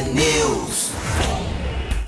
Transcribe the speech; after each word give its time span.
É 0.00 0.02
News. 0.02 0.69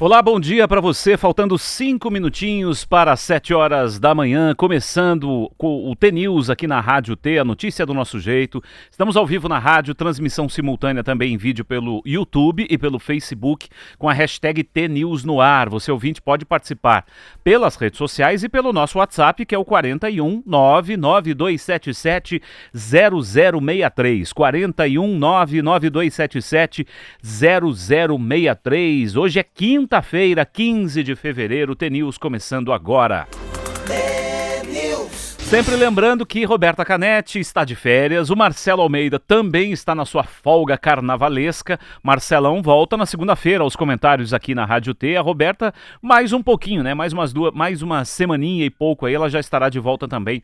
Olá, 0.05 0.21
bom 0.21 0.41
dia 0.41 0.67
para 0.67 0.81
você. 0.81 1.17
Faltando 1.17 1.57
cinco 1.57 2.11
minutinhos 2.11 2.85
para 2.85 3.15
sete 3.15 3.55
horas 3.55 4.01
da 4.01 4.13
manhã, 4.13 4.53
começando 4.53 5.49
o 5.57 5.95
T-News 5.95 6.51
aqui 6.51 6.67
na 6.67 6.81
Rádio 6.81 7.15
T, 7.15 7.39
a 7.39 7.45
notícia 7.45 7.87
do 7.87 7.95
nosso 7.95 8.19
jeito. 8.19 8.61
Estamos 8.91 9.17
ao 9.17 9.25
vivo 9.25 9.49
na 9.49 9.61
rádio, 9.61 9.95
transmissão 9.95 10.49
simultânea 10.49 11.05
também 11.05 11.33
em 11.33 11.37
vídeo 11.37 11.65
pelo 11.65 12.03
YouTube 12.05 12.67
e 12.69 12.77
pelo 12.77 12.99
Facebook, 12.99 13.69
com 13.97 14.09
a 14.09 14.13
hashtag 14.13 14.65
T-News 14.65 15.23
no 15.23 15.41
ar. 15.41 15.69
Você 15.69 15.93
ouvinte 15.93 16.21
pode 16.21 16.45
participar 16.45 17.07
pelas 17.45 17.77
redes 17.77 17.97
sociais 17.97 18.43
e 18.43 18.49
pelo 18.49 18.73
nosso 18.73 18.99
WhatsApp, 18.99 19.47
que 19.47 19.55
é 19.55 19.59
o 19.59 19.65
41 19.65 20.43
99277 20.45 22.43
0063. 22.75 24.33
41 24.33 25.17
99277 25.17 26.89
0063. 27.23 29.15
Hoje 29.15 29.39
é 29.39 29.45
quinta 29.45 29.92
quinta-feira, 29.93 30.47
15 30.47 31.03
de 31.03 31.15
fevereiro, 31.15 31.77
T-News 31.77 32.17
começando 32.17 32.73
agora. 32.73 33.29
Sempre 35.39 35.77
lembrando 35.77 36.25
que 36.25 36.47
Roberta 36.47 36.83
Canetti 36.83 37.39
está 37.39 37.63
de 37.63 37.77
férias, 37.77 38.31
o 38.31 38.37
Marcelo 38.37 38.81
Almeida 38.81 39.19
também 39.19 39.71
está 39.71 39.95
na 39.95 40.07
sua 40.07 40.25
folga 40.25 40.79
carnavalesca. 40.79 41.79
Marcelão 42.03 42.63
volta 42.63 42.97
na 42.97 43.05
segunda-feira 43.05 43.63
aos 43.63 43.77
comentários 43.77 44.33
aqui 44.33 44.55
na 44.55 44.65
Rádio 44.65 44.95
T. 44.95 45.15
A 45.15 45.21
Roberta 45.21 45.75
mais 46.01 46.33
um 46.33 46.43
pouquinho, 46.43 46.83
né? 46.83 46.95
Mais 46.95 47.13
umas 47.13 47.31
duas, 47.31 47.53
mais 47.53 47.83
uma 47.83 48.03
semaninha 48.07 48.65
e 48.65 48.71
pouco 48.71 49.05
aí, 49.05 49.13
ela 49.13 49.29
já 49.29 49.41
estará 49.41 49.69
de 49.69 49.79
volta 49.79 50.09
também 50.09 50.43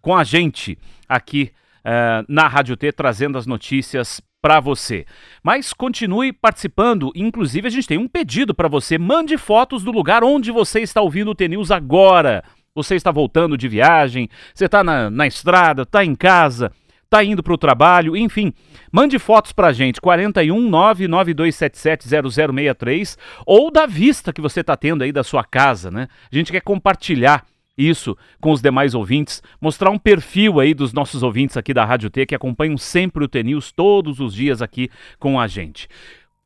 com 0.00 0.16
a 0.16 0.24
gente 0.24 0.78
aqui 1.06 1.52
uh, 1.80 2.24
na 2.26 2.48
Rádio 2.48 2.78
T, 2.78 2.90
trazendo 2.92 3.36
as 3.36 3.46
notícias 3.46 4.22
para 4.46 4.60
você. 4.60 5.04
Mas 5.42 5.72
continue 5.72 6.32
participando, 6.32 7.10
inclusive 7.16 7.66
a 7.66 7.70
gente 7.70 7.88
tem 7.88 7.98
um 7.98 8.06
pedido 8.06 8.54
para 8.54 8.68
você. 8.68 8.96
Mande 8.96 9.36
fotos 9.36 9.82
do 9.82 9.90
lugar 9.90 10.22
onde 10.22 10.52
você 10.52 10.78
está 10.78 11.00
ouvindo 11.00 11.32
o 11.32 11.34
T-News 11.34 11.72
agora. 11.72 12.44
Você 12.72 12.94
está 12.94 13.10
voltando 13.10 13.58
de 13.58 13.66
viagem, 13.66 14.28
você 14.54 14.66
está 14.66 14.84
na, 14.84 15.10
na 15.10 15.26
estrada, 15.26 15.82
está 15.82 16.04
em 16.04 16.14
casa, 16.14 16.70
está 17.02 17.24
indo 17.24 17.42
para 17.42 17.54
o 17.54 17.58
trabalho, 17.58 18.16
enfim. 18.16 18.52
Mande 18.92 19.18
fotos 19.18 19.50
para 19.50 19.66
a 19.66 19.72
gente, 19.72 20.00
41 20.00 20.70
0063 21.10 23.18
ou 23.44 23.72
da 23.72 23.84
vista 23.84 24.32
que 24.32 24.40
você 24.40 24.60
está 24.60 24.76
tendo 24.76 25.02
aí 25.02 25.10
da 25.10 25.24
sua 25.24 25.42
casa, 25.42 25.90
né? 25.90 26.06
A 26.30 26.36
gente 26.36 26.52
quer 26.52 26.60
compartilhar 26.60 27.44
isso 27.76 28.16
com 28.40 28.52
os 28.52 28.62
demais 28.62 28.94
ouvintes, 28.94 29.42
mostrar 29.60 29.90
um 29.90 29.98
perfil 29.98 30.60
aí 30.60 30.72
dos 30.72 30.92
nossos 30.92 31.22
ouvintes 31.22 31.56
aqui 31.56 31.74
da 31.74 31.84
Rádio 31.84 32.10
T 32.10 32.26
que 32.26 32.34
acompanham 32.34 32.78
sempre 32.78 33.24
o 33.24 33.28
T-News 33.28 33.72
todos 33.72 34.20
os 34.20 34.34
dias 34.34 34.62
aqui 34.62 34.88
com 35.18 35.38
a 35.38 35.46
gente. 35.46 35.88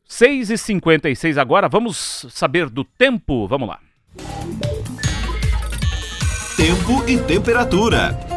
6h56 0.09 1.39
agora, 1.39 1.69
vamos 1.69 2.27
saber 2.31 2.69
do 2.69 2.83
tempo? 2.83 3.47
Vamos 3.47 3.69
lá. 3.69 3.79
Tempo 6.57 7.09
e 7.09 7.17
temperatura. 7.19 8.30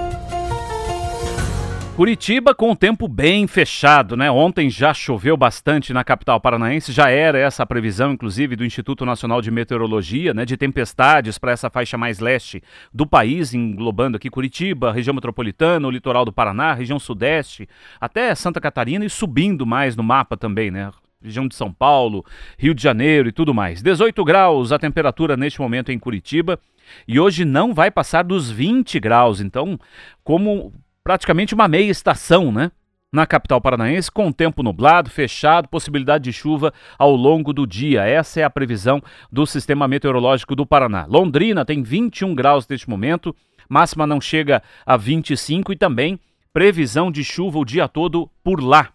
Curitiba 1.95 2.55
com 2.55 2.72
o 2.72 2.75
tempo 2.75 3.08
bem 3.08 3.45
fechado, 3.45 4.17
né? 4.17 4.31
Ontem 4.31 4.67
já 4.67 4.95
choveu 4.95 5.38
bastante 5.38 5.94
na 5.94 6.03
capital 6.03 6.41
paranaense, 6.41 6.91
já 6.91 7.11
era 7.11 7.38
essa 7.38 7.61
a 7.61 7.66
previsão, 7.67 8.11
inclusive, 8.11 8.55
do 8.55 8.66
Instituto 8.66 9.05
Nacional 9.05 9.44
de 9.44 9.52
Meteorologia, 9.52 10.33
né? 10.33 10.44
De 10.44 10.58
tempestades 10.58 11.38
para 11.38 11.52
essa 11.52 11.69
faixa 11.69 11.95
mais 11.95 12.17
leste 12.17 12.63
do 12.91 13.05
país, 13.05 13.53
englobando 13.53 14.17
aqui 14.17 14.27
Curitiba, 14.27 14.91
região 14.91 15.13
metropolitana, 15.13 15.88
o 15.88 15.91
litoral 15.91 16.25
do 16.25 16.33
Paraná, 16.33 16.73
região 16.73 16.97
sudeste, 16.97 17.69
até 18.02 18.33
Santa 18.33 18.59
Catarina 18.59 19.05
e 19.05 19.09
subindo 19.09 19.63
mais 19.63 19.95
no 19.95 20.02
mapa 20.02 20.35
também, 20.35 20.72
né? 20.72 20.89
região 21.22 21.47
de 21.47 21.53
São 21.53 21.72
Paulo, 21.72 22.25
Rio 22.57 22.73
de 22.73 22.81
Janeiro 22.81 23.29
e 23.29 23.31
tudo 23.31 23.53
mais. 23.53 23.84
18 23.84 24.25
graus 24.25 24.72
a 24.72 24.79
temperatura 24.79 25.38
neste 25.38 25.62
momento 25.62 25.91
em 25.91 26.00
Curitiba 26.00 26.59
e 27.07 27.19
hoje 27.19 27.46
não 27.46 27.72
vai 27.72 27.90
passar 27.91 28.23
dos 28.23 28.51
20 28.51 29.00
graus. 29.00 29.40
Então, 29.40 29.79
como 30.22 30.73
praticamente 31.03 31.53
uma 31.53 31.68
meia 31.68 31.91
estação, 31.91 32.52
né? 32.52 32.72
Na 33.12 33.28
capital 33.28 33.62
paranaense, 33.62 34.12
com 34.12 34.31
tempo 34.31 34.64
nublado, 34.64 35.09
fechado, 35.09 35.68
possibilidade 35.68 36.24
de 36.24 36.34
chuva 36.34 36.74
ao 36.97 37.16
longo 37.16 37.53
do 37.53 37.68
dia. 37.68 38.03
Essa 38.03 38.40
é 38.40 38.44
a 38.44 38.50
previsão 38.50 39.03
do 39.31 39.46
Sistema 39.46 39.88
Meteorológico 39.88 40.56
do 40.56 40.66
Paraná. 40.66 41.06
Londrina 41.08 41.64
tem 41.64 41.84
21 41.84 42.34
graus 42.34 42.68
neste 42.68 42.90
momento, 42.90 43.36
máxima 43.69 44.08
não 44.08 44.19
chega 44.19 44.64
a 44.84 44.97
25 44.97 45.74
e 45.74 45.75
também 45.75 46.19
previsão 46.52 47.12
de 47.12 47.24
chuva 47.24 47.59
o 47.59 47.66
dia 47.66 47.88
todo 47.88 48.28
por 48.44 48.64
lá. 48.64 48.90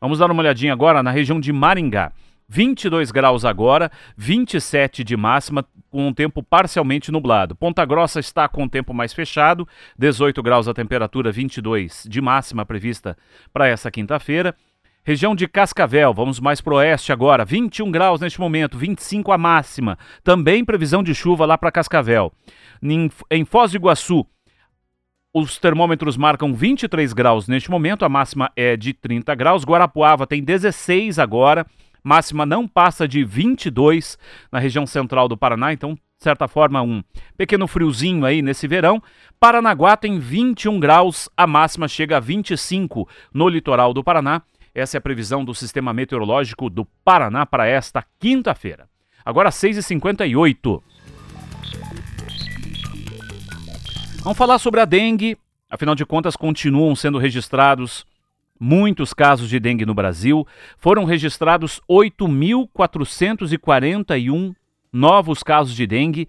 Vamos 0.00 0.18
dar 0.18 0.30
uma 0.30 0.42
olhadinha 0.42 0.72
agora 0.72 1.02
na 1.02 1.10
região 1.12 1.38
de 1.38 1.52
Maringá. 1.52 2.10
22 2.50 3.12
graus 3.12 3.44
agora, 3.44 3.92
27 4.16 5.04
de 5.04 5.16
máxima, 5.16 5.64
com 5.88 6.08
um 6.08 6.12
tempo 6.12 6.42
parcialmente 6.42 7.12
nublado. 7.12 7.54
Ponta 7.54 7.84
Grossa 7.84 8.18
está 8.18 8.48
com 8.48 8.64
o 8.64 8.68
tempo 8.68 8.92
mais 8.92 9.12
fechado, 9.12 9.68
18 9.96 10.42
graus 10.42 10.66
a 10.66 10.74
temperatura, 10.74 11.30
22 11.30 12.08
de 12.10 12.20
máxima 12.20 12.66
prevista 12.66 13.16
para 13.52 13.68
essa 13.68 13.88
quinta-feira. 13.88 14.52
Região 15.04 15.32
de 15.32 15.46
Cascavel, 15.46 16.12
vamos 16.12 16.40
mais 16.40 16.60
para 16.60 16.74
o 16.74 16.76
oeste 16.78 17.12
agora, 17.12 17.44
21 17.44 17.88
graus 17.88 18.20
neste 18.20 18.40
momento, 18.40 18.76
25 18.76 19.30
a 19.30 19.38
máxima. 19.38 19.96
Também 20.24 20.64
previsão 20.64 21.04
de 21.04 21.14
chuva 21.14 21.46
lá 21.46 21.56
para 21.56 21.70
Cascavel. 21.70 22.32
Em, 22.82 23.08
em 23.30 23.44
Foz 23.44 23.70
do 23.70 23.76
Iguaçu, 23.76 24.26
os 25.32 25.56
termômetros 25.56 26.16
marcam 26.16 26.52
23 26.52 27.12
graus 27.12 27.46
neste 27.46 27.70
momento, 27.70 28.04
a 28.04 28.08
máxima 28.08 28.50
é 28.56 28.76
de 28.76 28.92
30 28.92 29.32
graus. 29.36 29.64
Guarapuava 29.64 30.26
tem 30.26 30.42
16 30.42 31.20
agora 31.20 31.64
máxima 32.02 32.44
não 32.46 32.66
passa 32.66 33.06
de 33.06 33.24
22 33.24 34.18
na 34.50 34.58
região 34.58 34.86
central 34.86 35.28
do 35.28 35.36
Paraná, 35.36 35.72
então, 35.72 35.94
de 35.94 36.00
certa 36.24 36.46
forma, 36.48 36.82
um 36.82 37.02
pequeno 37.36 37.66
friozinho 37.66 38.24
aí 38.24 38.42
nesse 38.42 38.68
verão. 38.68 39.02
Paranaguá 39.38 39.96
tem 39.96 40.18
21 40.18 40.78
graus, 40.78 41.28
a 41.36 41.46
máxima 41.46 41.88
chega 41.88 42.18
a 42.18 42.20
25 42.20 43.08
no 43.32 43.48
litoral 43.48 43.94
do 43.94 44.04
Paraná. 44.04 44.42
Essa 44.74 44.96
é 44.96 44.98
a 44.98 45.02
previsão 45.02 45.44
do 45.44 45.54
Sistema 45.54 45.92
Meteorológico 45.92 46.70
do 46.70 46.84
Paraná 47.04 47.44
para 47.44 47.66
esta 47.66 48.04
quinta-feira. 48.18 48.88
Agora 49.24 49.50
6h58. 49.50 50.82
Vamos 54.22 54.38
falar 54.38 54.58
sobre 54.58 54.80
a 54.80 54.84
dengue. 54.84 55.36
Afinal 55.68 55.94
de 55.94 56.04
contas, 56.04 56.36
continuam 56.36 56.94
sendo 56.94 57.18
registrados 57.18 58.04
muitos 58.60 59.14
casos 59.14 59.48
de 59.48 59.58
dengue 59.58 59.86
no 59.86 59.94
Brasil. 59.94 60.46
Foram 60.76 61.04
registrados 61.04 61.80
8.441 61.90 64.54
novos 64.92 65.42
casos 65.42 65.74
de 65.74 65.86
dengue 65.86 66.28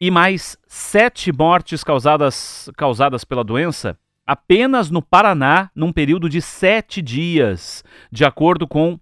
e 0.00 0.10
mais 0.10 0.58
sete 0.66 1.32
mortes 1.32 1.82
causadas, 1.82 2.70
causadas 2.76 3.24
pela 3.24 3.42
doença 3.42 3.98
apenas 4.26 4.90
no 4.90 5.02
Paraná, 5.02 5.70
num 5.74 5.92
período 5.92 6.28
de 6.28 6.40
sete 6.40 7.02
dias, 7.02 7.84
de 8.10 8.24
acordo 8.24 8.66
com 8.66 8.98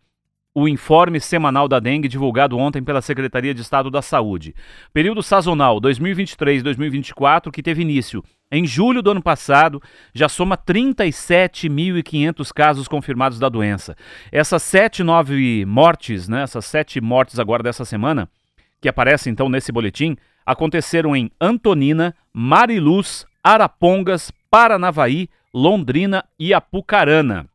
o 0.54 0.68
informe 0.68 1.18
semanal 1.18 1.66
da 1.66 1.80
dengue 1.80 2.08
divulgado 2.08 2.58
ontem 2.58 2.82
pela 2.82 3.00
Secretaria 3.00 3.54
de 3.54 3.62
Estado 3.62 3.90
da 3.90 4.02
Saúde. 4.02 4.54
Período 4.92 5.22
sazonal 5.22 5.80
2023-2024, 5.80 7.50
que 7.50 7.62
teve 7.62 7.82
início 7.82 8.22
em 8.50 8.66
julho 8.66 9.00
do 9.00 9.12
ano 9.12 9.22
passado, 9.22 9.82
já 10.14 10.28
soma 10.28 10.58
37.500 10.58 12.52
casos 12.52 12.86
confirmados 12.86 13.38
da 13.38 13.48
doença. 13.48 13.96
Essas 14.30 14.62
sete, 14.62 15.02
nove 15.02 15.64
mortes, 15.64 16.28
né, 16.28 16.42
essas 16.42 16.66
sete 16.66 17.00
mortes 17.00 17.38
agora 17.38 17.62
dessa 17.62 17.86
semana, 17.86 18.28
que 18.78 18.90
aparecem 18.90 19.32
então 19.32 19.48
nesse 19.48 19.72
boletim, 19.72 20.19
aconteceram 20.44 21.16
em 21.16 21.30
Antonina, 21.40 22.14
Mariluz, 22.30 23.24
Arapongas, 23.42 24.30
Paranavaí, 24.50 25.31
Londrina 25.55 26.22
e 26.38 26.52
Apucarana. 26.52 27.46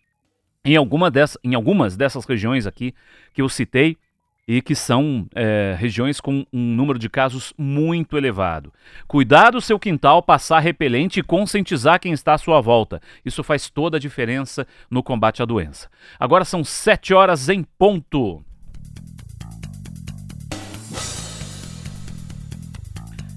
em, 0.65 0.75
alguma 0.75 1.11
dessas, 1.11 1.37
em 1.43 1.53
algumas 1.53 1.95
dessas 1.95 2.25
regiões 2.25 2.65
aqui 2.65 2.95
que 3.31 3.43
eu 3.43 3.47
citei 3.47 3.95
e 4.47 4.61
que 4.61 4.75
são 4.75 5.27
é, 5.35 5.75
regiões 5.77 6.19
com 6.19 6.45
um 6.51 6.75
número 6.75 6.97
de 6.97 7.09
casos 7.09 7.53
muito 7.57 8.17
elevado. 8.17 8.73
Cuidar 9.07 9.51
do 9.51 9.61
seu 9.61 9.79
quintal, 9.79 10.21
passar 10.21 10.59
repelente 10.59 11.19
e 11.19 11.23
conscientizar 11.23 11.99
quem 11.99 12.11
está 12.11 12.33
à 12.33 12.37
sua 12.37 12.59
volta. 12.59 13.01
Isso 13.23 13.43
faz 13.43 13.69
toda 13.69 13.97
a 13.97 13.99
diferença 13.99 14.67
no 14.89 15.03
combate 15.03 15.41
à 15.41 15.45
doença. 15.45 15.89
Agora 16.19 16.43
são 16.43 16.63
sete 16.63 17.13
horas 17.13 17.49
em 17.49 17.63
ponto. 17.63 18.43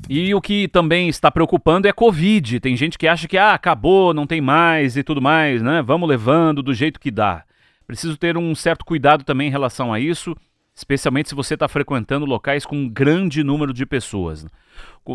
E 0.09 0.35
o 0.35 0.41
que 0.41 0.69
também 0.69 1.09
está 1.09 1.31
preocupando 1.31 1.87
é 1.87 1.91
a 1.91 1.95
Covid. 1.95 2.61
Tem 2.61 2.77
gente 2.77 2.99
que 2.99 3.09
acha 3.09 3.27
que 3.27 3.39
ah, 3.39 3.55
acabou, 3.55 4.13
não 4.13 4.27
tem 4.27 4.41
mais 4.41 4.97
e 4.97 5.03
tudo 5.03 5.21
mais, 5.21 5.63
né? 5.63 5.81
Vamos 5.81 6.09
levando 6.09 6.63
do 6.63 6.75
jeito 6.75 7.01
que 7.01 7.11
dá. 7.11 7.43
Preciso 7.87 8.17
ter 8.17 8.37
um 8.37 8.55
certo 8.55 8.85
cuidado 8.85 9.25
também 9.25 9.49
em 9.49 9.51
relação 9.51 9.93
a 9.93 10.01
isso, 10.01 10.37
especialmente 10.75 11.29
se 11.29 11.35
você 11.35 11.55
está 11.55 11.69
frequentando 11.69 12.27
locais 12.27 12.67
com 12.67 12.77
um 12.77 12.89
grande 12.89 13.45
número 13.45 13.73
de 13.73 13.87
pessoas. 13.87 14.45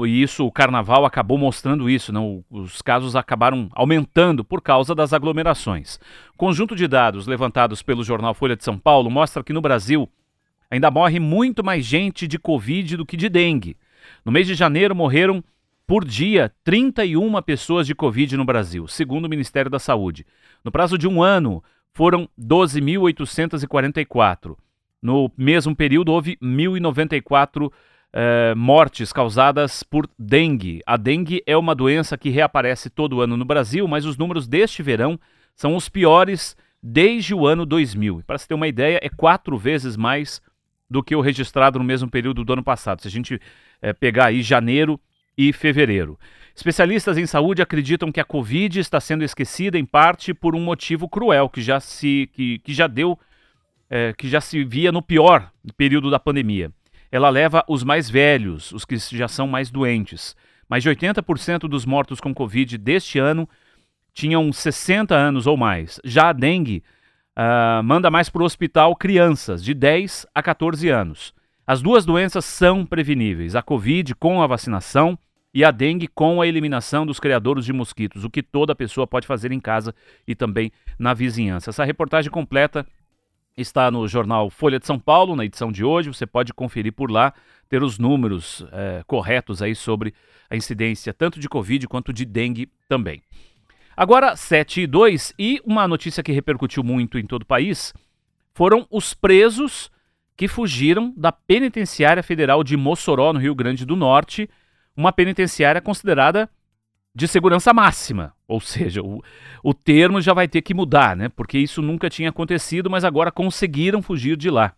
E 0.06 0.22
isso, 0.22 0.46
o 0.46 0.52
carnaval 0.52 1.06
acabou 1.06 1.38
mostrando 1.38 1.90
isso, 1.90 2.14
não? 2.14 2.44
os 2.50 2.82
casos 2.82 3.16
acabaram 3.16 3.70
aumentando 3.74 4.44
por 4.44 4.62
causa 4.62 4.96
das 4.96 5.12
aglomerações. 5.12 6.00
Conjunto 6.38 6.76
de 6.76 6.88
dados 6.88 7.28
levantados 7.28 7.82
pelo 7.82 8.04
jornal 8.04 8.34
Folha 8.34 8.56
de 8.56 8.64
São 8.64 8.78
Paulo 8.78 9.10
mostra 9.10 9.44
que 9.44 9.52
no 9.52 9.62
Brasil 9.62 10.08
ainda 10.72 10.90
morre 10.90 11.20
muito 11.20 11.64
mais 11.64 11.86
gente 11.86 12.28
de 12.28 12.40
Covid 12.40 12.96
do 12.96 13.06
que 13.06 13.18
de 13.18 13.28
dengue. 13.28 13.76
No 14.24 14.32
mês 14.32 14.48
de 14.48 14.54
janeiro 14.54 14.96
morreram 14.96 15.44
por 15.86 16.06
dia 16.06 16.54
31 16.64 17.42
pessoas 17.42 17.88
de 17.88 17.96
Covid 17.96 18.38
no 18.38 18.46
Brasil, 18.46 18.88
segundo 18.88 19.26
o 19.26 19.30
Ministério 19.30 19.72
da 19.72 19.80
Saúde. 19.80 20.26
No 20.64 20.72
prazo 20.72 20.98
de 20.98 21.08
um 21.08 21.22
ano, 21.22 21.62
foram 21.94 22.30
12.844. 22.40 24.56
No 25.02 25.32
mesmo 25.38 25.76
período, 25.76 26.12
houve 26.12 26.38
1.094 26.38 27.72
eh, 28.12 28.54
mortes 28.56 29.14
causadas 29.14 29.84
por 29.84 30.10
dengue. 30.18 30.82
A 30.86 30.98
dengue 30.98 31.42
é 31.46 31.56
uma 31.56 31.74
doença 31.76 32.18
que 32.18 32.30
reaparece 32.30 32.90
todo 32.90 33.22
ano 33.22 33.38
no 33.38 33.46
Brasil, 33.46 33.88
mas 33.88 34.06
os 34.06 34.18
números 34.18 34.48
deste 34.48 34.84
verão 34.84 35.20
são 35.56 35.76
os 35.76 35.88
piores 35.88 36.56
desde 36.82 37.34
o 37.34 37.46
ano 37.46 37.66
2000. 37.66 38.24
Para 38.26 38.38
se 38.38 38.48
ter 38.48 38.54
uma 38.54 38.68
ideia, 38.68 39.00
é 39.02 39.10
quatro 39.10 39.58
vezes 39.58 39.96
mais 39.96 40.42
do 40.90 41.04
que 41.04 41.16
o 41.16 41.22
registrado 41.22 41.78
no 41.78 41.86
mesmo 41.86 42.10
período 42.10 42.44
do 42.44 42.54
ano 42.54 42.64
passado. 42.64 43.02
Se 43.02 43.08
a 43.08 43.12
gente 43.12 43.40
é, 43.82 43.94
pegar 43.94 44.28
aí 44.28 44.42
janeiro 44.42 45.00
e 45.38 45.54
fevereiro. 45.54 46.20
Especialistas 46.54 47.18
em 47.18 47.26
saúde 47.26 47.62
acreditam 47.62 48.12
que 48.12 48.20
a 48.20 48.26
Covid 48.26 48.80
está 48.80 49.00
sendo 49.00 49.24
esquecida 49.24 49.78
em 49.78 49.86
parte 49.86 50.34
por 50.34 50.56
um 50.56 50.60
motivo 50.60 51.08
cruel 51.08 51.48
que 51.48 51.62
já 51.62 51.80
se 51.80 52.30
que, 52.34 52.60
que 52.60 52.74
já 52.74 52.88
deu 52.88 53.18
é, 53.90 54.14
que 54.14 54.28
já 54.30 54.40
se 54.40 54.64
via 54.64 54.92
no 54.92 55.02
pior 55.02 55.52
período 55.76 56.12
da 56.12 56.20
pandemia. 56.20 56.72
Ela 57.12 57.30
leva 57.30 57.64
os 57.68 57.84
mais 57.84 58.10
velhos, 58.10 58.72
os 58.72 58.86
que 58.86 58.98
já 58.98 59.28
são 59.28 59.48
mais 59.48 59.72
doentes. 59.72 60.36
Mais 60.70 60.84
de 60.84 60.90
80% 60.90 61.62
dos 61.68 61.86
mortos 61.86 62.20
com 62.20 62.34
Covid 62.34 62.78
deste 62.78 63.18
ano 63.18 63.50
tinham 64.14 64.52
60 64.52 65.16
anos 65.16 65.48
ou 65.48 65.58
mais. 65.58 66.00
Já 66.04 66.30
a 66.30 66.34
dengue 66.34 66.84
uh, 67.38 67.82
manda 67.84 68.12
mais 68.12 68.30
para 68.30 68.44
o 68.44 68.46
hospital 68.46 68.96
crianças 68.96 69.64
de 69.64 69.74
10 69.74 70.28
a 70.36 70.44
14 70.44 70.88
anos. 70.90 71.34
As 71.66 71.82
duas 71.82 72.06
doenças 72.06 72.46
são 72.46 72.86
preveníveis: 72.86 73.56
a 73.56 73.62
Covid 73.62 74.14
com 74.16 74.42
a 74.42 74.48
vacinação 74.48 75.18
e 75.52 75.64
a 75.64 75.72
dengue 75.72 76.08
com 76.08 76.42
a 76.42 76.48
eliminação 76.48 77.06
dos 77.06 77.20
criadores 77.20 77.66
de 77.66 77.74
mosquitos, 77.74 78.24
o 78.24 78.30
que 78.30 78.44
toda 78.44 78.76
pessoa 78.76 79.08
pode 79.08 79.26
fazer 79.26 79.52
em 79.52 79.60
casa 79.60 79.96
e 80.28 80.36
também 80.36 80.72
na 80.98 81.14
vizinhança. 81.14 81.72
Essa 81.72 81.84
reportagem 81.84 82.32
completa 82.32 82.86
está 83.58 83.90
no 83.92 84.08
jornal 84.08 84.50
Folha 84.50 84.80
de 84.80 84.86
São 84.86 85.00
Paulo, 85.00 85.36
na 85.36 85.46
edição 85.46 85.72
de 85.72 85.84
hoje. 85.84 86.10
Você 86.10 86.26
pode 86.26 86.54
conferir 86.54 86.94
por 86.94 87.12
lá, 87.12 87.34
ter 87.68 87.84
os 87.84 88.00
números 88.00 88.66
é, 88.72 89.04
corretos 89.06 89.62
aí 89.62 89.76
sobre 89.76 90.14
a 90.50 90.56
incidência 90.56 91.14
tanto 91.14 91.40
de 91.40 91.48
Covid 91.48 91.88
quanto 91.88 92.12
de 92.12 92.26
dengue 92.26 92.70
também. 92.88 93.22
Agora, 93.96 94.36
7 94.36 94.82
e 94.82 94.88
2, 94.88 95.34
e 95.38 95.62
uma 95.66 95.88
notícia 95.88 96.24
que 96.24 96.32
repercutiu 96.32 96.84
muito 96.84 97.20
em 97.20 97.26
todo 97.26 97.42
o 97.42 97.46
país 97.46 97.94
foram 98.54 98.88
os 98.90 99.14
presos 99.14 99.92
que 100.38 100.48
fugiram 100.48 101.14
da 101.18 101.32
Penitenciária 101.34 102.24
Federal 102.24 102.64
de 102.64 102.78
Mossoró, 102.78 103.34
no 103.34 103.40
Rio 103.40 103.54
Grande 103.54 103.86
do 103.86 103.98
Norte, 103.98 104.50
uma 104.96 105.12
penitenciária 105.12 105.82
considerada 105.82 106.50
de 107.20 107.28
segurança 107.28 107.74
máxima. 107.74 108.34
Ou 108.48 108.62
seja, 108.62 109.02
o, 109.02 109.22
o 109.62 109.74
termo 109.74 110.22
já 110.22 110.34
vai 110.34 110.48
ter 110.48 110.62
que 110.62 110.74
mudar, 110.74 111.16
né? 111.16 111.30
Porque 111.30 111.60
isso 111.60 111.82
nunca 111.82 112.10
tinha 112.10 112.30
acontecido, 112.30 112.90
mas 112.90 113.04
agora 113.04 113.32
conseguiram 113.32 114.02
fugir 114.02 114.38
de 114.38 114.50
lá. 114.50 114.74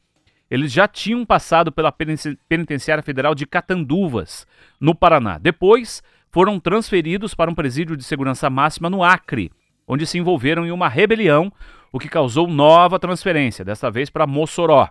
Eles 0.49 0.71
já 0.71 0.88
tinham 0.88 1.25
passado 1.25 1.71
pela 1.71 1.93
Penitenciária 1.93 3.03
Federal 3.03 3.33
de 3.33 3.45
Catanduvas, 3.45 4.45
no 4.79 4.93
Paraná. 4.93 5.38
Depois, 5.38 6.03
foram 6.29 6.59
transferidos 6.59 7.33
para 7.33 7.49
um 7.49 7.55
presídio 7.55 7.95
de 7.95 8.03
segurança 8.03 8.49
máxima 8.49 8.89
no 8.89 9.03
Acre, 9.03 9.51
onde 9.88 10.05
se 10.05 10.17
envolveram 10.17 10.65
em 10.65 10.71
uma 10.71 10.89
rebelião, 10.89 11.53
o 11.91 11.99
que 11.99 12.09
causou 12.09 12.47
nova 12.47 12.99
transferência, 12.99 13.63
desta 13.63 13.89
vez 13.89 14.09
para 14.09 14.27
Mossoró. 14.27 14.89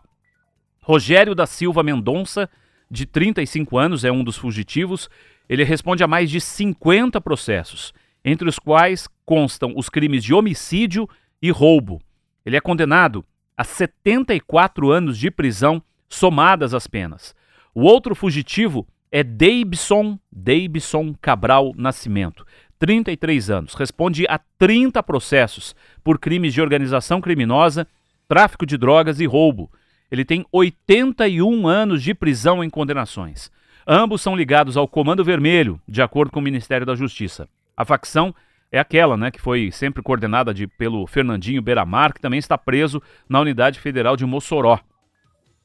Rogério 0.80 1.34
da 1.34 1.46
Silva 1.46 1.82
Mendonça, 1.82 2.48
de 2.90 3.04
35 3.04 3.76
anos, 3.76 4.04
é 4.04 4.10
um 4.10 4.24
dos 4.24 4.36
fugitivos. 4.36 5.10
Ele 5.50 5.64
responde 5.64 6.04
a 6.04 6.06
mais 6.06 6.30
de 6.30 6.40
50 6.40 7.20
processos, 7.20 7.92
entre 8.24 8.48
os 8.48 8.56
quais 8.56 9.08
constam 9.26 9.72
os 9.74 9.88
crimes 9.88 10.22
de 10.22 10.32
homicídio 10.32 11.08
e 11.42 11.50
roubo. 11.50 12.00
Ele 12.46 12.56
é 12.56 12.60
condenado 12.60 13.24
a 13.56 13.64
74 13.64 14.92
anos 14.92 15.18
de 15.18 15.28
prisão, 15.28 15.82
somadas 16.08 16.72
as 16.72 16.86
penas. 16.86 17.34
O 17.74 17.82
outro 17.82 18.14
fugitivo 18.14 18.86
é 19.10 19.24
Davidson, 19.24 20.20
Davidson 20.30 21.16
Cabral 21.20 21.72
Nascimento, 21.76 22.46
33 22.78 23.50
anos. 23.50 23.74
Responde 23.74 24.26
a 24.28 24.38
30 24.56 25.02
processos 25.02 25.74
por 26.04 26.20
crimes 26.20 26.54
de 26.54 26.62
organização 26.62 27.20
criminosa, 27.20 27.88
tráfico 28.28 28.64
de 28.64 28.78
drogas 28.78 29.18
e 29.18 29.26
roubo. 29.26 29.68
Ele 30.12 30.24
tem 30.24 30.46
81 30.52 31.66
anos 31.66 32.04
de 32.04 32.14
prisão 32.14 32.62
em 32.62 32.70
condenações. 32.70 33.50
Ambos 33.86 34.20
são 34.20 34.36
ligados 34.36 34.76
ao 34.76 34.86
Comando 34.86 35.24
Vermelho, 35.24 35.80
de 35.88 36.02
acordo 36.02 36.30
com 36.30 36.40
o 36.40 36.42
Ministério 36.42 36.86
da 36.86 36.94
Justiça. 36.94 37.48
A 37.76 37.84
facção 37.84 38.34
é 38.70 38.78
aquela, 38.78 39.16
né, 39.16 39.30
que 39.30 39.40
foi 39.40 39.70
sempre 39.72 40.02
coordenada 40.02 40.54
de, 40.54 40.66
pelo 40.66 41.06
Fernandinho 41.06 41.62
Beiramar, 41.62 42.12
que 42.12 42.20
também 42.20 42.38
está 42.38 42.56
preso 42.56 43.02
na 43.28 43.40
Unidade 43.40 43.80
Federal 43.80 44.16
de 44.16 44.24
Mossoró. 44.24 44.78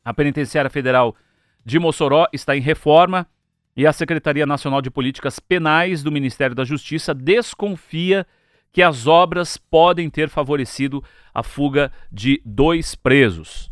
A 0.03 0.13
Penitenciária 0.13 0.69
Federal 0.69 1.15
de 1.63 1.77
Mossoró 1.77 2.27
está 2.31 2.55
em 2.55 2.61
reforma 2.61 3.27
e 3.75 3.85
a 3.85 3.93
Secretaria 3.93 4.45
Nacional 4.45 4.81
de 4.81 4.89
Políticas 4.89 5.39
Penais 5.39 6.01
do 6.01 6.11
Ministério 6.11 6.55
da 6.55 6.63
Justiça 6.63 7.13
desconfia 7.13 8.25
que 8.71 8.81
as 8.81 9.07
obras 9.07 9.57
podem 9.57 10.09
ter 10.09 10.29
favorecido 10.29 11.03
a 11.33 11.43
fuga 11.43 11.91
de 12.11 12.41
dois 12.45 12.95
presos. 12.95 13.71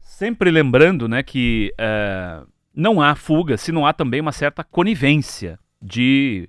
Sempre 0.00 0.50
lembrando 0.50 1.08
né, 1.08 1.22
que 1.22 1.74
é, 1.76 2.42
não 2.74 3.00
há 3.00 3.14
fuga 3.14 3.56
se 3.56 3.70
não 3.70 3.86
há 3.86 3.92
também 3.92 4.20
uma 4.20 4.32
certa 4.32 4.64
conivência 4.64 5.58
de 5.80 6.48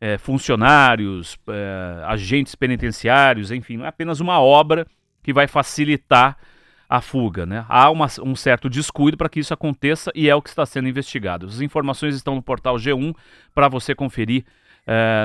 é, 0.00 0.16
funcionários, 0.16 1.36
é, 1.48 2.04
agentes 2.04 2.54
penitenciários, 2.54 3.50
enfim, 3.50 3.76
não 3.76 3.84
é 3.84 3.88
apenas 3.88 4.20
uma 4.20 4.40
obra 4.40 4.86
que 5.22 5.32
vai 5.32 5.46
facilitar 5.46 6.36
a 6.88 7.00
fuga. 7.00 7.44
Né? 7.44 7.66
Há 7.68 7.90
uma, 7.90 8.06
um 8.22 8.34
certo 8.34 8.70
descuido 8.70 9.16
para 9.16 9.28
que 9.28 9.40
isso 9.40 9.52
aconteça 9.52 10.10
e 10.14 10.28
é 10.28 10.34
o 10.34 10.40
que 10.40 10.48
está 10.48 10.64
sendo 10.64 10.88
investigado. 10.88 11.46
As 11.46 11.60
informações 11.60 12.14
estão 12.14 12.34
no 12.34 12.42
portal 12.42 12.76
G1 12.76 13.14
para 13.54 13.68
você 13.68 13.94
conferir 13.94 14.44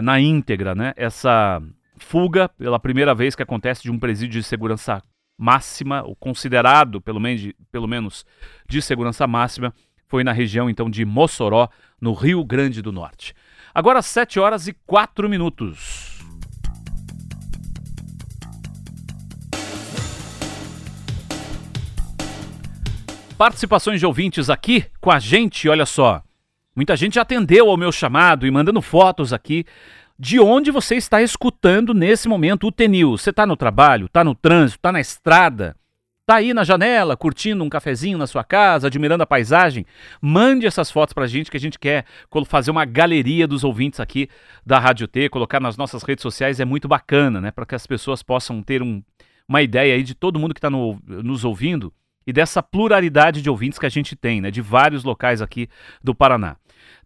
na 0.03 0.19
íntegra 0.19 0.75
né? 0.75 0.91
essa 0.97 1.62
fuga, 1.95 2.50
pela 2.50 2.77
primeira 2.77 3.15
vez 3.15 3.33
que 3.33 3.41
acontece 3.41 3.83
de 3.83 3.89
um 3.89 3.97
presídio 3.97 4.41
de 4.41 4.43
segurança 4.45 5.01
máxima, 5.38 6.03
o 6.03 6.15
considerado 6.15 7.01
pelo 7.01 7.19
menos, 7.19 7.53
pelo 7.71 7.88
menos 7.88 8.25
de 8.67 8.81
segurança 8.81 9.25
máxima, 9.25 9.73
foi 10.13 10.24
na 10.24 10.32
região 10.32 10.70
então 10.70 10.91
de 10.91 11.03
Mossoró, 11.03 11.67
no 12.00 12.13
Rio 12.13 12.46
Grande 12.46 12.84
do 12.84 12.91
Norte. 12.91 13.34
Agora 13.74 14.00
7 14.00 14.39
horas 14.39 14.67
e 14.67 14.74
4 14.86 15.27
minutos. 15.27 16.22
participações 23.36 24.00
de 24.00 24.05
ouvintes 24.05 24.51
aqui 24.51 24.86
com 25.01 25.10
a 25.12 25.17
gente, 25.17 25.67
olha 25.67 25.86
só. 25.86 26.22
Muita 26.75 26.96
gente 26.96 27.20
atendeu 27.20 27.70
ao 27.70 27.75
meu 27.75 27.91
chamado 27.91 28.46
e 28.46 28.51
mandando 28.51 28.84
fotos 28.84 29.34
aqui 29.34 29.65
de 30.17 30.39
onde 30.39 30.70
você 30.70 30.96
está 30.96 31.24
escutando 31.24 31.91
nesse 31.91 32.29
momento 32.29 32.67
o 32.67 32.72
Tenil. 32.72 33.17
Você 33.17 33.32
está 33.32 33.48
no 33.48 33.58
trabalho, 33.58 34.05
está 34.05 34.24
no 34.24 34.36
trânsito, 34.36 34.77
está 34.77 34.91
na 34.91 35.01
estrada, 35.01 35.75
está 36.23 36.35
aí 36.35 36.53
na 36.53 36.63
janela, 36.63 37.17
curtindo 37.17 37.63
um 37.63 37.69
cafezinho 37.69 38.17
na 38.17 38.25
sua 38.25 38.45
casa, 38.45 38.87
admirando 38.87 39.23
a 39.23 39.27
paisagem? 39.27 39.85
Mande 40.21 40.65
essas 40.65 40.89
fotos 40.89 41.13
para 41.13 41.25
a 41.25 41.27
gente 41.27 41.51
que 41.51 41.57
a 41.57 41.59
gente 41.59 41.77
quer 41.77 42.05
fazer 42.47 42.71
uma 42.71 42.85
galeria 42.85 43.45
dos 43.45 43.63
ouvintes 43.63 43.99
aqui 43.99 44.29
da 44.65 44.79
Rádio 44.79 45.05
T, 45.05 45.27
colocar 45.27 45.59
nas 45.59 45.75
nossas 45.75 46.01
redes 46.01 46.21
sociais 46.21 46.61
é 46.61 46.65
muito 46.65 46.87
bacana, 46.87 47.41
né? 47.41 47.51
Para 47.51 47.65
que 47.65 47.75
as 47.75 47.85
pessoas 47.85 48.23
possam 48.23 48.63
ter 48.63 48.81
um, 48.81 49.03
uma 49.47 49.61
ideia 49.61 49.95
aí 49.95 50.03
de 50.03 50.15
todo 50.15 50.39
mundo 50.39 50.53
que 50.53 50.59
está 50.59 50.69
no, 50.69 50.97
nos 51.05 51.43
ouvindo 51.43 51.93
e 52.25 52.31
dessa 52.31 52.63
pluralidade 52.63 53.41
de 53.41 53.49
ouvintes 53.49 53.77
que 53.77 53.85
a 53.85 53.89
gente 53.89 54.15
tem, 54.15 54.39
né? 54.39 54.49
De 54.49 54.61
vários 54.61 55.03
locais 55.03 55.41
aqui 55.41 55.67
do 56.01 56.15
Paraná. 56.15 56.55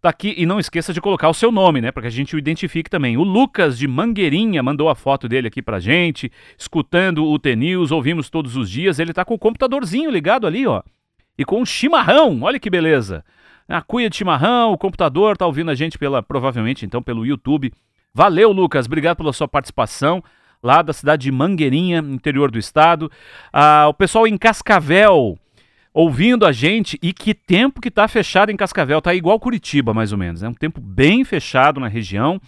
Tá 0.01 0.09
aqui 0.09 0.33
e 0.37 0.45
não 0.45 0.59
esqueça 0.59 0.93
de 0.93 1.01
colocar 1.01 1.29
o 1.29 1.33
seu 1.33 1.51
nome, 1.51 1.81
né? 1.81 1.91
Para 1.91 2.03
que 2.03 2.07
a 2.07 2.11
gente 2.11 2.35
o 2.35 2.39
identifique 2.39 2.89
também. 2.89 3.17
O 3.17 3.23
Lucas 3.23 3.77
de 3.77 3.87
Mangueirinha 3.87 4.61
mandou 4.61 4.89
a 4.89 4.95
foto 4.95 5.27
dele 5.27 5.47
aqui 5.47 5.61
pra 5.61 5.79
gente, 5.79 6.31
escutando 6.57 7.25
o 7.25 7.39
T-News, 7.39 7.91
ouvimos 7.91 8.29
todos 8.29 8.55
os 8.55 8.69
dias. 8.69 8.99
Ele 8.99 9.13
tá 9.13 9.25
com 9.25 9.33
o 9.33 9.39
computadorzinho 9.39 10.11
ligado 10.11 10.45
ali, 10.45 10.67
ó. 10.67 10.83
E 11.37 11.45
com 11.45 11.61
um 11.61 11.65
chimarrão, 11.65 12.41
olha 12.41 12.59
que 12.59 12.69
beleza. 12.69 13.23
A 13.67 13.81
cuia 13.81 14.09
de 14.09 14.15
chimarrão, 14.15 14.71
o 14.71 14.77
computador 14.77 15.35
tá 15.35 15.45
ouvindo 15.45 15.69
a 15.69 15.75
gente 15.75 15.97
pela, 15.97 16.23
provavelmente 16.23 16.85
então 16.85 17.01
pelo 17.01 17.25
YouTube. 17.25 17.71
Valeu, 18.13 18.51
Lucas, 18.51 18.85
obrigado 18.85 19.17
pela 19.17 19.33
sua 19.33 19.47
participação 19.47 20.23
lá 20.63 20.81
da 20.81 20.93
cidade 20.93 21.23
de 21.23 21.31
Mangueirinha, 21.31 21.99
interior 21.99 22.49
do 22.49 22.57
estado. 22.57 23.11
Ah, 23.51 23.85
o 23.87 23.93
pessoal 23.93 24.27
em 24.27 24.37
Cascavel 24.37 25.37
ouvindo 25.97 26.45
a 26.45 26.51
gente 26.51 26.99
e 27.01 27.11
que 27.11 27.33
tempo 27.33 27.81
que 27.81 27.89
tá 27.89 28.07
fechado 28.07 28.51
em 28.51 28.55
Cascavel, 28.55 29.01
tá 29.01 29.15
igual 29.15 29.39
Curitiba 29.39 29.95
mais 29.95 30.11
ou 30.11 30.17
menos, 30.19 30.43
é 30.43 30.47
um 30.47 30.53
tempo 30.53 30.79
bem 30.79 31.25
fechado 31.25 31.79
na 31.79 31.87
região. 31.87 32.39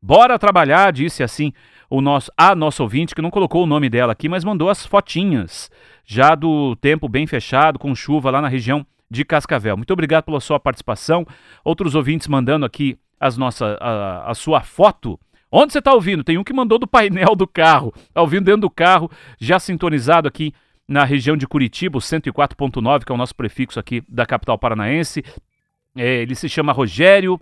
Bora 0.00 0.38
trabalhar, 0.38 0.92
disse 0.92 1.22
assim 1.22 1.50
o 1.88 2.02
nosso 2.02 2.30
a 2.36 2.54
nosso 2.54 2.82
ouvinte 2.82 3.14
que 3.14 3.22
não 3.22 3.30
colocou 3.30 3.64
o 3.64 3.66
nome 3.66 3.88
dela 3.88 4.12
aqui, 4.12 4.28
mas 4.28 4.44
mandou 4.44 4.68
as 4.68 4.84
fotinhas 4.84 5.70
já 6.04 6.34
do 6.34 6.76
tempo 6.76 7.08
bem 7.08 7.26
fechado 7.26 7.78
com 7.78 7.94
chuva 7.94 8.30
lá 8.30 8.42
na 8.42 8.48
região 8.48 8.84
de 9.10 9.24
Cascavel. 9.24 9.78
Muito 9.78 9.92
obrigado 9.94 10.24
pela 10.24 10.38
sua 10.38 10.60
participação. 10.60 11.26
Outros 11.64 11.94
ouvintes 11.94 12.28
mandando 12.28 12.66
aqui 12.66 12.98
as 13.18 13.38
nossa, 13.38 13.78
a, 13.80 14.30
a 14.30 14.34
sua 14.34 14.60
foto. 14.60 15.18
Onde 15.50 15.72
você 15.72 15.78
está 15.78 15.94
ouvindo? 15.94 16.22
Tem 16.22 16.36
um 16.36 16.44
que 16.44 16.52
mandou 16.52 16.78
do 16.78 16.86
painel 16.86 17.34
do 17.34 17.46
carro. 17.46 17.90
Está 17.96 18.20
ouvindo 18.20 18.44
dentro 18.44 18.60
do 18.60 18.70
carro, 18.70 19.10
já 19.40 19.58
sintonizado 19.58 20.28
aqui 20.28 20.52
na 20.88 21.04
região 21.04 21.36
de 21.36 21.46
Curitiba, 21.46 21.98
o 21.98 22.00
104.9, 22.00 23.04
que 23.04 23.12
é 23.12 23.14
o 23.14 23.18
nosso 23.18 23.34
prefixo 23.34 23.78
aqui 23.78 24.02
da 24.08 24.24
capital 24.24 24.58
paranaense. 24.58 25.22
É, 25.94 26.22
ele 26.22 26.34
se 26.34 26.48
chama 26.48 26.72
Rogério, 26.72 27.38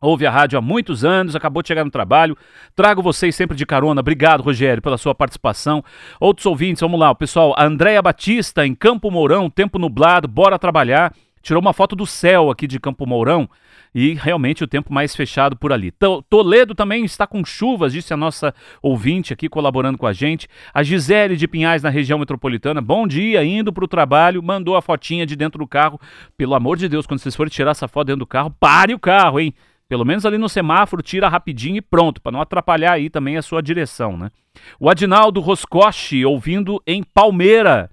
ouve 0.00 0.26
a 0.26 0.30
rádio 0.30 0.58
há 0.58 0.62
muitos 0.62 1.04
anos, 1.04 1.36
acabou 1.36 1.62
de 1.62 1.68
chegar 1.68 1.84
no 1.84 1.90
trabalho. 1.90 2.36
Trago 2.74 3.02
vocês 3.02 3.36
sempre 3.36 3.56
de 3.56 3.64
carona. 3.64 4.00
Obrigado, 4.00 4.42
Rogério, 4.42 4.82
pela 4.82 4.98
sua 4.98 5.14
participação. 5.14 5.84
Outros 6.18 6.44
ouvintes, 6.46 6.80
vamos 6.80 6.98
lá, 6.98 7.10
o 7.10 7.14
pessoal. 7.14 7.54
Andréia 7.56 8.02
Batista, 8.02 8.66
em 8.66 8.74
Campo 8.74 9.10
Mourão, 9.12 9.48
tempo 9.48 9.78
nublado, 9.78 10.26
bora 10.26 10.58
trabalhar. 10.58 11.14
Tirou 11.46 11.62
uma 11.62 11.72
foto 11.72 11.94
do 11.94 12.04
céu 12.04 12.50
aqui 12.50 12.66
de 12.66 12.80
Campo 12.80 13.06
Mourão 13.06 13.48
e 13.94 14.14
realmente 14.14 14.64
o 14.64 14.66
tempo 14.66 14.92
mais 14.92 15.14
fechado 15.14 15.54
por 15.56 15.72
ali. 15.72 15.92
Toledo 16.28 16.74
também 16.74 17.04
está 17.04 17.24
com 17.24 17.44
chuvas, 17.44 17.92
disse 17.92 18.12
a 18.12 18.16
nossa 18.16 18.52
ouvinte 18.82 19.32
aqui 19.32 19.48
colaborando 19.48 19.96
com 19.96 20.08
a 20.08 20.12
gente. 20.12 20.48
A 20.74 20.82
Gisele 20.82 21.36
de 21.36 21.46
Pinhais, 21.46 21.84
na 21.84 21.88
região 21.88 22.18
metropolitana, 22.18 22.80
bom 22.80 23.06
dia, 23.06 23.44
indo 23.44 23.72
para 23.72 23.84
o 23.84 23.86
trabalho, 23.86 24.42
mandou 24.42 24.74
a 24.74 24.82
fotinha 24.82 25.24
de 25.24 25.36
dentro 25.36 25.60
do 25.60 25.68
carro. 25.68 26.00
Pelo 26.36 26.52
amor 26.52 26.76
de 26.76 26.88
Deus, 26.88 27.06
quando 27.06 27.20
vocês 27.20 27.36
forem 27.36 27.48
tirar 27.48 27.70
essa 27.70 27.86
foto 27.86 28.08
dentro 28.08 28.18
do 28.18 28.26
carro, 28.26 28.52
pare 28.58 28.92
o 28.92 28.98
carro, 28.98 29.38
hein? 29.38 29.54
Pelo 29.88 30.04
menos 30.04 30.26
ali 30.26 30.38
no 30.38 30.48
semáforo, 30.48 31.00
tira 31.00 31.28
rapidinho 31.28 31.76
e 31.76 31.80
pronto, 31.80 32.20
para 32.20 32.32
não 32.32 32.40
atrapalhar 32.40 32.94
aí 32.94 33.08
também 33.08 33.36
a 33.36 33.42
sua 33.42 33.62
direção, 33.62 34.16
né? 34.16 34.32
O 34.80 34.90
Adinaldo 34.90 35.38
Roscoche, 35.38 36.24
ouvindo 36.24 36.82
em 36.84 37.04
Palmeira, 37.04 37.88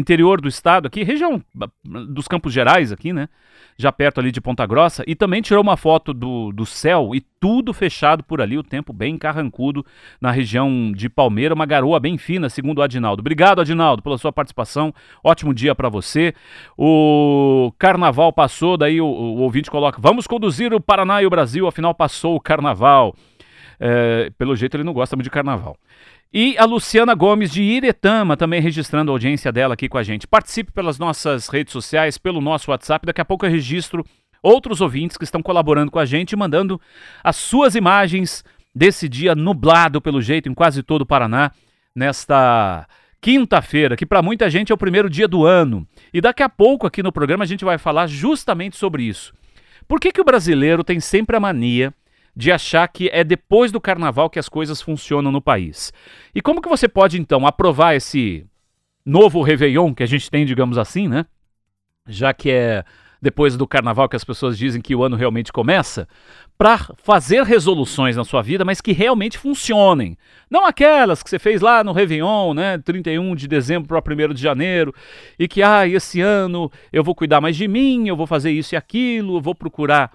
interior 0.00 0.40
do 0.40 0.48
estado 0.48 0.86
aqui, 0.86 1.02
região 1.02 1.42
dos 1.84 2.26
Campos 2.26 2.52
Gerais 2.52 2.90
aqui, 2.90 3.12
né? 3.12 3.28
já 3.80 3.90
perto 3.90 4.20
ali 4.20 4.30
de 4.30 4.40
Ponta 4.40 4.66
Grossa, 4.66 5.02
e 5.06 5.14
também 5.14 5.40
tirou 5.40 5.62
uma 5.62 5.76
foto 5.76 6.12
do, 6.12 6.52
do 6.52 6.66
céu 6.66 7.14
e 7.14 7.20
tudo 7.20 7.72
fechado 7.72 8.22
por 8.22 8.40
ali, 8.40 8.58
o 8.58 8.62
tempo 8.62 8.92
bem 8.92 9.16
carrancudo 9.16 9.84
na 10.20 10.30
região 10.30 10.92
de 10.92 11.08
Palmeira, 11.08 11.54
uma 11.54 11.64
garoa 11.64 11.98
bem 11.98 12.18
fina, 12.18 12.50
segundo 12.50 12.78
o 12.78 12.82
Adinaldo. 12.82 13.20
Obrigado, 13.20 13.60
Adinaldo, 13.60 14.02
pela 14.02 14.18
sua 14.18 14.30
participação. 14.30 14.92
Ótimo 15.24 15.54
dia 15.54 15.74
para 15.74 15.88
você. 15.88 16.34
O 16.76 17.72
carnaval 17.78 18.32
passou, 18.32 18.76
daí 18.76 19.00
o, 19.00 19.06
o, 19.06 19.38
ouvinte 19.38 19.70
coloca: 19.70 19.98
vamos 20.00 20.26
conduzir 20.26 20.74
o 20.74 20.80
Paraná 20.80 21.22
e 21.22 21.26
o 21.26 21.30
Brasil, 21.30 21.66
afinal 21.66 21.94
passou 21.94 22.36
o 22.36 22.40
carnaval. 22.40 23.14
É, 23.82 24.30
pelo 24.36 24.54
jeito 24.54 24.76
ele 24.76 24.84
não 24.84 24.92
gosta 24.92 25.16
muito 25.16 25.24
de 25.24 25.30
carnaval. 25.30 25.76
E 26.32 26.56
a 26.58 26.64
Luciana 26.64 27.14
Gomes 27.14 27.50
de 27.50 27.62
Iretama 27.62 28.36
também 28.36 28.60
registrando 28.60 29.10
a 29.10 29.14
audiência 29.14 29.50
dela 29.50 29.74
aqui 29.74 29.88
com 29.88 29.98
a 29.98 30.02
gente. 30.02 30.28
Participe 30.28 30.70
pelas 30.70 30.98
nossas 30.98 31.48
redes 31.48 31.72
sociais, 31.72 32.18
pelo 32.18 32.40
nosso 32.40 32.70
WhatsApp. 32.70 33.06
Daqui 33.06 33.20
a 33.20 33.24
pouco 33.24 33.46
eu 33.46 33.50
registro 33.50 34.04
outros 34.42 34.80
ouvintes 34.80 35.16
que 35.16 35.24
estão 35.24 35.42
colaborando 35.42 35.90
com 35.90 35.98
a 35.98 36.04
gente, 36.04 36.36
mandando 36.36 36.80
as 37.24 37.36
suas 37.36 37.74
imagens 37.74 38.44
desse 38.72 39.08
dia 39.08 39.34
nublado, 39.34 40.00
pelo 40.00 40.22
jeito, 40.22 40.48
em 40.48 40.54
quase 40.54 40.82
todo 40.82 41.02
o 41.02 41.06
Paraná, 41.06 41.50
nesta 41.94 42.86
quinta-feira, 43.20 43.96
que 43.96 44.06
para 44.06 44.22
muita 44.22 44.48
gente 44.48 44.70
é 44.70 44.74
o 44.74 44.78
primeiro 44.78 45.10
dia 45.10 45.26
do 45.26 45.44
ano. 45.44 45.86
E 46.14 46.20
daqui 46.20 46.42
a 46.42 46.48
pouco 46.48 46.86
aqui 46.86 47.02
no 47.02 47.12
programa 47.12 47.44
a 47.44 47.46
gente 47.46 47.64
vai 47.64 47.76
falar 47.76 48.06
justamente 48.06 48.76
sobre 48.76 49.02
isso. 49.02 49.34
Por 49.88 49.98
que, 49.98 50.12
que 50.12 50.20
o 50.20 50.24
brasileiro 50.24 50.84
tem 50.84 51.00
sempre 51.00 51.36
a 51.36 51.40
mania 51.40 51.92
de 52.34 52.52
achar 52.52 52.86
que 52.88 53.08
é 53.12 53.24
depois 53.24 53.72
do 53.72 53.80
carnaval 53.80 54.30
que 54.30 54.38
as 54.38 54.48
coisas 54.48 54.80
funcionam 54.80 55.32
no 55.32 55.40
país. 55.40 55.92
E 56.34 56.40
como 56.40 56.60
que 56.60 56.68
você 56.68 56.88
pode 56.88 57.20
então 57.20 57.46
aprovar 57.46 57.94
esse 57.94 58.46
novo 59.04 59.42
Réveillon 59.42 59.94
que 59.94 60.02
a 60.02 60.06
gente 60.06 60.30
tem, 60.30 60.44
digamos 60.44 60.78
assim, 60.78 61.08
né? 61.08 61.26
Já 62.06 62.32
que 62.32 62.50
é 62.50 62.84
depois 63.20 63.56
do 63.56 63.66
carnaval 63.66 64.08
que 64.08 64.16
as 64.16 64.24
pessoas 64.24 64.56
dizem 64.56 64.80
que 64.80 64.94
o 64.94 65.04
ano 65.04 65.16
realmente 65.16 65.52
começa, 65.52 66.08
para 66.56 66.78
fazer 67.02 67.42
resoluções 67.42 68.16
na 68.16 68.24
sua 68.24 68.42
vida, 68.42 68.64
mas 68.64 68.80
que 68.80 68.92
realmente 68.92 69.38
funcionem. 69.38 70.16
Não 70.50 70.66
aquelas 70.66 71.22
que 71.22 71.30
você 71.30 71.38
fez 71.38 71.60
lá 71.60 71.82
no 71.84 71.92
Réveillon, 71.92 72.54
né, 72.54 72.78
31 72.78 73.34
de 73.34 73.48
dezembro 73.48 73.88
para 73.88 74.02
1 74.02 74.34
de 74.34 74.42
janeiro, 74.42 74.94
e 75.38 75.46
que, 75.48 75.62
ah, 75.62 75.86
esse 75.86 76.20
ano 76.20 76.70
eu 76.92 77.04
vou 77.04 77.14
cuidar 77.14 77.40
mais 77.40 77.56
de 77.56 77.66
mim, 77.66 78.08
eu 78.08 78.16
vou 78.16 78.26
fazer 78.26 78.50
isso 78.50 78.74
e 78.74 78.76
aquilo, 78.76 79.36
eu 79.36 79.40
vou 79.40 79.54
procurar 79.54 80.10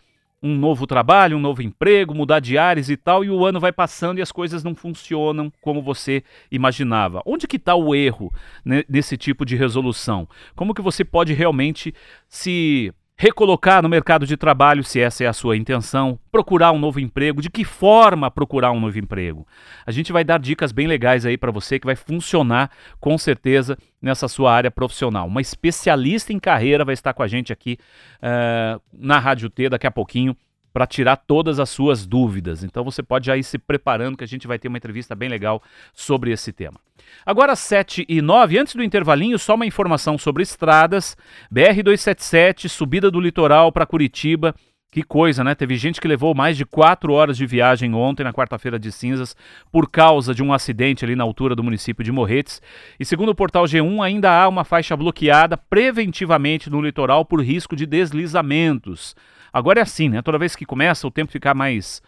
um 0.45 0.55
novo 0.55 0.85
trabalho, 0.85 1.37
um 1.37 1.39
novo 1.39 1.63
emprego, 1.63 2.13
mudar 2.13 2.39
de 2.39 2.55
áreas 2.55 2.87
e 2.87 2.95
tal, 2.95 3.25
e 3.25 3.29
o 3.31 3.43
ano 3.43 3.59
vai 3.59 3.71
passando 3.71 4.19
e 4.19 4.21
as 4.21 4.31
coisas 4.31 4.63
não 4.63 4.75
funcionam 4.75 5.51
como 5.59 5.81
você 5.81 6.23
imaginava. 6.51 7.23
Onde 7.25 7.47
que 7.47 7.55
está 7.55 7.73
o 7.73 7.95
erro 7.95 8.31
né, 8.63 8.83
nesse 8.87 9.17
tipo 9.17 9.43
de 9.43 9.55
resolução? 9.55 10.29
Como 10.55 10.75
que 10.75 10.83
você 10.83 11.03
pode 11.03 11.33
realmente 11.33 11.93
se 12.29 12.93
recolocar 13.17 13.81
no 13.81 13.88
mercado 13.88 14.25
de 14.27 14.36
trabalho, 14.36 14.84
se 14.84 15.00
essa 15.00 15.24
é 15.24 15.27
a 15.27 15.34
sua 15.34 15.55
intenção, 15.55 16.19
procurar 16.31 16.72
um 16.74 16.79
novo 16.79 17.00
emprego, 17.00 17.41
de 17.41 17.50
que 17.50 17.63
forma 17.63 18.29
procurar 18.29 18.72
um 18.72 18.79
novo 18.79 19.00
emprego. 19.00 19.48
A 19.86 19.91
gente 19.91 20.12
vai 20.12 20.24
dar 20.24 20.38
dicas 20.38 20.72
bem 20.72 20.86
legais 20.86 21.25
aí 21.25 21.38
para 21.38 21.51
você 21.51 21.79
que 21.79 21.86
vai 21.86 21.95
funcionar 21.95 22.69
com 23.00 23.17
certeza 23.17 23.77
nessa 24.01 24.27
sua 24.27 24.53
área 24.53 24.69
profissional. 24.69 25.27
Uma 25.27 25.41
especialista 25.41 26.34
em 26.34 26.39
carreira 26.39 26.84
vai 26.84 26.93
estar 26.93 27.13
com 27.13 27.24
a 27.24 27.27
gente 27.27 27.53
aqui 27.53 27.77
uh, 28.17 28.81
na 28.91 29.17
Rádio 29.17 29.50
T 29.50 29.69
daqui 29.69 29.88
a 29.88 29.91
pouquinho 29.91 30.36
para 30.75 30.86
tirar 30.86 31.15
todas 31.15 31.58
as 31.58 31.70
suas 31.70 32.05
dúvidas. 32.05 32.62
Então 32.62 32.84
você 32.84 33.01
pode 33.01 33.27
já 33.27 33.38
ir 33.38 33.46
se 33.46 33.58
preparando 33.58 34.17
que 34.17 34.25
a 34.25 34.27
gente 34.27 34.46
vai 34.46 34.60
ter 34.60 34.67
uma 34.67 34.77
entrevista 34.77 35.15
bem 35.15 35.29
legal 35.29 35.63
sobre 35.94 36.32
esse 36.34 36.51
tema. 36.51 36.77
Agora 37.25 37.55
7 37.55 38.05
e 38.10 38.22
9, 38.22 38.58
antes 38.58 38.75
do 38.75 38.84
intervalinho, 38.84 39.39
só 39.39 39.55
uma 39.55 39.65
informação 39.65 40.17
sobre 40.17 40.44
estradas. 40.44 41.15
BR-277, 41.50 42.67
subida 42.67 43.10
do 43.10 43.22
litoral 43.22 43.72
para 43.72 43.86
Curitiba. 43.86 44.53
Que 44.91 45.01
coisa, 45.01 45.46
né? 45.46 45.55
Teve 45.55 45.77
gente 45.77 46.01
que 46.01 46.10
levou 46.10 46.36
mais 46.36 46.58
de 46.58 46.65
quatro 46.65 47.13
horas 47.13 47.38
de 47.38 47.46
viagem 47.46 47.94
ontem, 47.94 48.25
na 48.25 48.34
quarta-feira 48.34 48.77
de 48.77 48.91
cinzas, 48.91 49.34
por 49.72 49.89
causa 49.89 50.36
de 50.36 50.44
um 50.44 50.51
acidente 50.51 51.05
ali 51.05 51.15
na 51.15 51.24
altura 51.24 51.55
do 51.55 51.63
município 51.63 52.03
de 52.03 52.12
Morretes. 52.12 52.62
E 53.00 53.05
segundo 53.05 53.29
o 53.29 53.36
portal 53.36 53.63
G1, 53.63 54.03
ainda 54.03 54.29
há 54.29 54.46
uma 54.50 54.65
faixa 54.65 54.96
bloqueada 54.98 55.55
preventivamente 55.55 56.70
no 56.70 56.82
litoral 56.82 57.24
por 57.24 57.41
risco 57.41 57.77
de 57.77 57.86
deslizamentos. 57.86 59.15
Agora 59.55 59.79
é 59.79 59.83
assim, 59.83 60.09
né? 60.09 60.21
Toda 60.21 60.38
vez 60.38 60.53
que 60.53 60.65
começa 60.65 61.07
o 61.07 61.12
tempo 61.12 61.31
ficar 61.31 61.53
mais 61.53 62.01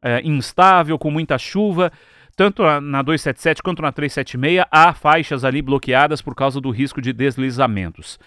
é, 0.00 0.20
instável, 0.22 0.96
com 0.96 1.10
muita 1.10 1.36
chuva, 1.36 1.90
tanto 2.36 2.62
na 2.62 3.02
277 3.02 3.60
quanto 3.60 3.82
na 3.82 3.90
376, 3.90 4.64
há 4.70 4.92
faixas 4.92 5.44
ali 5.44 5.60
bloqueadas 5.60 6.22
por 6.22 6.32
causa 6.36 6.60
do 6.60 6.70
risco 6.70 7.02
de 7.02 7.12
deslizamentos. 7.12 8.20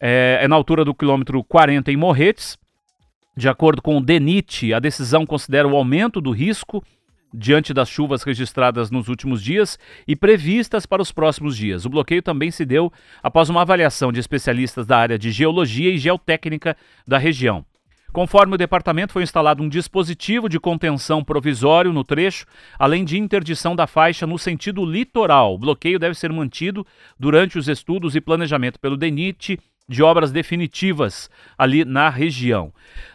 É, 0.00 0.38
é 0.40 0.48
na 0.48 0.56
altura 0.56 0.82
do 0.82 0.94
quilômetro 0.94 1.44
40 1.44 1.92
em 1.92 1.96
Morretes. 1.98 2.56
De 3.36 3.50
acordo 3.50 3.82
com 3.82 3.98
o 3.98 4.00
DENIT, 4.00 4.72
a 4.72 4.78
decisão 4.78 5.26
considera 5.26 5.68
o 5.68 5.76
aumento 5.76 6.18
do 6.18 6.30
risco 6.30 6.82
diante 7.34 7.74
das 7.74 7.90
chuvas 7.90 8.22
registradas 8.22 8.90
nos 8.90 9.08
últimos 9.08 9.42
dias 9.42 9.78
e 10.08 10.16
previstas 10.16 10.86
para 10.86 11.02
os 11.02 11.12
próximos 11.12 11.54
dias. 11.54 11.84
O 11.84 11.90
bloqueio 11.90 12.22
também 12.22 12.50
se 12.50 12.64
deu 12.64 12.90
após 13.22 13.50
uma 13.50 13.60
avaliação 13.60 14.10
de 14.10 14.20
especialistas 14.20 14.86
da 14.86 14.96
área 14.96 15.18
de 15.18 15.30
geologia 15.30 15.90
e 15.90 15.98
geotécnica 15.98 16.74
da 17.06 17.18
região. 17.18 17.62
Conforme 18.16 18.54
o 18.54 18.56
departamento, 18.56 19.12
foi 19.12 19.22
instalado 19.22 19.62
um 19.62 19.68
dispositivo 19.68 20.48
de 20.48 20.58
contenção 20.58 21.22
provisório 21.22 21.92
no 21.92 22.02
trecho, 22.02 22.46
além 22.78 23.04
de 23.04 23.18
interdição 23.18 23.76
da 23.76 23.86
faixa 23.86 24.26
no 24.26 24.38
sentido 24.38 24.86
litoral. 24.86 25.52
O 25.52 25.58
bloqueio 25.58 25.98
deve 25.98 26.14
ser 26.14 26.32
mantido 26.32 26.86
durante 27.20 27.58
os 27.58 27.68
estudos 27.68 28.16
e 28.16 28.20
planejamento 28.22 28.80
pelo 28.80 28.96
DENIT 28.96 29.58
de 29.86 30.02
obras 30.02 30.32
definitivas 30.32 31.28
ali 31.58 31.84
na 31.84 32.08
região. 32.08 32.72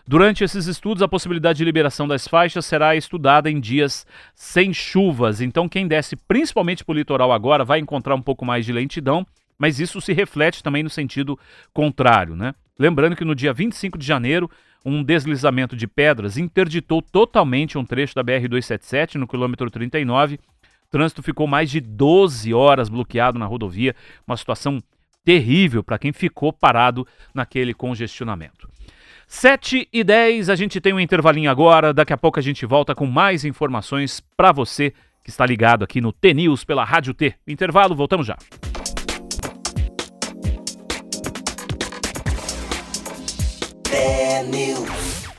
Durante 0.07 0.43
esses 0.43 0.67
estudos, 0.67 1.01
a 1.01 1.07
possibilidade 1.07 1.57
de 1.57 1.65
liberação 1.65 2.07
das 2.07 2.27
faixas 2.27 2.67
será 2.67 2.95
estudada 2.95 3.49
em 3.49 3.59
dias 3.59 4.05
sem 4.35 4.71
chuvas. 4.71 5.41
Então, 5.41 5.67
quem 5.67 5.87
desce 5.87 6.15
principalmente 6.15 6.85
para 6.85 6.93
o 6.93 6.95
litoral 6.95 7.31
agora 7.31 7.65
vai 7.65 7.79
encontrar 7.79 8.13
um 8.13 8.21
pouco 8.21 8.45
mais 8.45 8.67
de 8.67 8.71
lentidão, 8.71 9.25
mas 9.57 9.79
isso 9.79 9.99
se 9.99 10.13
reflete 10.13 10.61
também 10.61 10.83
no 10.83 10.91
sentido 10.91 11.39
contrário, 11.73 12.35
né? 12.35 12.53
Lembrando 12.77 13.15
que 13.15 13.25
no 13.25 13.35
dia 13.35 13.53
25 13.53 13.97
de 13.97 14.05
janeiro, 14.05 14.49
um 14.85 15.03
deslizamento 15.03 15.75
de 15.75 15.87
pedras 15.87 16.37
interditou 16.37 17.01
totalmente 17.01 17.77
um 17.77 17.85
trecho 17.85 18.15
da 18.15 18.23
BR-277 18.23 19.15
no 19.15 19.27
quilômetro 19.27 19.69
39. 19.69 20.35
O 20.35 20.39
trânsito 20.91 21.23
ficou 21.23 21.47
mais 21.47 21.69
de 21.69 21.79
12 21.79 22.53
horas 22.53 22.89
bloqueado 22.89 23.39
na 23.39 23.45
rodovia, 23.45 23.95
uma 24.27 24.35
situação 24.35 24.79
terrível 25.23 25.83
para 25.83 25.99
quem 25.99 26.11
ficou 26.11 26.51
parado 26.51 27.07
naquele 27.33 27.73
congestionamento. 27.73 28.69
7 29.27 29.87
e 29.93 30.03
10, 30.03 30.49
a 30.49 30.55
gente 30.55 30.81
tem 30.81 30.93
um 30.93 30.99
intervalinho 30.99 31.49
agora, 31.49 31.93
daqui 31.93 32.11
a 32.11 32.17
pouco 32.17 32.37
a 32.37 32.41
gente 32.41 32.65
volta 32.65 32.93
com 32.93 33.05
mais 33.05 33.45
informações 33.45 34.21
para 34.35 34.51
você 34.51 34.93
que 35.23 35.29
está 35.29 35.45
ligado 35.45 35.83
aqui 35.83 36.01
no 36.01 36.11
T-News 36.11 36.65
pela 36.65 36.83
Rádio 36.83 37.13
T. 37.13 37.35
Intervalo, 37.47 37.95
voltamos 37.95 38.27
já. 38.27 38.35
T-News. 44.41 45.29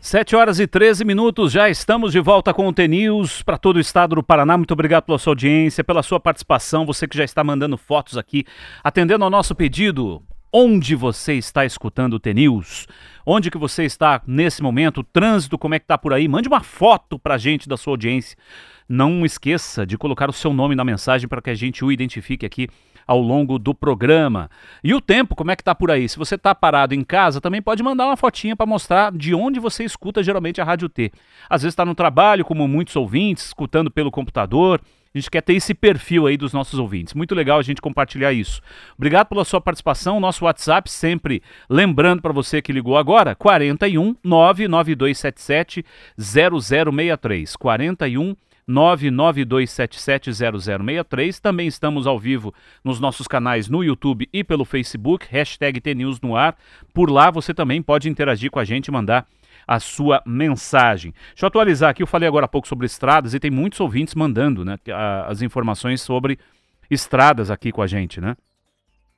Sete 0.00 0.34
horas 0.34 0.58
e 0.60 0.66
13 0.66 1.04
minutos, 1.04 1.52
já 1.52 1.68
estamos 1.68 2.12
de 2.12 2.20
volta 2.20 2.54
com 2.54 2.66
o 2.66 2.72
T-News 2.72 3.42
para 3.42 3.58
todo 3.58 3.76
o 3.76 3.80
estado 3.80 4.14
do 4.14 4.22
Paraná. 4.22 4.56
Muito 4.56 4.72
obrigado 4.72 5.04
pela 5.04 5.18
sua 5.18 5.32
audiência, 5.32 5.84
pela 5.84 6.02
sua 6.02 6.18
participação, 6.18 6.86
você 6.86 7.06
que 7.06 7.18
já 7.18 7.24
está 7.24 7.44
mandando 7.44 7.76
fotos 7.76 8.16
aqui, 8.16 8.46
atendendo 8.82 9.24
ao 9.24 9.30
nosso 9.30 9.54
pedido. 9.54 10.22
Onde 10.50 10.94
você 10.94 11.34
está 11.34 11.66
escutando 11.66 12.14
o 12.14 12.20
T-News? 12.20 12.86
Onde 13.24 13.50
que 13.50 13.58
você 13.58 13.84
está 13.84 14.20
nesse 14.26 14.62
momento? 14.62 14.98
O 14.98 15.04
trânsito, 15.04 15.58
como 15.58 15.74
é 15.74 15.78
que 15.78 15.86
tá 15.86 15.96
por 15.96 16.12
aí? 16.12 16.26
Mande 16.26 16.48
uma 16.48 16.62
foto 16.62 17.18
pra 17.18 17.38
gente 17.38 17.68
da 17.68 17.76
sua 17.76 17.92
audiência. 17.92 18.36
Não 18.88 19.24
esqueça 19.24 19.86
de 19.86 19.96
colocar 19.96 20.28
o 20.28 20.32
seu 20.32 20.52
nome 20.52 20.74
na 20.74 20.84
mensagem 20.84 21.28
para 21.28 21.40
que 21.40 21.50
a 21.50 21.54
gente 21.54 21.84
o 21.84 21.92
identifique 21.92 22.44
aqui 22.44 22.68
ao 23.06 23.20
longo 23.20 23.58
do 23.58 23.74
programa. 23.74 24.50
E 24.82 24.94
o 24.94 25.00
tempo, 25.00 25.34
como 25.34 25.50
é 25.50 25.56
que 25.56 25.64
tá 25.64 25.74
por 25.74 25.90
aí? 25.90 26.08
Se 26.08 26.18
você 26.18 26.36
tá 26.36 26.54
parado 26.54 26.94
em 26.94 27.02
casa, 27.02 27.40
também 27.40 27.62
pode 27.62 27.82
mandar 27.82 28.06
uma 28.06 28.16
fotinha 28.16 28.56
para 28.56 28.66
mostrar 28.66 29.12
de 29.12 29.34
onde 29.34 29.60
você 29.60 29.84
escuta 29.84 30.22
geralmente 30.22 30.60
a 30.60 30.64
Rádio 30.64 30.88
T. 30.88 31.12
Às 31.48 31.62
vezes 31.62 31.72
está 31.72 31.84
no 31.84 31.94
trabalho, 31.94 32.44
como 32.44 32.66
muitos 32.66 32.96
ouvintes, 32.96 33.46
escutando 33.46 33.90
pelo 33.90 34.10
computador. 34.10 34.80
A 35.14 35.18
gente 35.18 35.30
quer 35.30 35.42
ter 35.42 35.54
esse 35.54 35.74
perfil 35.74 36.26
aí 36.26 36.38
dos 36.38 36.52
nossos 36.52 36.78
ouvintes. 36.78 37.12
Muito 37.12 37.34
legal 37.34 37.58
a 37.58 37.62
gente 37.62 37.82
compartilhar 37.82 38.32
isso. 38.32 38.62
Obrigado 38.96 39.28
pela 39.28 39.44
sua 39.44 39.60
participação. 39.60 40.18
Nosso 40.18 40.46
WhatsApp, 40.46 40.90
sempre 40.90 41.42
lembrando 41.68 42.22
para 42.22 42.32
você 42.32 42.62
que 42.62 42.72
ligou 42.72 42.96
agora, 42.96 43.34
41 43.34 44.16
99277 44.24 45.84
0063. 46.18 47.56
41 47.56 48.34
992770063. 48.68 51.40
Também 51.40 51.66
estamos 51.66 52.06
ao 52.06 52.16
vivo 52.18 52.54
nos 52.82 52.98
nossos 53.00 53.26
canais 53.26 53.68
no 53.68 53.84
YouTube 53.84 54.26
e 54.32 54.42
pelo 54.44 54.64
Facebook, 54.64 55.26
hashtag 55.28 55.78
TNews 55.80 56.20
no 56.20 56.36
ar. 56.36 56.56
Por 56.94 57.10
lá 57.10 57.28
você 57.30 57.52
também 57.52 57.82
pode 57.82 58.08
interagir 58.08 58.50
com 58.50 58.58
a 58.58 58.64
gente 58.64 58.86
e 58.86 58.92
mandar 58.92 59.26
a 59.66 59.80
sua 59.80 60.22
mensagem. 60.26 61.12
Deixa 61.28 61.44
eu 61.44 61.48
atualizar 61.48 61.90
aqui, 61.90 62.02
eu 62.02 62.06
falei 62.06 62.28
agora 62.28 62.46
há 62.46 62.48
pouco 62.48 62.68
sobre 62.68 62.86
estradas 62.86 63.34
e 63.34 63.40
tem 63.40 63.50
muitos 63.50 63.80
ouvintes 63.80 64.14
mandando 64.14 64.64
né, 64.64 64.76
as 65.26 65.42
informações 65.42 66.00
sobre 66.00 66.38
estradas 66.90 67.50
aqui 67.50 67.72
com 67.72 67.82
a 67.82 67.86
gente, 67.86 68.20
né? 68.20 68.36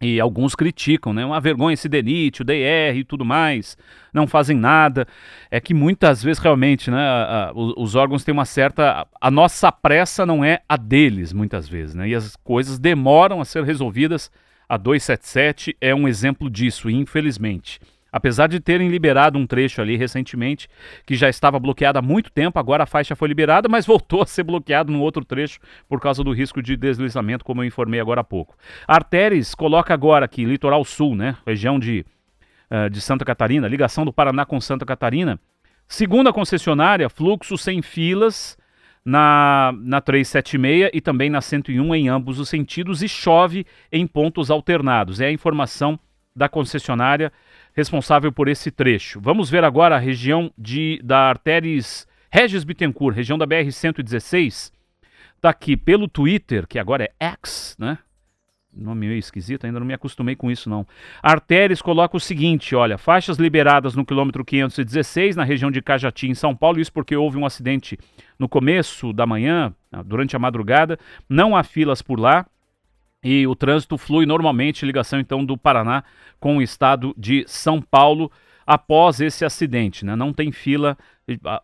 E 0.00 0.20
alguns 0.20 0.54
criticam, 0.54 1.12
né? 1.14 1.24
Uma 1.24 1.40
vergonha 1.40 1.72
esse 1.72 1.88
DENIT, 1.88 2.42
o 2.42 2.44
DR 2.44 2.94
e 2.94 3.04
tudo 3.04 3.24
mais, 3.24 3.76
não 4.12 4.26
fazem 4.26 4.57
nada. 4.57 5.07
É 5.50 5.61
que 5.61 5.72
muitas 5.72 6.22
vezes 6.22 6.42
realmente, 6.42 6.90
né, 6.90 6.98
a, 6.98 7.48
a, 7.48 7.52
os 7.54 7.94
órgãos 7.94 8.24
têm 8.24 8.33
uma 8.33 8.44
certa. 8.44 9.07
A 9.20 9.30
nossa 9.30 9.72
pressa 9.72 10.26
não 10.26 10.44
é 10.44 10.61
a 10.68 10.76
deles, 10.76 11.33
muitas 11.33 11.68
vezes, 11.68 11.94
né? 11.94 12.09
E 12.09 12.14
as 12.14 12.37
coisas 12.37 12.78
demoram 12.78 13.40
a 13.40 13.44
ser 13.44 13.64
resolvidas. 13.64 14.30
A 14.68 14.76
277 14.76 15.76
é 15.80 15.94
um 15.94 16.09
exemplo 16.09 16.50
disso, 16.50 16.90
infelizmente. 16.90 17.80
Apesar 18.14 18.46
de 18.46 18.61
terem 18.61 18.88
liberado 18.90 19.37
um 19.37 19.44
trecho 19.44 19.83
ali 19.83 19.96
recentemente, 19.96 20.68
que 21.05 21.16
já 21.16 21.29
estava 21.29 21.59
bloqueado 21.59 21.98
há 21.98 22.03
muito 22.03 22.31
tempo, 22.31 22.61
agora 22.61 22.85
a 22.85 22.87
faixa 22.87 23.16
foi 23.16 23.27
liberada, 23.27 23.68
mas 23.68 23.85
voltou 23.90 24.22
a 24.22 24.27
ser 24.27 24.44
bloqueado 24.44 24.92
no 24.92 25.00
outro 25.00 25.24
trecho 25.24 25.59
por 25.88 26.00
causa 26.00 26.22
do 26.22 26.31
risco 26.31 26.62
de 26.62 26.77
deslizamento, 26.77 27.44
como 27.44 27.61
eu 27.61 27.66
informei 27.66 27.98
agora 27.98 28.20
há 28.20 28.24
pouco. 28.24 28.57
Artéries 28.87 29.53
coloca 29.53 29.92
agora 29.92 30.27
aqui, 30.27 30.44
litoral 30.44 30.85
sul, 30.85 31.16
né? 31.16 31.37
Região 31.44 31.77
de, 31.77 32.07
uh, 32.70 32.88
de 32.88 33.00
Santa 33.00 33.24
Catarina, 33.24 33.66
ligação 33.66 34.05
do 34.05 34.12
Paraná 34.12 34.46
com 34.46 34.61
Santa 34.61 34.87
Catarina. 34.87 35.40
Segundo 35.88 36.29
a 36.29 36.33
concessionária, 36.33 37.09
fluxo 37.09 37.59
sem 37.59 37.83
filas 37.83 38.57
na, 39.05 39.74
na 39.77 40.00
376 40.00 40.90
e 40.94 41.00
também 41.00 41.29
na 41.29 41.40
101 41.40 41.92
em 41.96 42.09
ambos 42.09 42.38
os 42.38 42.48
sentidos 42.48 43.03
e 43.03 43.09
chove 43.09 43.66
em 43.90 44.07
pontos 44.07 44.53
alternados. 44.53 45.20
É 45.20 45.27
a 45.27 45.33
informação 45.33 45.98
da 46.35 46.48
concessionária 46.48 47.33
responsável 47.75 48.33
por 48.33 48.49
esse 48.49 48.71
trecho. 48.71 49.21
Vamos 49.21 49.51
ver 49.51 49.65
agora 49.65 49.97
a 49.97 49.99
região 49.99 50.51
de, 50.57 51.01
da 51.03 51.29
Artéries 51.29 52.07
Regis 52.31 52.65
Bittencourt, 52.65 53.15
região 53.15 53.37
da 53.37 53.47
BR-116. 53.47 54.73
Está 55.37 55.51
aqui 55.51 55.77
pelo 55.77 56.09
Twitter, 56.09 56.67
que 56.67 56.79
agora 56.79 57.05
é 57.05 57.27
X, 57.27 57.77
né? 57.79 57.99
Nome 58.77 59.07
meio 59.07 59.19
esquisito, 59.19 59.67
ainda 59.67 59.79
não 59.79 59.87
me 59.87 59.95
acostumei 59.95 60.35
com 60.35 60.51
isso 60.51 60.69
não. 60.69 60.85
Artéries 61.23 61.81
coloca 61.81 62.17
o 62.17 62.21
seguinte, 62.21 62.75
olha, 62.75 62.99
faixas 62.99 63.37
liberadas 63.39 63.95
no 63.95 64.05
quilômetro 64.05 64.45
516 64.45 65.37
na 65.37 65.45
região 65.45 65.71
de 65.71 65.81
Cajati, 65.81 66.27
em 66.27 66.35
São 66.35 66.57
Paulo, 66.57 66.81
isso 66.81 66.93
porque 66.93 67.15
houve 67.15 67.39
um 67.39 67.47
acidente 67.47 67.97
no 68.37 68.49
começo 68.49 69.13
da 69.13 69.27
manhã, 69.27 69.73
durante 70.05 70.35
a 70.35 70.41
madrugada, 70.41 70.99
não 71.29 71.55
há 71.55 71.63
filas 71.63 72.03
por 72.03 72.19
lá, 72.19 72.45
e 73.25 73.47
o 73.47 73.57
trânsito 73.57 73.97
flui 73.97 74.27
normalmente, 74.27 74.85
ligação 74.85 75.19
então 75.19 75.43
do 75.43 75.57
Paraná 75.57 76.05
com 76.39 76.59
o 76.59 76.63
estado 76.63 77.15
de 77.17 77.43
São 77.49 77.81
Paulo 77.81 78.31
após 78.67 79.21
esse 79.21 79.45
acidente. 79.45 80.05
Né? 80.05 80.15
Não 80.15 80.33
tem 80.33 80.53
fila, 80.53 80.97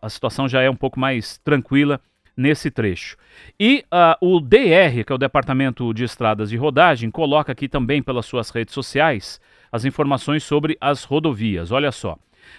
a, 0.01 0.09
situação 0.09 0.49
já 0.49 0.61
é 0.61 0.69
um 0.69 0.75
pouco 0.75 0.99
mais 0.99 1.37
tranquila 1.37 2.01
nesse 2.35 2.71
trecho. 2.71 3.15
E 3.59 3.85
uh, 3.93 4.25
o 4.25 4.39
DR, 4.39 5.03
que 5.05 5.11
é 5.11 5.15
o 5.15 5.19
Departamento 5.19 5.93
de 5.93 6.03
Estradas 6.03 6.49
de 6.49 6.57
Rodagem, 6.57 7.11
coloca 7.11 7.51
aqui 7.51 7.67
também 7.67 8.01
pelas 8.01 8.25
suas 8.25 8.49
redes 8.49 8.73
sociais 8.73 9.39
as 9.71 9.85
informações 9.85 10.43
sobre 10.43 10.75
as 10.81 11.03
rodovias. 11.03 11.71
Olha 11.71 11.91
só. 11.91 12.17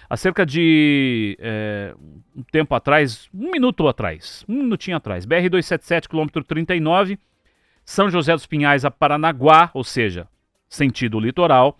Há 0.08 0.16
cerca 0.16 0.46
de 0.46 1.36
é, 1.40 1.92
um 2.36 2.42
tempo 2.44 2.72
atrás, 2.72 3.28
um 3.34 3.50
minuto 3.50 3.86
atrás, 3.88 4.44
um 4.48 4.62
minutinho 4.62 4.96
atrás, 4.96 5.26
BR-277, 5.26 6.08
quilômetro 6.08 6.44
39, 6.44 7.18
são 7.84 8.10
José 8.10 8.32
dos 8.32 8.46
Pinhais 8.46 8.84
a 8.84 8.90
Paranaguá, 8.90 9.70
ou 9.74 9.84
seja, 9.84 10.28
sentido 10.68 11.20
litoral. 11.20 11.78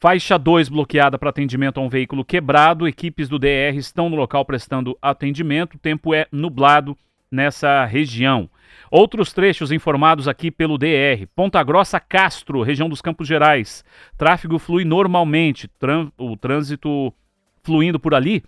Faixa 0.00 0.38
2 0.38 0.68
bloqueada 0.68 1.18
para 1.18 1.30
atendimento 1.30 1.78
a 1.78 1.82
um 1.82 1.88
veículo 1.88 2.24
quebrado. 2.24 2.86
Equipes 2.86 3.28
do 3.28 3.38
DR 3.38 3.74
estão 3.74 4.08
no 4.08 4.16
local 4.16 4.44
prestando 4.44 4.96
atendimento. 5.02 5.74
O 5.74 5.78
tempo 5.78 6.14
é 6.14 6.26
nublado 6.30 6.96
nessa 7.30 7.84
região. 7.84 8.48
Outros 8.90 9.32
trechos 9.32 9.72
informados 9.72 10.28
aqui 10.28 10.50
pelo 10.50 10.78
DR. 10.78 11.26
Ponta 11.34 11.62
Grossa 11.64 11.98
Castro, 11.98 12.62
região 12.62 12.88
dos 12.88 13.00
Campos 13.00 13.26
Gerais. 13.26 13.84
Tráfego 14.16 14.58
flui 14.58 14.84
normalmente. 14.84 15.68
o 16.16 16.36
trânsito 16.36 17.12
fluindo 17.64 17.98
por 17.98 18.14
ali 18.14 18.44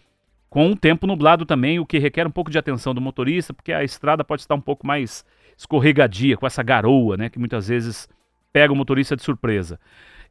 com 0.51 0.73
o 0.73 0.77
tempo 0.77 1.07
nublado 1.07 1.47
também, 1.47 1.79
o 1.79 1.87
que 1.87 1.99
requer 1.99 2.27
um 2.27 2.31
pouco 2.31 2.51
de 2.51 2.59
atenção 2.59 2.93
do 2.93 3.01
motorista, 3.01 3.55
porque 3.55 3.73
a 3.73 3.85
estrada 3.85 4.25
pode 4.25 4.43
estar 4.43 4.57
um 4.57 4.61
pouco 4.61 4.85
mais 4.85 5.25
escorregadia, 5.61 6.39
com 6.39 6.47
essa 6.47 6.63
garoa, 6.63 7.19
né, 7.19 7.29
que 7.29 7.39
muitas 7.39 7.69
vezes 7.69 8.09
pega 8.51 8.73
o 8.73 8.77
motorista 8.77 9.15
de 9.15 9.23
surpresa. 9.23 9.79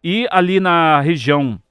E 0.04 0.28
ali 0.32 0.60
na 0.60 1.00
região 1.02 1.62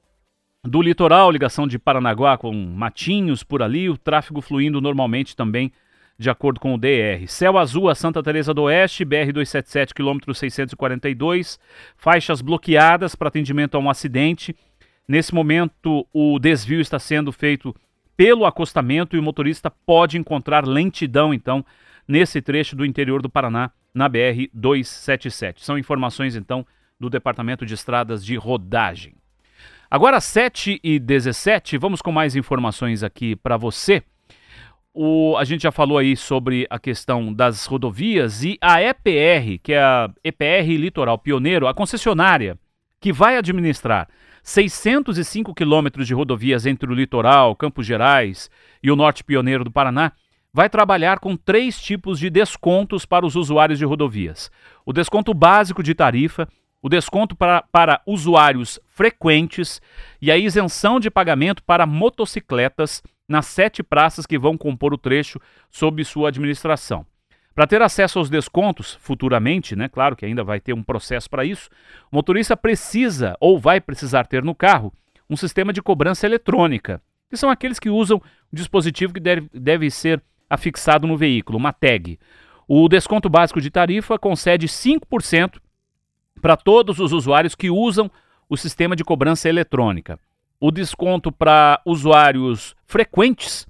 do 0.62 0.80
litoral, 0.80 1.30
ligação 1.30 1.66
de 1.66 1.76
Paranaguá 1.76 2.38
com 2.38 2.52
Matinhos 2.52 3.42
por 3.42 3.60
ali, 3.60 3.90
o 3.90 3.98
tráfego 3.98 4.40
fluindo 4.40 4.80
normalmente 4.80 5.34
também 5.34 5.72
de 6.16 6.30
acordo 6.30 6.60
com 6.60 6.74
o 6.74 6.78
DR. 6.78 7.26
Céu 7.26 7.58
azul 7.58 7.88
a 7.88 7.94
Santa 7.94 8.22
Teresa 8.22 8.54
do 8.54 8.62
Oeste, 8.62 9.04
BR 9.04 9.32
277, 9.32 9.94
quilômetro 9.94 10.32
642, 10.32 11.58
faixas 11.96 12.40
bloqueadas 12.40 13.16
para 13.16 13.28
atendimento 13.28 13.76
a 13.76 13.80
um 13.80 13.90
acidente. 13.90 14.54
Nesse 15.06 15.34
momento, 15.34 16.06
o 16.12 16.38
desvio 16.38 16.80
está 16.80 16.98
sendo 16.98 17.32
feito 17.32 17.74
pelo 18.16 18.44
acostamento 18.44 19.16
e 19.16 19.18
o 19.18 19.22
motorista 19.22 19.70
pode 19.70 20.18
encontrar 20.18 20.66
lentidão, 20.66 21.32
então, 21.32 21.64
nesse 22.08 22.40
trecho 22.40 22.74
do 22.74 22.86
interior 22.86 23.20
do 23.20 23.28
Paraná, 23.28 23.70
na 23.94 24.08
BR 24.08 24.48
277. 24.52 25.64
São 25.64 25.78
informações, 25.78 26.34
então, 26.34 26.66
do 26.98 27.10
Departamento 27.10 27.66
de 27.66 27.74
Estradas 27.74 28.24
de 28.24 28.34
Rodagem. 28.36 29.14
Agora, 29.90 30.20
7 30.20 30.80
e 30.82 30.98
17, 30.98 31.78
vamos 31.78 32.02
com 32.02 32.10
mais 32.10 32.34
informações 32.34 33.02
aqui 33.02 33.36
para 33.36 33.56
você. 33.56 34.02
O, 34.92 35.36
a 35.36 35.44
gente 35.44 35.62
já 35.62 35.70
falou 35.70 35.98
aí 35.98 36.16
sobre 36.16 36.66
a 36.68 36.78
questão 36.78 37.32
das 37.32 37.66
rodovias 37.66 38.42
e 38.42 38.58
a 38.60 38.82
EPR, 38.82 39.60
que 39.62 39.72
é 39.72 39.80
a 39.80 40.10
EPR 40.24 40.76
Litoral 40.76 41.18
Pioneiro, 41.18 41.68
a 41.68 41.74
concessionária 41.74 42.58
que 43.00 43.12
vai 43.12 43.36
administrar 43.36 44.08
605 44.42 45.54
quilômetros 45.54 46.06
de 46.06 46.14
rodovias 46.14 46.66
entre 46.66 46.90
o 46.90 46.94
litoral, 46.94 47.54
Campos 47.54 47.86
Gerais 47.86 48.50
e 48.82 48.90
o 48.90 48.96
norte 48.96 49.22
pioneiro 49.22 49.62
do 49.62 49.70
Paraná, 49.70 50.12
vai 50.52 50.68
trabalhar 50.68 51.18
com 51.18 51.36
três 51.36 51.80
tipos 51.80 52.18
de 52.18 52.30
descontos 52.30 53.04
para 53.04 53.26
os 53.26 53.36
usuários 53.36 53.78
de 53.78 53.84
rodovias: 53.84 54.50
o 54.84 54.92
desconto 54.92 55.34
básico 55.34 55.82
de 55.82 55.94
tarifa, 55.94 56.48
o 56.82 56.88
desconto 56.88 57.34
para, 57.36 57.62
para 57.62 58.00
usuários 58.06 58.80
frequentes 58.86 59.80
e 60.20 60.30
a 60.30 60.36
isenção 60.36 61.00
de 61.00 61.10
pagamento 61.10 61.62
para 61.62 61.86
motocicletas 61.86 63.02
nas 63.28 63.46
sete 63.46 63.82
praças 63.82 64.24
que 64.24 64.38
vão 64.38 64.56
compor 64.56 64.94
o 64.94 64.98
trecho 64.98 65.40
sob 65.70 66.02
sua 66.04 66.28
administração. 66.28 67.04
Para 67.54 67.66
ter 67.66 67.82
acesso 67.82 68.20
aos 68.20 68.30
descontos 68.30 68.94
futuramente, 69.00 69.74
né, 69.74 69.88
claro 69.88 70.14
que 70.14 70.24
ainda 70.24 70.44
vai 70.44 70.60
ter 70.60 70.72
um 70.72 70.82
processo 70.82 71.28
para 71.28 71.44
isso, 71.44 71.68
o 72.10 72.14
motorista 72.14 72.56
precisa 72.56 73.36
ou 73.40 73.58
vai 73.58 73.80
precisar 73.80 74.26
ter 74.28 74.44
no 74.44 74.54
carro 74.54 74.92
um 75.28 75.36
sistema 75.36 75.72
de 75.72 75.82
cobrança 75.82 76.24
eletrônica, 76.24 77.02
que 77.28 77.36
são 77.36 77.50
aqueles 77.50 77.78
que 77.80 77.90
usam 77.90 78.18
um 78.18 78.56
dispositivo 78.56 79.12
que 79.12 79.20
deve, 79.20 79.50
deve 79.52 79.90
ser 79.90 80.22
afixado 80.48 81.06
no 81.06 81.16
veículo, 81.16 81.58
uma 81.58 81.72
tag. 81.72 82.18
O 82.66 82.88
desconto 82.88 83.28
básico 83.28 83.60
de 83.60 83.70
tarifa 83.70 84.18
concede 84.18 84.66
5% 84.66 85.58
para 86.40 86.56
todos 86.56 86.98
os 86.98 87.12
usuários 87.12 87.54
que 87.54 87.70
usam 87.70 88.10
o 88.48 88.56
sistema 88.56 88.94
de 88.94 89.04
cobrança 89.04 89.48
eletrônica. 89.48 90.18
O 90.60 90.70
desconto 90.70 91.30
para 91.30 91.80
usuários 91.84 92.74
frequentes 92.86 93.66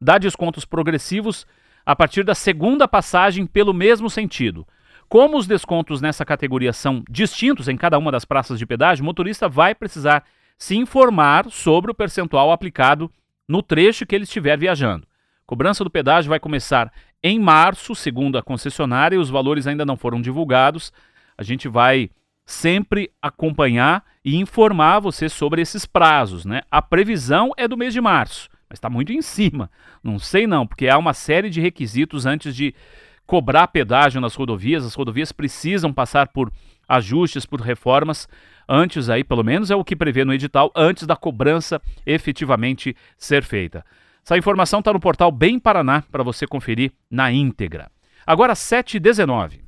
dá 0.00 0.18
descontos 0.18 0.64
progressivos 0.64 1.46
a 1.84 1.94
partir 1.94 2.24
da 2.24 2.34
segunda 2.34 2.86
passagem 2.86 3.46
pelo 3.46 3.74
mesmo 3.74 4.08
sentido. 4.08 4.66
Como 5.08 5.36
os 5.36 5.46
descontos 5.46 6.00
nessa 6.00 6.24
categoria 6.24 6.72
são 6.72 7.04
distintos 7.10 7.68
em 7.68 7.76
cada 7.76 7.98
uma 7.98 8.10
das 8.10 8.24
praças 8.24 8.58
de 8.58 8.64
pedágio, 8.64 9.02
o 9.02 9.06
motorista 9.06 9.48
vai 9.48 9.74
precisar 9.74 10.24
se 10.56 10.76
informar 10.76 11.50
sobre 11.50 11.90
o 11.90 11.94
percentual 11.94 12.50
aplicado 12.50 13.10
no 13.46 13.62
trecho 13.62 14.06
que 14.06 14.14
ele 14.14 14.24
estiver 14.24 14.56
viajando. 14.56 15.06
Cobrança 15.46 15.84
do 15.84 15.90
pedágio 15.90 16.28
vai 16.28 16.40
começar 16.40 16.92
em 17.22 17.38
março, 17.38 17.94
segundo 17.94 18.38
a 18.38 18.42
concessionária, 18.42 19.16
e 19.16 19.18
os 19.18 19.30
valores 19.30 19.66
ainda 19.66 19.84
não 19.84 19.96
foram 19.96 20.20
divulgados. 20.20 20.92
A 21.36 21.42
gente 21.42 21.68
vai 21.68 22.10
sempre 22.44 23.10
acompanhar 23.20 24.04
e 24.24 24.36
informar 24.36 25.00
você 25.00 25.28
sobre 25.28 25.60
esses 25.60 25.86
prazos, 25.86 26.44
né? 26.44 26.62
A 26.70 26.80
previsão 26.80 27.52
é 27.56 27.66
do 27.66 27.76
mês 27.76 27.92
de 27.92 28.00
março, 28.00 28.48
mas 28.68 28.78
está 28.78 28.90
muito 28.90 29.12
em 29.12 29.22
cima. 29.22 29.70
Não 30.02 30.18
sei 30.18 30.46
não, 30.46 30.66
porque 30.66 30.88
há 30.88 30.98
uma 30.98 31.12
série 31.12 31.50
de 31.50 31.60
requisitos 31.60 32.26
antes 32.26 32.54
de 32.54 32.74
cobrar 33.26 33.68
pedágio 33.68 34.20
nas 34.20 34.34
rodovias. 34.34 34.84
As 34.84 34.94
rodovias 34.94 35.32
precisam 35.32 35.92
passar 35.92 36.28
por 36.28 36.52
ajustes, 36.88 37.46
por 37.46 37.60
reformas 37.60 38.28
antes 38.68 39.08
aí, 39.08 39.24
pelo 39.24 39.42
menos 39.42 39.70
é 39.70 39.76
o 39.76 39.84
que 39.84 39.96
prevê 39.96 40.24
no 40.24 40.34
edital, 40.34 40.72
antes 40.74 41.06
da 41.06 41.16
cobrança 41.16 41.80
efetivamente 42.06 42.96
ser 43.16 43.42
feita. 43.42 43.84
Essa 44.24 44.38
informação 44.38 44.78
está 44.78 44.92
no 44.92 45.00
portal 45.00 45.32
Bem 45.32 45.58
Paraná 45.58 46.04
para 46.10 46.22
você 46.22 46.46
conferir 46.46 46.92
na 47.10 47.32
íntegra. 47.32 47.90
Agora 48.24 48.52
7h19. 48.54 49.60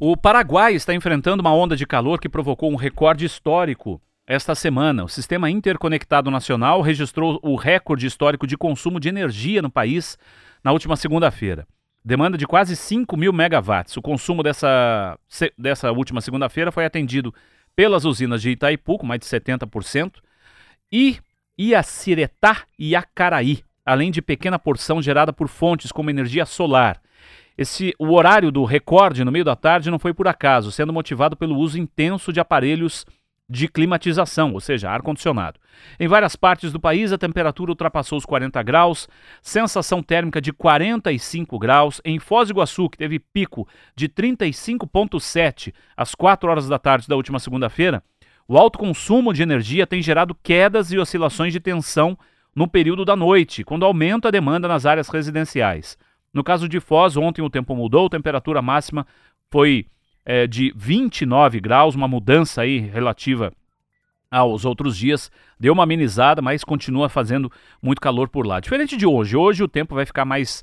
O 0.00 0.16
Paraguai 0.16 0.74
está 0.74 0.92
enfrentando 0.92 1.40
uma 1.40 1.54
onda 1.54 1.76
de 1.76 1.86
calor 1.86 2.18
que 2.18 2.28
provocou 2.28 2.72
um 2.72 2.76
recorde 2.76 3.26
histórico 3.26 4.00
esta 4.26 4.54
semana. 4.54 5.04
O 5.04 5.08
Sistema 5.08 5.50
Interconectado 5.50 6.30
Nacional 6.32 6.80
registrou 6.80 7.38
o 7.44 7.54
recorde 7.54 8.06
histórico 8.06 8.46
de 8.46 8.56
consumo 8.56 8.98
de 8.98 9.08
energia 9.08 9.62
no 9.62 9.70
país 9.70 10.18
na 10.64 10.72
última 10.72 10.96
segunda-feira. 10.96 11.64
Demanda 12.04 12.38
de 12.38 12.46
quase 12.46 12.74
5 12.74 13.16
mil 13.16 13.32
megawatts. 13.32 13.96
O 13.96 14.02
consumo 14.02 14.42
dessa, 14.42 15.18
dessa 15.56 15.92
última 15.92 16.20
segunda-feira 16.20 16.72
foi 16.72 16.84
atendido 16.84 17.34
pelas 17.76 18.04
usinas 18.04 18.40
de 18.40 18.50
Itaipu, 18.50 18.98
com 18.98 19.06
mais 19.06 19.20
de 19.20 19.26
70%, 19.26 20.14
e 20.90 21.18
Iaciretá 21.58 22.62
e 22.78 22.96
Acaraí, 22.96 23.62
além 23.84 24.10
de 24.10 24.22
pequena 24.22 24.58
porção 24.58 25.02
gerada 25.02 25.32
por 25.32 25.48
fontes 25.48 25.92
como 25.92 26.10
energia 26.10 26.46
solar. 26.46 27.00
Esse, 27.56 27.94
o 27.98 28.14
horário 28.14 28.50
do 28.50 28.64
recorde 28.64 29.22
no 29.22 29.30
meio 29.30 29.44
da 29.44 29.54
tarde 29.54 29.90
não 29.90 29.98
foi 29.98 30.14
por 30.14 30.26
acaso, 30.26 30.72
sendo 30.72 30.94
motivado 30.94 31.36
pelo 31.36 31.56
uso 31.56 31.78
intenso 31.78 32.32
de 32.32 32.40
aparelhos 32.40 33.04
de 33.50 33.66
climatização, 33.66 34.52
ou 34.52 34.60
seja, 34.60 34.88
ar-condicionado. 34.88 35.58
Em 35.98 36.06
várias 36.06 36.36
partes 36.36 36.70
do 36.70 36.78
país, 36.78 37.12
a 37.12 37.18
temperatura 37.18 37.72
ultrapassou 37.72 38.16
os 38.16 38.24
40 38.24 38.62
graus, 38.62 39.08
sensação 39.42 40.00
térmica 40.00 40.40
de 40.40 40.52
45 40.52 41.58
graus. 41.58 42.00
Em 42.04 42.20
Foz 42.20 42.48
do 42.48 42.52
Iguaçu, 42.52 42.88
que 42.88 42.96
teve 42.96 43.18
pico 43.18 43.66
de 43.96 44.08
35,7 44.08 45.74
às 45.96 46.14
4 46.14 46.48
horas 46.48 46.68
da 46.68 46.78
tarde 46.78 47.08
da 47.08 47.16
última 47.16 47.40
segunda-feira, 47.40 48.04
o 48.46 48.56
alto 48.56 48.78
consumo 48.78 49.32
de 49.32 49.42
energia 49.42 49.84
tem 49.84 50.00
gerado 50.00 50.36
quedas 50.44 50.92
e 50.92 50.98
oscilações 50.98 51.52
de 51.52 51.58
tensão 51.58 52.16
no 52.54 52.68
período 52.68 53.04
da 53.04 53.16
noite, 53.16 53.64
quando 53.64 53.84
aumenta 53.84 54.28
a 54.28 54.30
demanda 54.30 54.68
nas 54.68 54.86
áreas 54.86 55.08
residenciais. 55.08 55.98
No 56.32 56.44
caso 56.44 56.68
de 56.68 56.78
Foz, 56.78 57.16
ontem 57.16 57.42
o 57.42 57.50
tempo 57.50 57.74
mudou, 57.74 58.06
a 58.06 58.10
temperatura 58.10 58.62
máxima 58.62 59.04
foi 59.50 59.86
é, 60.24 60.46
de 60.46 60.72
29 60.76 61.60
graus, 61.60 61.94
uma 61.94 62.08
mudança 62.08 62.62
aí 62.62 62.78
relativa 62.78 63.52
aos 64.30 64.64
outros 64.64 64.96
dias. 64.96 65.30
Deu 65.58 65.72
uma 65.72 65.82
amenizada, 65.82 66.40
mas 66.40 66.62
continua 66.62 67.08
fazendo 67.08 67.50
muito 67.82 68.00
calor 68.00 68.28
por 68.28 68.46
lá. 68.46 68.60
Diferente 68.60 68.96
de 68.96 69.06
hoje, 69.06 69.36
hoje 69.36 69.62
o 69.62 69.68
tempo 69.68 69.94
vai 69.94 70.06
ficar 70.06 70.24
mais 70.24 70.62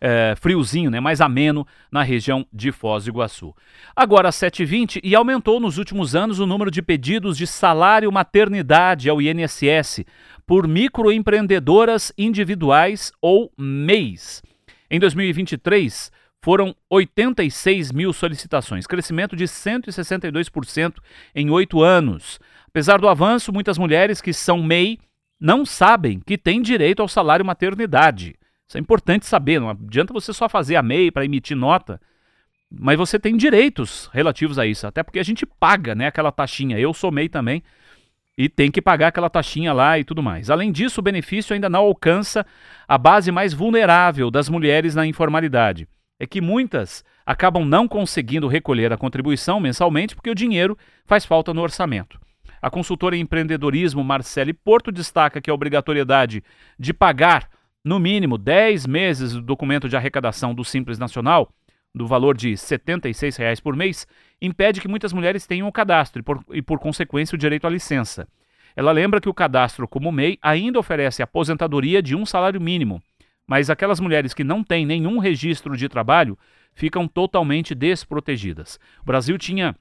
é, 0.00 0.34
friozinho, 0.36 0.90
né, 0.90 1.00
mais 1.00 1.20
ameno 1.20 1.66
na 1.90 2.02
região 2.02 2.46
de 2.52 2.70
Foz 2.70 3.04
do 3.04 3.10
Iguaçu. 3.10 3.54
Agora 3.94 4.30
7h20 4.30 5.00
e 5.02 5.14
aumentou 5.14 5.58
nos 5.58 5.78
últimos 5.78 6.14
anos 6.14 6.38
o 6.38 6.46
número 6.46 6.70
de 6.70 6.80
pedidos 6.80 7.36
de 7.36 7.46
salário 7.46 8.12
maternidade 8.12 9.08
ao 9.10 9.20
INSS 9.20 10.04
por 10.46 10.66
microempreendedoras 10.68 12.12
individuais 12.16 13.12
ou 13.20 13.52
MEIs. 13.58 14.42
Em 14.90 14.98
2023, 14.98 16.10
foram 16.40 16.74
86 16.88 17.92
mil 17.92 18.12
solicitações, 18.12 18.86
crescimento 18.86 19.34
de 19.34 19.44
162% 19.44 20.94
em 21.34 21.50
oito 21.50 21.82
anos. 21.82 22.38
Apesar 22.66 22.98
do 22.98 23.08
avanço, 23.08 23.52
muitas 23.52 23.78
mulheres 23.78 24.20
que 24.20 24.32
são 24.32 24.62
MEI 24.62 24.98
não 25.40 25.64
sabem 25.64 26.20
que 26.20 26.38
têm 26.38 26.62
direito 26.62 27.00
ao 27.00 27.08
salário 27.08 27.44
maternidade. 27.44 28.36
Isso 28.66 28.76
é 28.76 28.80
importante 28.80 29.26
saber, 29.26 29.60
não 29.60 29.70
adianta 29.70 30.12
você 30.12 30.32
só 30.32 30.48
fazer 30.48 30.76
a 30.76 30.82
MEI 30.82 31.10
para 31.10 31.24
emitir 31.24 31.56
nota, 31.56 32.00
mas 32.70 32.98
você 32.98 33.18
tem 33.18 33.36
direitos 33.36 34.10
relativos 34.12 34.58
a 34.58 34.66
isso, 34.66 34.86
até 34.86 35.02
porque 35.02 35.18
a 35.18 35.24
gente 35.24 35.46
paga 35.46 35.94
né, 35.94 36.06
aquela 36.06 36.30
taxinha. 36.30 36.78
Eu 36.78 36.92
sou 36.92 37.10
MEI 37.10 37.28
também, 37.28 37.62
e 38.38 38.48
tem 38.48 38.70
que 38.70 38.80
pagar 38.80 39.08
aquela 39.08 39.28
taxinha 39.28 39.72
lá 39.72 39.98
e 39.98 40.04
tudo 40.04 40.22
mais. 40.22 40.48
Além 40.48 40.70
disso, 40.70 41.00
o 41.00 41.02
benefício 41.02 41.52
ainda 41.54 41.68
não 41.68 41.80
alcança 41.80 42.46
a 42.86 42.96
base 42.96 43.32
mais 43.32 43.52
vulnerável 43.52 44.30
das 44.30 44.48
mulheres 44.48 44.94
na 44.94 45.04
informalidade. 45.04 45.88
É 46.18 46.26
que 46.26 46.40
muitas 46.40 47.04
acabam 47.24 47.64
não 47.64 47.86
conseguindo 47.86 48.48
recolher 48.48 48.92
a 48.92 48.96
contribuição 48.96 49.60
mensalmente 49.60 50.14
porque 50.14 50.30
o 50.30 50.34
dinheiro 50.34 50.76
faz 51.04 51.24
falta 51.24 51.54
no 51.54 51.62
orçamento. 51.62 52.20
A 52.60 52.70
consultora 52.70 53.16
em 53.16 53.20
empreendedorismo 53.20 54.02
Marcele 54.02 54.52
Porto 54.52 54.90
destaca 54.90 55.40
que 55.40 55.50
a 55.50 55.54
obrigatoriedade 55.54 56.42
de 56.78 56.92
pagar 56.92 57.48
no 57.84 57.98
mínimo 57.98 58.36
10 58.36 58.86
meses 58.86 59.32
do 59.32 59.42
documento 59.42 59.88
de 59.88 59.96
arrecadação 59.96 60.52
do 60.52 60.64
Simples 60.64 60.98
Nacional 60.98 61.52
do 61.94 62.06
valor 62.06 62.36
de 62.36 62.56
76 62.56 63.36
reais 63.36 63.60
por 63.60 63.74
mês, 63.74 64.06
impede 64.40 64.80
que 64.80 64.88
muitas 64.88 65.12
mulheres 65.12 65.46
tenham 65.46 65.68
o 65.68 65.72
cadastro 65.72 66.20
e 66.20 66.22
por, 66.22 66.44
e, 66.52 66.62
por 66.62 66.78
consequência, 66.78 67.34
o 67.34 67.38
direito 67.38 67.66
à 67.66 67.70
licença. 67.70 68.26
Ela 68.76 68.92
lembra 68.92 69.20
que 69.20 69.28
o 69.28 69.34
cadastro 69.34 69.88
como 69.88 70.12
MEI 70.12 70.38
ainda 70.40 70.78
oferece 70.78 71.22
aposentadoria 71.22 72.00
de 72.00 72.14
um 72.14 72.24
salário 72.24 72.60
mínimo, 72.60 73.02
mas 73.48 73.70
aquelas 73.70 73.98
mulheres 73.98 74.34
que 74.34 74.44
não 74.44 74.62
têm 74.62 74.84
nenhum 74.84 75.18
registro 75.18 75.74
de 75.74 75.88
trabalho 75.88 76.38
ficam 76.74 77.08
totalmente 77.08 77.74
desprotegidas. 77.74 78.78
O 79.00 79.06
Brasil 79.06 79.38
tinha 79.38 79.74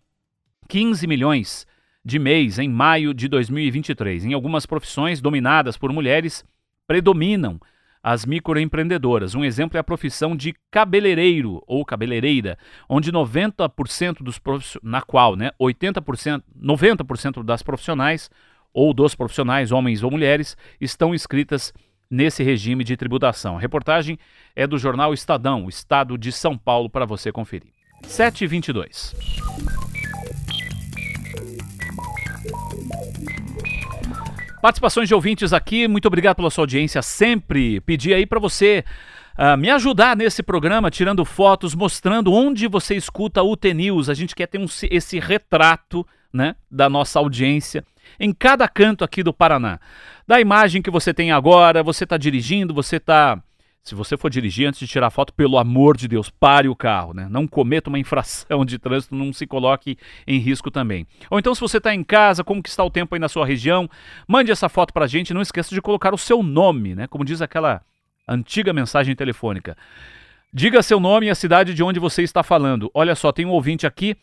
15 0.69 1.05
milhões 1.05 1.67
de 2.03 2.17
mês 2.17 2.57
em 2.57 2.69
maio 2.69 3.13
de 3.13 3.27
2023. 3.27 4.23
Em 4.23 4.33
algumas 4.33 4.65
profissões 4.65 5.19
dominadas 5.19 5.77
por 5.77 5.91
mulheres, 5.91 6.45
predominam 6.87 7.59
as 8.01 8.25
microempreendedoras. 8.25 9.35
Um 9.35 9.43
exemplo 9.43 9.75
é 9.75 9.81
a 9.81 9.83
profissão 9.83 10.33
de 10.33 10.55
cabeleireiro 10.71 11.61
ou 11.67 11.83
cabeleireira, 11.83 12.57
onde 12.87 13.11
90% 13.11 14.23
dos 14.23 14.39
na 14.81 15.01
qual, 15.01 15.35
né, 15.35 15.51
80%, 15.59 16.41
90% 16.57 17.43
das 17.43 17.61
profissionais 17.61 18.29
ou 18.73 18.93
dos 18.93 19.13
profissionais, 19.13 19.73
homens 19.73 20.03
ou 20.03 20.11
mulheres, 20.11 20.55
estão 20.79 21.13
inscritas 21.13 21.73
nesse 22.09 22.43
regime 22.43 22.83
de 22.83 22.95
tributação. 22.95 23.57
A 23.57 23.59
reportagem 23.59 24.17
é 24.55 24.65
do 24.65 24.77
jornal 24.77 25.13
Estadão, 25.13 25.67
Estado 25.67 26.17
de 26.17 26.31
São 26.31 26.57
Paulo, 26.57 26.89
para 26.89 27.05
você 27.05 27.31
conferir. 27.31 27.69
722. 28.03 29.15
Participações 34.61 35.07
de 35.07 35.13
ouvintes 35.13 35.53
aqui, 35.53 35.87
muito 35.87 36.07
obrigado 36.07 36.35
pela 36.35 36.49
sua 36.49 36.63
audiência 36.63 37.01
sempre. 37.01 37.79
Pedi 37.81 38.13
aí 38.13 38.25
para 38.25 38.39
você 38.39 38.83
uh, 39.37 39.55
me 39.55 39.69
ajudar 39.69 40.15
nesse 40.15 40.41
programa, 40.41 40.89
tirando 40.89 41.23
fotos, 41.23 41.75
mostrando 41.75 42.33
onde 42.33 42.67
você 42.67 42.95
escuta 42.95 43.43
o 43.43 43.55
T-News. 43.55 44.09
A 44.09 44.13
gente 44.13 44.35
quer 44.35 44.47
ter 44.47 44.57
um, 44.57 44.65
esse 44.89 45.19
retrato 45.19 46.05
né, 46.31 46.55
da 46.69 46.89
nossa 46.89 47.19
audiência 47.19 47.83
em 48.19 48.33
cada 48.33 48.67
canto 48.67 49.03
aqui 49.03 49.21
do 49.23 49.33
Paraná. 49.33 49.79
Da 50.27 50.39
imagem 50.39 50.81
que 50.81 50.91
você 50.91 51.13
tem 51.13 51.31
agora, 51.31 51.83
você 51.83 52.03
está 52.03 52.17
dirigindo, 52.17 52.73
você 52.73 52.97
está 52.97 53.41
se 53.87 53.95
você 53.95 54.17
for 54.17 54.29
dirigir 54.29 54.67
antes 54.67 54.81
de 54.81 54.85
tirar 54.87 55.09
foto, 55.09 55.33
pelo 55.33 55.57
amor 55.57 55.95
de 55.95 56.09
Deus, 56.09 56.29
pare 56.29 56.67
o 56.67 56.75
carro, 56.75 57.13
né? 57.13 57.25
Não 57.29 57.47
cometa 57.47 57.89
uma 57.89 57.97
infração 57.97 58.65
de 58.65 58.77
trânsito, 58.77 59.15
não 59.15 59.31
se 59.31 59.47
coloque 59.47 59.97
em 60.27 60.39
risco 60.39 60.69
também. 60.69 61.07
Ou 61.29 61.39
então, 61.39 61.55
se 61.55 61.61
você 61.61 61.77
está 61.77 61.95
em 61.95 62.03
casa, 62.03 62.43
como 62.43 62.61
que 62.61 62.67
está 62.67 62.83
o 62.83 62.89
tempo 62.91 63.15
aí 63.15 63.19
na 63.19 63.29
sua 63.29 63.45
região, 63.45 63.89
mande 64.27 64.51
essa 64.51 64.67
foto 64.67 64.91
para 64.91 65.05
a 65.05 65.07
gente. 65.07 65.33
Não 65.33 65.41
esqueça 65.41 65.73
de 65.73 65.81
colocar 65.81 66.13
o 66.13 66.17
seu 66.17 66.43
nome, 66.43 66.95
né? 66.95 67.07
Como 67.07 67.23
diz 67.23 67.41
aquela 67.41 67.81
antiga 68.27 68.73
mensagem 68.73 69.15
telefônica. 69.15 69.77
Diga 70.53 70.83
seu 70.83 70.99
nome 70.99 71.27
e 71.27 71.29
a 71.29 71.35
cidade 71.35 71.73
de 71.73 71.81
onde 71.81 71.97
você 71.97 72.23
está 72.23 72.43
falando. 72.43 72.91
Olha 72.93 73.15
só, 73.15 73.31
tem 73.31 73.45
um 73.45 73.51
ouvinte 73.51 73.87
aqui, 73.87 74.17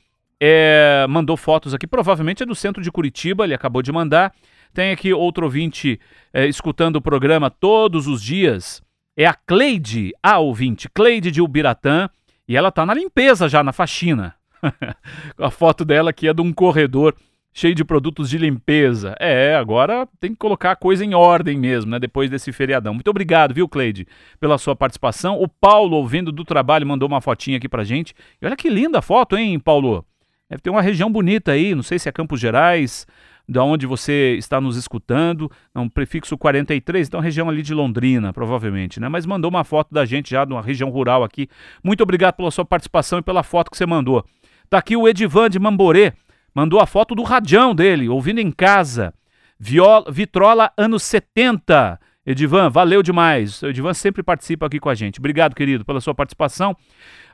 é, 0.47 1.07
mandou 1.09 1.39
fotos 1.39 1.73
aqui, 1.73 1.87
provavelmente 1.87 2.43
é 2.43 2.47
do 2.47 2.55
centro 2.55 2.83
de 2.83 2.93
Curitiba, 2.93 3.45
ele 3.45 3.55
acabou 3.55 3.81
de 3.81 3.91
mandar. 3.91 4.31
Tem 4.75 4.91
aqui 4.91 5.11
outro 5.13 5.45
ouvinte 5.45 5.99
é, 6.33 6.47
escutando 6.47 6.97
o 6.97 7.01
programa 7.01 7.49
todos 7.49 8.07
os 8.07 8.23
dias 8.23 8.83
é 9.17 9.25
a 9.25 9.33
Cleide, 9.33 10.13
a 10.23 10.39
ouvinte, 10.39 10.89
Cleide 10.89 11.31
de 11.31 11.41
Ubiratã, 11.41 12.11
e 12.47 12.57
ela 12.57 12.71
tá 12.71 12.85
na 12.85 12.93
limpeza 12.93 13.49
já, 13.49 13.63
na 13.63 13.73
faxina. 13.73 14.35
a 15.39 15.51
foto 15.51 15.85
dela 15.85 16.11
aqui 16.11 16.29
é 16.29 16.35
de 16.35 16.43
um 16.43 16.53
corredor 16.53 17.15
cheio 17.53 17.75
de 17.75 17.85
produtos 17.85 18.29
de 18.29 18.37
limpeza. 18.37 19.15
É, 19.19 19.55
agora 19.55 20.07
tem 20.19 20.33
que 20.33 20.37
colocar 20.37 20.73
a 20.73 20.77
coisa 20.77 21.05
em 21.05 21.15
ordem 21.15 21.57
mesmo, 21.57 21.93
né? 21.93 21.99
Depois 21.99 22.29
desse 22.29 22.53
feriadão. 22.53 22.93
Muito 22.93 23.09
obrigado, 23.09 23.55
viu, 23.55 23.69
Cleide, 23.69 24.07
pela 24.41 24.59
sua 24.59 24.75
participação. 24.75 25.41
O 25.41 25.49
Paulo, 25.49 25.97
ouvindo 25.97 26.33
do 26.33 26.45
trabalho, 26.45 26.87
mandou 26.87 27.09
uma 27.09 27.21
fotinha 27.21 27.57
aqui 27.57 27.69
pra 27.69 27.85
gente. 27.85 28.13
E 28.43 28.45
olha 28.45 28.57
que 28.57 28.69
linda 28.69 28.99
a 28.99 29.03
foto, 29.03 29.37
hein, 29.37 29.59
Paulo? 29.61 30.05
Deve 30.49 30.63
ter 30.63 30.71
uma 30.71 30.83
região 30.83 31.11
bonita 31.11 31.53
aí, 31.53 31.75
não 31.75 31.83
sei 31.83 31.99
se 31.99 32.09
é 32.09 32.13
Campos 32.13 32.39
Gerais, 32.39 33.07
da 33.49 33.63
onde 33.63 33.87
você 33.87 34.37
está 34.39 34.61
nos 34.61 34.77
escutando, 34.77 35.51
é 35.75 35.79
um 35.79 35.89
prefixo 35.89 36.37
43, 36.37 37.09
então 37.09 37.21
região 37.21 37.49
ali 37.49 37.63
de 37.63 37.75
Londrina, 37.75 38.33
provavelmente, 38.33 38.99
né? 38.99 39.09
Mas 39.09 39.27
mandou 39.27 39.51
uma 39.51 39.65
foto 39.65 39.93
da 39.93 40.05
gente 40.05 40.31
já 40.31 40.45
de 40.45 40.53
uma 40.53 40.63
região 40.63 40.91
rural 40.91 41.23
aqui. 41.23 41.49
Muito 41.83 42.03
obrigado 42.03 42.35
pela 42.35 42.51
sua 42.51 42.65
participação 42.65 43.19
e 43.19 43.23
pela 43.23 43.43
foto 43.43 43.71
que 43.71 43.77
você 43.77 43.87
mandou. 43.87 44.25
Tá 44.69 44.79
aqui 44.79 44.97
o 44.97 45.07
Edivan 45.07 45.51
de 45.51 45.59
Mamborê, 45.59 46.13
mandou 46.55 46.81
a 46.81 46.87
foto 46.87 47.15
do 47.15 47.23
radião 47.23 47.75
dele, 47.75 48.09
ouvindo 48.09 48.39
em 48.39 48.51
casa. 48.51 49.13
Viola, 49.59 50.11
Vitrola 50.11 50.73
anos 50.77 51.03
70. 51.03 52.01
Edivan, 52.27 52.71
valeu 52.71 53.03
demais. 53.03 53.63
O 53.63 53.69
Edivan 53.69 53.95
sempre 53.95 54.23
participa 54.23 54.67
aqui 54.67 54.81
com 54.81 54.89
a 54.89 54.95
gente. 54.95 55.19
Obrigado, 55.19 55.55
querido, 55.55 55.85
pela 55.85 56.01
sua 56.01 56.15
participação. 56.15 56.77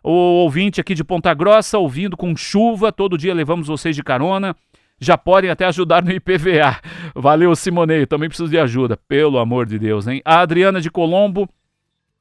O 0.03 0.11
ouvinte 0.11 0.81
aqui 0.81 0.94
de 0.94 1.05
Ponta 1.05 1.33
Grossa, 1.35 1.79
ouvindo 1.79 2.16
com 2.16 2.35
chuva, 2.37 2.90
todo 2.90 3.18
dia 3.18 3.35
levamos 3.35 3.68
vocês 3.68 3.94
de 3.94 4.03
carona 4.03 4.57
já 5.00 5.16
podem 5.16 5.50
até 5.50 5.64
ajudar 5.64 6.05
no 6.05 6.12
IPVA. 6.12 6.79
Valeu, 7.14 7.57
Simonei, 7.57 8.05
também 8.07 8.29
preciso 8.29 8.50
de 8.50 8.59
ajuda, 8.59 8.98
pelo 9.09 9.38
amor 9.38 9.64
de 9.64 9.79
Deus, 9.79 10.07
hein? 10.07 10.20
A 10.24 10.40
Adriana 10.40 10.81
de 10.81 10.90
Colombo, 10.90 11.48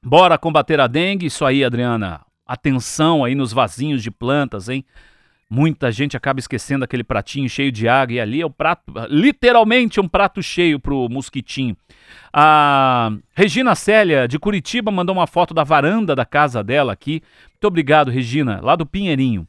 bora 0.01 0.37
combater 0.37 0.79
a 0.79 0.87
dengue. 0.87 1.25
Isso 1.25 1.43
aí, 1.43 1.63
Adriana. 1.63 2.21
Atenção 2.47 3.23
aí 3.23 3.35
nos 3.35 3.51
vasinhos 3.51 4.01
de 4.01 4.09
plantas, 4.09 4.69
hein? 4.69 4.85
Muita 5.51 5.91
gente 5.91 6.15
acaba 6.15 6.39
esquecendo 6.39 6.85
aquele 6.85 7.03
pratinho 7.03 7.49
cheio 7.49 7.71
de 7.71 7.87
água 7.87 8.13
e 8.13 8.19
ali 8.19 8.39
é 8.39 8.45
o 8.45 8.51
prato, 8.51 8.83
literalmente 9.09 9.99
um 9.99 10.07
prato 10.07 10.43
cheio 10.43 10.79
pro 10.79 11.09
mosquitinho. 11.09 11.75
A 12.31 13.11
Regina 13.33 13.73
Célia 13.73 14.27
de 14.27 14.37
Curitiba 14.37 14.91
mandou 14.91 15.15
uma 15.15 15.25
foto 15.25 15.51
da 15.51 15.63
varanda 15.63 16.15
da 16.15 16.23
casa 16.23 16.63
dela 16.63 16.93
aqui. 16.93 17.23
Muito 17.49 17.65
obrigado, 17.65 18.11
Regina, 18.11 18.59
lá 18.61 18.75
do 18.75 18.85
Pinheirinho. 18.85 19.47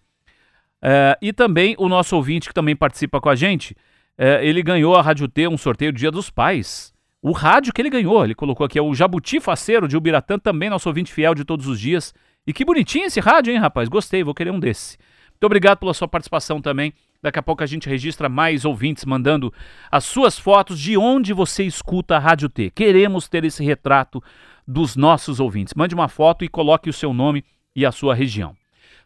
É, 0.81 1.19
e 1.21 1.35
também 1.35 1.75
o 1.79 1.87
nosso 1.87 2.17
ouvinte 2.17 2.49
que 2.49 2.55
também 2.55 2.75
participa 2.75 3.21
com 3.21 3.29
a 3.29 3.35
gente, 3.35 3.77
é, 4.17 4.45
ele 4.47 4.63
ganhou 4.63 4.97
a 4.97 5.03
Rádio 5.03 5.29
T, 5.29 5.49
um 5.49 5.59
sorteio 5.59 5.93
do 5.93 5.99
Dia 5.99 6.11
dos 6.11 6.31
Pais. 6.31 6.95
O 7.21 7.33
rádio 7.33 7.75
que 7.75 7.83
ele 7.83 7.91
ganhou, 7.91 8.25
ele 8.25 8.35
colocou 8.35 8.65
aqui, 8.65 8.79
é 8.79 8.83
o 8.83 8.95
Jabuti 8.95 9.39
Faceiro 9.39 9.87
de 9.87 9.99
Ubiratã, 9.99 10.39
também 10.39 10.71
nosso 10.71 10.89
ouvinte 10.89 11.13
fiel 11.13 11.35
de 11.35 11.45
todos 11.45 11.67
os 11.67 11.79
dias. 11.79 12.15
E 12.47 12.55
que 12.55 12.65
bonitinho 12.65 13.05
esse 13.05 13.21
rádio, 13.21 13.53
hein, 13.53 13.59
rapaz? 13.59 13.89
Gostei, 13.91 14.25
vou 14.25 14.35
querer 14.35 14.51
um 14.51 14.59
desse. 14.59 14.97
Muito 15.41 15.47
obrigado 15.47 15.79
pela 15.79 15.95
sua 15.95 16.07
participação 16.07 16.61
também. 16.61 16.93
Daqui 17.23 17.39
a 17.39 17.43
pouco 17.43 17.65
a 17.65 17.67
gente 17.67 17.89
registra 17.89 18.29
mais 18.29 18.67
ouvintes 18.67 19.07
mandando 19.07 19.51
as 19.91 20.05
suas 20.05 20.39
fotos 20.39 20.79
de 20.79 20.99
onde 20.99 21.33
você 21.33 21.65
escuta 21.65 22.15
a 22.15 22.19
Rádio 22.19 22.51
T. 22.51 22.71
Queremos 22.71 23.27
ter 23.27 23.43
esse 23.47 23.65
retrato 23.65 24.23
dos 24.69 24.97
nossos 24.97 25.41
ouvintes. 25.41 25.73
Mande 25.73 25.95
uma 25.95 26.09
foto 26.09 26.45
e 26.45 26.49
coloque 26.49 26.91
o 26.91 26.93
seu 26.93 27.15
nome 27.15 27.43
e 27.75 27.87
a 27.87 27.91
sua 27.91 28.15
região. 28.15 28.55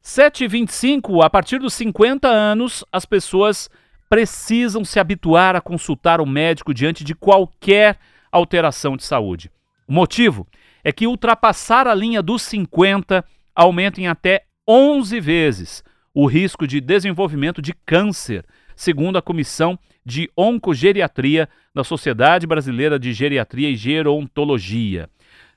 725, 0.03 1.23
a 1.23 1.31
partir 1.31 1.61
dos 1.61 1.73
50 1.75 2.27
anos, 2.27 2.85
as 2.90 3.07
pessoas 3.07 3.70
precisam 4.11 4.85
se 4.85 4.99
habituar 4.99 5.55
a 5.55 5.61
consultar 5.61 6.20
o 6.20 6.27
médico 6.27 6.75
diante 6.75 7.05
de 7.05 7.14
qualquer 7.14 7.97
alteração 8.33 8.97
de 8.97 9.05
saúde. 9.05 9.53
O 9.87 9.92
motivo 9.92 10.49
é 10.83 10.90
que 10.90 11.07
ultrapassar 11.07 11.87
a 11.87 11.94
linha 11.94 12.20
dos 12.20 12.42
50 12.42 13.25
aumenta 13.55 14.01
em 14.01 14.09
até 14.09 14.47
11 14.66 15.20
vezes 15.20 15.85
o 16.14 16.27
risco 16.27 16.66
de 16.66 16.81
desenvolvimento 16.81 17.61
de 17.61 17.74
câncer, 17.85 18.46
segundo 18.77 19.18
a 19.18 19.22
Comissão 19.22 19.77
de 20.07 20.31
Oncogeriatria 20.37 21.48
da 21.74 21.83
Sociedade 21.83 22.46
Brasileira 22.46 22.98
de 22.98 23.12
Geriatria 23.12 23.68
e 23.68 23.77
Gerontologia. 23.77 25.11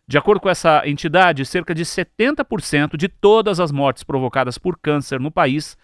De 0.08 0.17
acordo 0.17 0.39
com 0.39 0.50
essa 0.50 0.82
entidade, 0.86 1.46
cerca 1.46 1.76
de 1.76 1.84
70% 1.84 2.98
de 2.98 3.08
todas 3.08 3.60
as 3.60 3.72
mortes 3.72 4.04
provocadas 4.04 4.58
por 4.58 4.80
câncer 4.80 5.20
no 5.20 5.30
país 5.30 5.78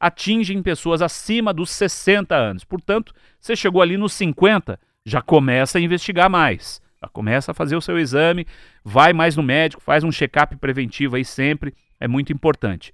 atingem 0.00 0.62
pessoas 0.62 1.00
acima 1.00 1.52
dos 1.52 1.70
60 1.70 2.34
anos. 2.34 2.64
Portanto, 2.64 3.14
você 3.40 3.56
chegou 3.56 3.80
ali 3.80 3.96
nos 3.96 4.12
50, 4.12 4.78
já 5.06 5.22
começa 5.22 5.78
a 5.78 5.80
investigar 5.80 6.28
mais. 6.28 6.82
Já 7.00 7.08
começa 7.08 7.52
a 7.52 7.54
fazer 7.54 7.76
o 7.76 7.80
seu 7.80 7.98
exame, 7.98 8.46
vai 8.84 9.12
mais 9.12 9.36
no 9.36 9.42
médico, 9.42 9.80
faz 9.80 10.02
um 10.02 10.10
check-up 10.10 10.56
preventivo 10.56 11.14
aí 11.14 11.24
sempre, 11.24 11.72
é 12.00 12.08
muito 12.08 12.32
importante. 12.32 12.92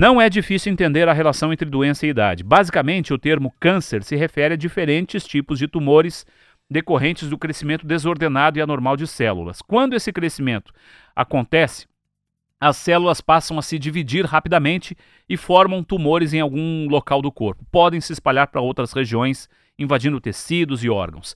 Não 0.00 0.20
é 0.20 0.30
difícil 0.30 0.72
entender 0.72 1.08
a 1.08 1.12
relação 1.12 1.52
entre 1.52 1.68
doença 1.68 2.06
e 2.06 2.10
idade. 2.10 2.44
Basicamente, 2.44 3.12
o 3.12 3.18
termo 3.18 3.52
câncer 3.58 4.04
se 4.04 4.14
refere 4.14 4.54
a 4.54 4.56
diferentes 4.56 5.26
tipos 5.26 5.58
de 5.58 5.66
tumores 5.66 6.24
decorrentes 6.70 7.28
do 7.28 7.36
crescimento 7.36 7.84
desordenado 7.84 8.56
e 8.56 8.62
anormal 8.62 8.96
de 8.96 9.08
células. 9.08 9.60
Quando 9.60 9.96
esse 9.96 10.12
crescimento 10.12 10.72
acontece, 11.16 11.88
as 12.60 12.76
células 12.76 13.20
passam 13.20 13.58
a 13.58 13.62
se 13.62 13.76
dividir 13.76 14.24
rapidamente 14.24 14.96
e 15.28 15.36
formam 15.36 15.82
tumores 15.82 16.32
em 16.32 16.38
algum 16.38 16.86
local 16.88 17.20
do 17.20 17.32
corpo. 17.32 17.66
Podem 17.68 18.00
se 18.00 18.12
espalhar 18.12 18.46
para 18.46 18.60
outras 18.60 18.92
regiões, 18.92 19.48
invadindo 19.76 20.20
tecidos 20.20 20.84
e 20.84 20.88
órgãos. 20.88 21.34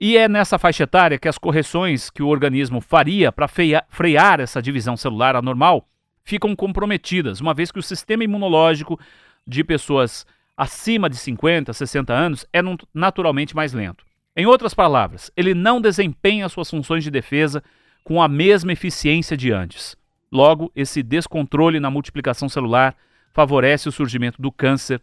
E 0.00 0.16
é 0.16 0.28
nessa 0.28 0.60
faixa 0.60 0.84
etária 0.84 1.18
que 1.18 1.26
as 1.26 1.38
correções 1.38 2.08
que 2.08 2.22
o 2.22 2.28
organismo 2.28 2.80
faria 2.80 3.32
para 3.32 3.48
frear 3.48 4.38
essa 4.38 4.62
divisão 4.62 4.96
celular 4.96 5.34
anormal 5.34 5.88
ficam 6.24 6.54
comprometidas, 6.54 7.40
uma 7.40 7.54
vez 7.54 7.70
que 7.70 7.78
o 7.78 7.82
sistema 7.82 8.24
imunológico 8.24 8.98
de 9.46 9.64
pessoas 9.64 10.26
acima 10.56 11.08
de 11.08 11.16
50, 11.16 11.72
60 11.72 12.12
anos 12.12 12.46
é 12.52 12.60
naturalmente 12.92 13.56
mais 13.56 13.72
lento. 13.72 14.04
Em 14.36 14.46
outras 14.46 14.74
palavras, 14.74 15.30
ele 15.36 15.54
não 15.54 15.80
desempenha 15.80 16.48
suas 16.48 16.70
funções 16.70 17.02
de 17.02 17.10
defesa 17.10 17.62
com 18.04 18.22
a 18.22 18.28
mesma 18.28 18.72
eficiência 18.72 19.36
de 19.36 19.50
antes. 19.50 19.96
Logo, 20.30 20.70
esse 20.74 21.02
descontrole 21.02 21.80
na 21.80 21.90
multiplicação 21.90 22.48
celular 22.48 22.94
favorece 23.32 23.88
o 23.88 23.92
surgimento 23.92 24.40
do 24.40 24.52
câncer 24.52 25.02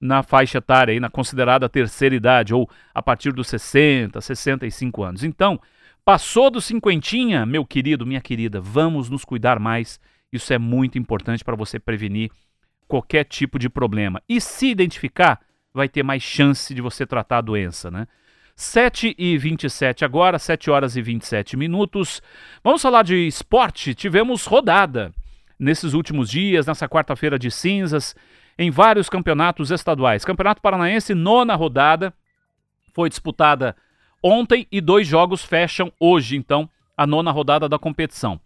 na 0.00 0.22
faixa 0.22 0.58
etária, 0.58 0.98
na 0.98 1.10
considerada 1.10 1.68
terceira 1.68 2.14
idade, 2.14 2.54
ou 2.54 2.68
a 2.94 3.02
partir 3.02 3.32
dos 3.32 3.48
60, 3.48 4.20
65 4.20 5.02
anos. 5.02 5.24
Então, 5.24 5.60
passou 6.04 6.50
dos 6.50 6.64
cinquentinha, 6.64 7.44
meu 7.44 7.66
querido, 7.66 8.06
minha 8.06 8.20
querida, 8.20 8.60
vamos 8.60 9.10
nos 9.10 9.24
cuidar 9.24 9.58
mais. 9.58 10.00
Isso 10.32 10.52
é 10.52 10.58
muito 10.58 10.98
importante 10.98 11.44
para 11.44 11.56
você 11.56 11.78
prevenir 11.78 12.30
qualquer 12.86 13.24
tipo 13.24 13.58
de 13.58 13.68
problema. 13.68 14.22
E 14.28 14.40
se 14.40 14.68
identificar, 14.68 15.40
vai 15.72 15.88
ter 15.88 16.02
mais 16.02 16.22
chance 16.22 16.74
de 16.74 16.80
você 16.80 17.06
tratar 17.06 17.38
a 17.38 17.42
doença, 17.42 17.90
né? 17.90 18.06
7 18.56 19.14
e 19.18 19.38
27 19.38 20.04
agora, 20.04 20.38
7 20.38 20.70
horas 20.70 20.94
e 20.94 21.00
27 21.00 21.56
minutos. 21.56 22.20
Vamos 22.62 22.82
falar 22.82 23.02
de 23.02 23.26
esporte. 23.26 23.94
Tivemos 23.94 24.44
rodada 24.44 25.12
nesses 25.58 25.94
últimos 25.94 26.28
dias, 26.28 26.66
nessa 26.66 26.88
quarta-feira 26.88 27.38
de 27.38 27.50
cinzas, 27.50 28.14
em 28.58 28.70
vários 28.70 29.08
campeonatos 29.08 29.70
estaduais. 29.70 30.24
Campeonato 30.24 30.60
Paranaense, 30.60 31.14
nona 31.14 31.54
rodada, 31.54 32.12
foi 32.92 33.08
disputada 33.08 33.74
ontem 34.22 34.66
e 34.70 34.80
dois 34.80 35.06
jogos 35.06 35.42
fecham 35.42 35.90
hoje, 35.98 36.36
então, 36.36 36.68
a 36.96 37.06
nona 37.06 37.30
rodada 37.30 37.68
da 37.68 37.78
competição. 37.78 38.38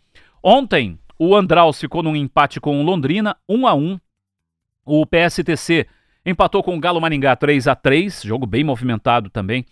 Ontem, 0.42 0.98
o 1.18 1.34
Andraus 1.36 1.80
ficou 1.80 2.02
num 2.02 2.16
empate 2.16 2.60
com 2.60 2.80
o 2.80 2.82
Londrina, 2.82 3.36
1 3.48 3.66
a 3.66 3.74
1 3.74 3.98
O 4.84 5.06
PSTC 5.06 5.86
empatou 6.24 6.62
com 6.62 6.76
o 6.76 6.80
Galo 6.80 7.00
Maringá 7.00 7.36
3 7.36 7.68
a 7.68 7.74
3 7.74 8.22
jogo 8.22 8.46
bem 8.46 8.64
movimentado 8.64 9.30
também 9.30 9.64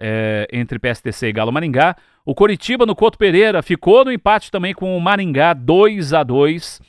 é, 0.00 0.46
entre 0.52 0.78
PSTC 0.78 1.28
e 1.28 1.32
Galo 1.32 1.52
Maringá. 1.52 1.96
O 2.24 2.34
Coritiba 2.34 2.86
no 2.86 2.94
Couto 2.94 3.18
Pereira 3.18 3.62
ficou 3.62 4.04
no 4.04 4.12
empate 4.12 4.50
também 4.50 4.74
com 4.74 4.96
o 4.96 5.00
Maringá 5.00 5.54
2 5.54 6.12
a 6.12 6.22
2 6.22 6.80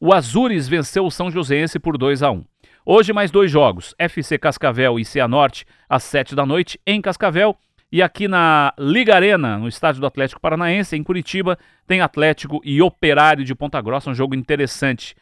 O 0.00 0.12
Azures 0.12 0.68
venceu 0.68 1.06
o 1.06 1.10
São 1.10 1.30
Joséense 1.30 1.78
por 1.78 1.96
2 1.96 2.22
a 2.22 2.30
1 2.30 2.44
Hoje 2.90 3.12
mais 3.12 3.30
dois 3.30 3.50
jogos, 3.50 3.94
FC 3.98 4.38
Cascavel 4.38 4.98
e 4.98 5.04
Cianorte 5.04 5.66
às 5.86 6.04
7 6.04 6.34
da 6.34 6.46
noite 6.46 6.80
em 6.86 7.02
Cascavel. 7.02 7.54
E 7.90 8.02
aqui 8.02 8.28
na 8.28 8.74
Liga 8.78 9.14
Arena, 9.14 9.58
no 9.58 9.66
estádio 9.66 10.00
do 10.00 10.06
Atlético 10.06 10.40
Paranaense, 10.40 10.94
em 10.94 11.02
Curitiba, 11.02 11.58
tem 11.86 12.00
Atlético 12.00 12.60
e 12.62 12.82
Operário 12.82 13.44
de 13.44 13.54
Ponta 13.54 13.80
Grossa, 13.80 14.10
um 14.10 14.14
jogo 14.14 14.34
interessante, 14.34 15.16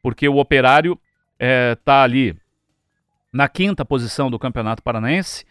porque 0.00 0.28
o 0.28 0.36
Operário 0.36 0.98
está 1.38 2.00
é, 2.00 2.04
ali 2.04 2.36
na 3.32 3.48
quinta 3.48 3.84
posição 3.84 4.30
do 4.30 4.38
Campeonato 4.38 4.82
Paranaense 4.82 5.44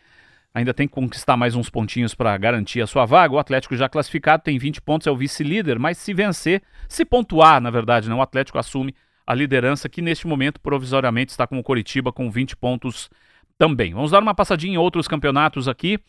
ainda 0.53 0.73
tem 0.73 0.87
que 0.87 0.93
conquistar 0.93 1.37
mais 1.37 1.55
uns 1.55 1.69
pontinhos 1.69 2.13
para 2.13 2.37
garantir 2.37 2.81
a 2.81 2.87
sua 2.87 3.05
vaga. 3.05 3.33
O 3.33 3.39
Atlético 3.39 3.75
já 3.75 3.87
classificado 3.87 4.43
tem 4.43 4.57
20 4.57 4.81
pontos, 4.81 5.07
é 5.07 5.11
o 5.11 5.15
vice-líder, 5.15 5.79
mas 5.79 5.97
se 5.97 6.13
vencer, 6.13 6.61
se 6.87 7.05
pontuar, 7.05 7.61
na 7.61 7.69
verdade, 7.69 8.09
né, 8.09 8.15
o 8.15 8.21
Atlético 8.21 8.57
assume 8.57 8.93
a 9.25 9.33
liderança, 9.33 9.87
que 9.87 10.01
neste 10.01 10.27
momento 10.27 10.59
provisoriamente 10.59 11.31
está 11.31 11.47
com 11.47 11.57
o 11.57 11.63
Coritiba 11.63 12.11
com 12.11 12.29
20 12.29 12.57
pontos 12.57 13.09
também. 13.61 13.93
Vamos 13.93 14.09
dar 14.09 14.23
uma 14.23 14.33
passadinha 14.33 14.73
em 14.73 14.77
outros 14.77 15.07
campeonatos 15.07 15.67
aqui. 15.67 15.99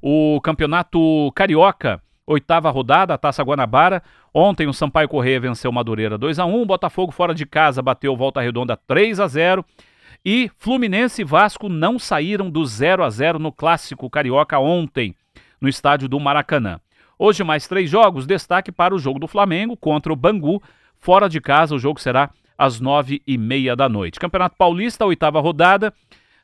O 0.00 0.40
Campeonato 0.42 1.32
Carioca, 1.34 2.00
oitava 2.24 2.70
rodada, 2.70 3.12
a 3.12 3.18
Taça 3.18 3.42
Guanabara. 3.42 4.00
Ontem 4.32 4.68
o 4.68 4.72
Sampaio 4.72 5.08
Correia 5.08 5.40
venceu 5.40 5.72
Madureira 5.72 6.16
2 6.16 6.38
a 6.38 6.44
1 6.44 6.64
Botafogo 6.64 7.10
fora 7.10 7.34
de 7.34 7.44
casa 7.44 7.82
bateu 7.82 8.16
Volta 8.16 8.40
Redonda 8.40 8.76
3 8.76 9.18
a 9.18 9.26
0 9.26 9.64
e 10.24 10.48
Fluminense 10.56 11.22
e 11.22 11.24
Vasco 11.24 11.68
não 11.68 11.98
saíram 11.98 12.48
do 12.48 12.64
0 12.64 13.02
a 13.02 13.10
0 13.10 13.40
no 13.40 13.50
clássico 13.50 14.08
carioca 14.08 14.60
ontem, 14.60 15.16
no 15.60 15.68
estádio 15.68 16.08
do 16.08 16.20
Maracanã. 16.20 16.78
Hoje, 17.18 17.42
mais 17.42 17.66
três 17.66 17.90
jogos. 17.90 18.24
Destaque 18.24 18.70
para 18.70 18.94
o 18.94 19.00
jogo 19.00 19.18
do 19.18 19.26
Flamengo 19.26 19.76
contra 19.76 20.12
o 20.12 20.16
Bangu. 20.16 20.62
Fora 21.00 21.28
de 21.28 21.40
casa, 21.40 21.74
o 21.74 21.78
jogo 21.80 22.00
será 22.00 22.30
às 22.56 22.78
nove 22.78 23.20
e 23.26 23.36
meia 23.36 23.74
da 23.74 23.88
noite. 23.88 24.20
Campeonato 24.20 24.54
Paulista, 24.56 25.04
oitava 25.04 25.40
rodada. 25.40 25.92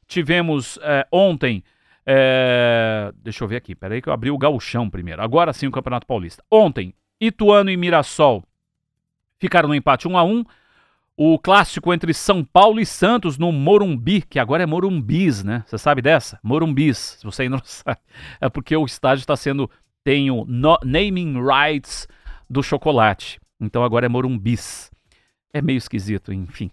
Tivemos 0.07 0.79
é, 0.83 1.07
ontem. 1.11 1.63
É, 2.05 3.13
deixa 3.17 3.43
eu 3.43 3.49
ver 3.49 3.57
aqui, 3.57 3.75
peraí 3.75 4.01
que 4.01 4.09
eu 4.09 4.13
abri 4.13 4.31
o 4.31 4.39
gauchão 4.39 4.89
primeiro. 4.89 5.21
Agora 5.23 5.53
sim 5.53 5.67
o 5.67 5.73
Campeonato 5.73 6.07
Paulista. 6.07 6.43
Ontem, 6.51 6.95
Ituano 7.21 7.71
e 7.71 7.77
Mirassol 7.77 8.45
ficaram 9.39 9.69
no 9.69 9.75
empate 9.75 10.07
1 10.07 10.17
a 10.17 10.25
1 10.25 10.45
o 11.17 11.39
clássico 11.39 11.95
entre 11.95 12.13
São 12.13 12.45
Paulo 12.45 12.79
e 12.79 12.85
Santos 12.85 13.39
no 13.39 13.51
Morumbi, 13.51 14.21
que 14.21 14.39
agora 14.39 14.63
é 14.63 14.67
Morumbis, 14.67 15.43
né? 15.43 15.65
Você 15.67 15.79
sabe 15.79 16.03
dessa? 16.03 16.39
Morumbis, 16.43 17.17
se 17.19 17.25
você 17.25 17.43
ainda 17.43 17.57
não 17.57 17.65
sabe. 17.65 17.99
É 18.41 18.49
porque 18.49 18.77
o 18.77 18.85
estádio 18.85 19.23
está 19.23 19.35
sendo. 19.35 19.71
tem 20.05 20.31
o 20.31 20.45
naming 20.85 21.39
rights 21.41 22.07
do 22.49 22.63
chocolate. 22.63 23.41
Então 23.59 23.83
agora 23.83 24.05
é 24.05 24.09
Morumbis. 24.09 24.91
É 25.53 25.63
meio 25.63 25.79
esquisito, 25.79 26.33
enfim. 26.33 26.71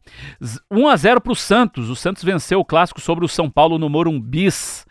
1 0.69 0.87
a 0.87 0.95
0 0.95 1.21
para 1.21 1.31
o 1.31 1.35
Santos. 1.35 1.89
O 1.89 1.95
Santos 1.95 2.23
venceu 2.23 2.59
o 2.59 2.65
clássico 2.65 2.99
sobre 2.99 3.23
o 3.23 3.29
São 3.29 3.49
Paulo 3.49 3.77
no 3.77 3.89
Morumbis. 3.89 4.85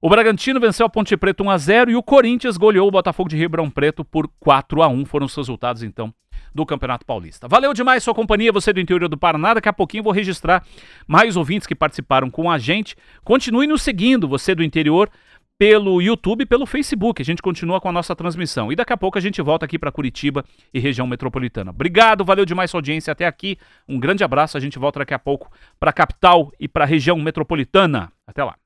O 0.00 0.08
Bragantino 0.08 0.58
venceu 0.58 0.84
a 0.84 0.88
Ponte 0.88 1.16
Preta 1.16 1.42
1 1.42 1.50
a 1.50 1.58
0 1.58 1.90
e 1.92 1.96
o 1.96 2.02
Corinthians 2.02 2.56
goleou 2.56 2.88
o 2.88 2.90
Botafogo 2.90 3.28
de 3.28 3.36
Ribeirão 3.36 3.70
Preto 3.70 4.04
por 4.04 4.28
4 4.40 4.82
a 4.82 4.88
1. 4.88 5.04
Foram 5.04 5.26
os 5.26 5.34
resultados 5.34 5.82
então 5.82 6.12
do 6.54 6.66
Campeonato 6.66 7.06
Paulista. 7.06 7.48
Valeu 7.48 7.72
demais 7.72 8.02
sua 8.02 8.14
companhia, 8.14 8.52
você 8.52 8.72
do 8.72 8.80
interior 8.80 9.08
do 9.08 9.16
Paraná. 9.16 9.54
Daqui 9.54 9.68
a 9.68 9.72
pouquinho 9.72 10.02
vou 10.02 10.12
registrar 10.12 10.64
mais 11.06 11.36
ouvintes 11.36 11.66
que 11.66 11.74
participaram 11.74 12.30
com 12.30 12.50
a 12.50 12.58
gente. 12.58 12.96
Continue 13.24 13.66
nos 13.66 13.82
seguindo, 13.82 14.28
você 14.28 14.54
do 14.54 14.62
interior, 14.62 15.08
pelo 15.58 16.00
YouTube 16.02 16.42
e 16.42 16.46
pelo 16.46 16.66
Facebook. 16.66 17.22
A 17.22 17.24
gente 17.24 17.42
continua 17.42 17.80
com 17.80 17.88
a 17.88 17.92
nossa 17.92 18.16
transmissão. 18.16 18.72
E 18.72 18.76
daqui 18.76 18.92
a 18.92 18.96
pouco 18.96 19.18
a 19.18 19.20
gente 19.20 19.40
volta 19.40 19.64
aqui 19.64 19.78
para 19.78 19.92
Curitiba 19.92 20.44
e 20.72 20.80
região 20.80 21.06
metropolitana. 21.06 21.70
Obrigado, 21.70 22.24
valeu 22.24 22.44
demais 22.44 22.70
sua 22.70 22.78
audiência 22.78 23.12
até 23.12 23.26
aqui. 23.26 23.58
Um 23.88 23.98
grande 23.98 24.24
abraço. 24.24 24.56
A 24.56 24.60
gente 24.60 24.78
volta 24.78 25.00
daqui 25.00 25.14
a 25.14 25.18
pouco 25.18 25.50
para 25.78 25.90
a 25.90 25.92
capital 25.92 26.52
e 26.58 26.66
para 26.66 26.84
a 26.84 26.86
região 26.86 27.16
metropolitana. 27.18 28.12
Até 28.26 28.42
lá. 28.42 28.61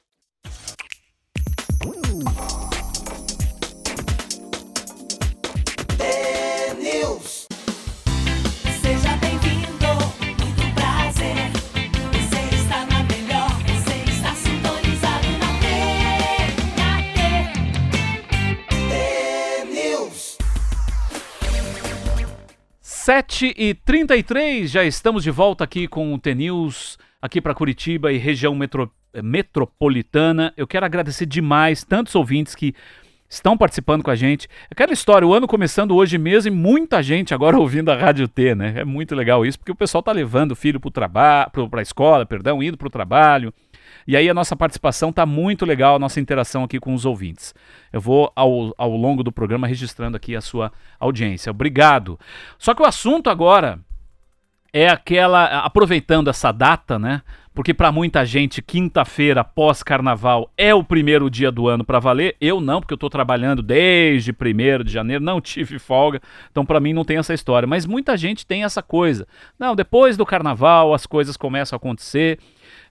Sete 23.07 23.55
e 23.57 23.73
trinta 23.73 24.17
e 24.17 24.23
três, 24.25 24.69
já 24.69 24.83
estamos 24.83 25.23
de 25.23 25.31
volta 25.31 25.63
aqui 25.63 25.87
com 25.87 26.13
o 26.13 26.19
TNews, 26.19 26.99
aqui 27.23 27.41
para 27.41 27.55
Curitiba 27.55 28.13
e 28.13 28.19
região 28.19 28.53
metro, 28.53 28.91
metropolitana. 29.23 30.53
Eu 30.57 30.67
quero 30.67 30.85
agradecer 30.85 31.25
demais 31.25 31.85
tantos 31.85 32.17
ouvintes 32.17 32.57
que 32.57 32.75
estão 33.31 33.57
participando 33.57 34.03
com 34.03 34.11
a 34.11 34.17
gente. 34.17 34.49
Aquela 34.69 34.93
história, 34.93 35.25
o 35.25 35.33
ano 35.33 35.47
começando 35.47 35.95
hoje 35.95 36.19
mesmo 36.19 36.53
e 36.53 36.57
muita 36.57 37.01
gente 37.01 37.33
agora 37.33 37.57
ouvindo 37.61 37.93
a 37.93 37.97
Rádio 37.97 38.27
T, 38.27 38.57
né? 38.57 38.75
É 38.79 38.85
muito 38.85 39.15
legal 39.15 39.47
isso, 39.47 39.57
porque 39.57 39.71
o 39.71 39.77
pessoal 39.77 40.03
tá 40.03 40.11
levando 40.11 40.51
o 40.51 40.57
filho 40.57 40.81
para 40.81 41.49
a 41.77 41.83
escola, 41.83 42.27
perdão, 42.27 42.61
indo 42.61 42.77
para 42.77 42.89
o 42.89 42.91
trabalho. 42.91 43.55
E 44.07 44.17
aí 44.17 44.29
a 44.29 44.35
nossa 44.35 44.57
participação 44.57 45.13
tá 45.13 45.27
muito 45.27 45.65
legal, 45.65 45.97
a 45.97 45.99
nossa 45.99 46.21
interação 46.21 46.65
aqui 46.65 46.79
com 46.79 46.95
os 46.95 47.05
ouvintes. 47.05 47.55
Eu 47.93 48.01
vou 48.01 48.33
ao, 48.35 48.75
ao 48.77 48.97
longo 48.97 49.23
do 49.23 49.33
programa 49.33 49.67
registrando 49.67 50.17
aqui 50.17 50.37
a 50.37 50.41
sua 50.41 50.73
audiência. 50.99 51.51
Obrigado. 51.51 52.19
Só 52.59 52.75
que 52.75 52.83
o 52.83 52.87
assunto 52.87 53.31
agora 53.31 53.81
é 54.73 54.89
aquela 54.89 55.45
aproveitando 55.61 56.29
essa 56.29 56.53
data, 56.53 56.99
né? 56.99 57.23
Porque 57.55 57.73
para 57.73 57.91
muita 57.91 58.27
gente 58.27 58.61
quinta-feira 58.61 59.43
pós 59.43 59.83
carnaval 59.83 60.53
é 60.59 60.75
o 60.75 60.85
primeiro 60.85 61.31
dia 61.31 61.51
do 61.51 61.67
ano 61.67 61.83
para 61.83 61.99
valer. 61.99 62.37
Eu 62.39 62.61
não, 62.61 62.81
porque 62.81 62.93
eu 62.93 62.97
estou 62.97 63.09
trabalhando 63.09 63.63
desde 63.63 64.31
1 64.31 64.85
de 64.85 64.93
janeiro, 64.93 65.25
não 65.25 65.41
tive 65.41 65.79
folga. 65.79 66.21
Então 66.51 66.67
para 66.67 66.79
mim 66.79 66.93
não 66.93 67.03
tem 67.03 67.17
essa 67.17 67.33
história, 67.33 67.67
mas 67.67 67.87
muita 67.87 68.15
gente 68.15 68.47
tem 68.47 68.65
essa 68.65 68.83
coisa. 68.83 69.27
Não, 69.59 69.75
depois 69.75 70.19
do 70.19 70.27
carnaval 70.27 70.93
as 70.93 71.07
coisas 71.07 71.35
começam 71.39 71.75
a 71.75 71.79
acontecer. 71.79 72.39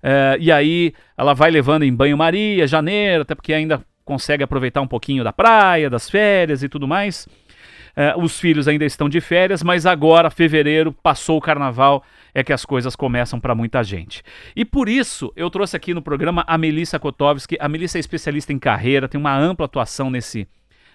É, 0.07 0.37
e 0.39 0.51
aí 0.51 0.93
ela 1.17 1.33
vai 1.33 1.49
levando 1.49 1.81
em 1.81 1.91
banho-maria, 1.91 2.67
janeiro, 2.67 3.23
até 3.23 3.33
porque 3.33 3.51
ainda 3.51 3.81
consegue 4.03 4.43
aproveitar 4.43 4.79
um 4.79 4.87
pouquinho 4.87 5.23
da 5.23 5.33
praia, 5.33 5.89
das 5.89 6.07
férias 6.07 6.61
e 6.61 6.69
tudo 6.69 6.87
mais. 6.87 7.27
É, 7.95 8.13
os 8.15 8.39
filhos 8.39 8.67
ainda 8.67 8.85
estão 8.85 9.09
de 9.09 9.19
férias, 9.19 9.63
mas 9.63 9.87
agora, 9.87 10.29
fevereiro, 10.29 10.91
passou 10.91 11.37
o 11.37 11.41
carnaval, 11.41 12.03
é 12.35 12.43
que 12.43 12.53
as 12.53 12.63
coisas 12.63 12.95
começam 12.95 13.39
para 13.39 13.55
muita 13.55 13.83
gente. 13.83 14.21
E 14.55 14.63
por 14.63 14.87
isso 14.87 15.33
eu 15.35 15.49
trouxe 15.49 15.75
aqui 15.75 15.91
no 15.91 16.03
programa 16.03 16.43
a 16.45 16.55
Melissa 16.55 16.99
Kotovski. 16.99 17.57
A 17.59 17.67
Melissa 17.67 17.97
é 17.97 17.99
especialista 18.01 18.53
em 18.53 18.59
carreira, 18.59 19.07
tem 19.07 19.19
uma 19.19 19.35
ampla 19.35 19.65
atuação 19.65 20.11
nesse, 20.11 20.47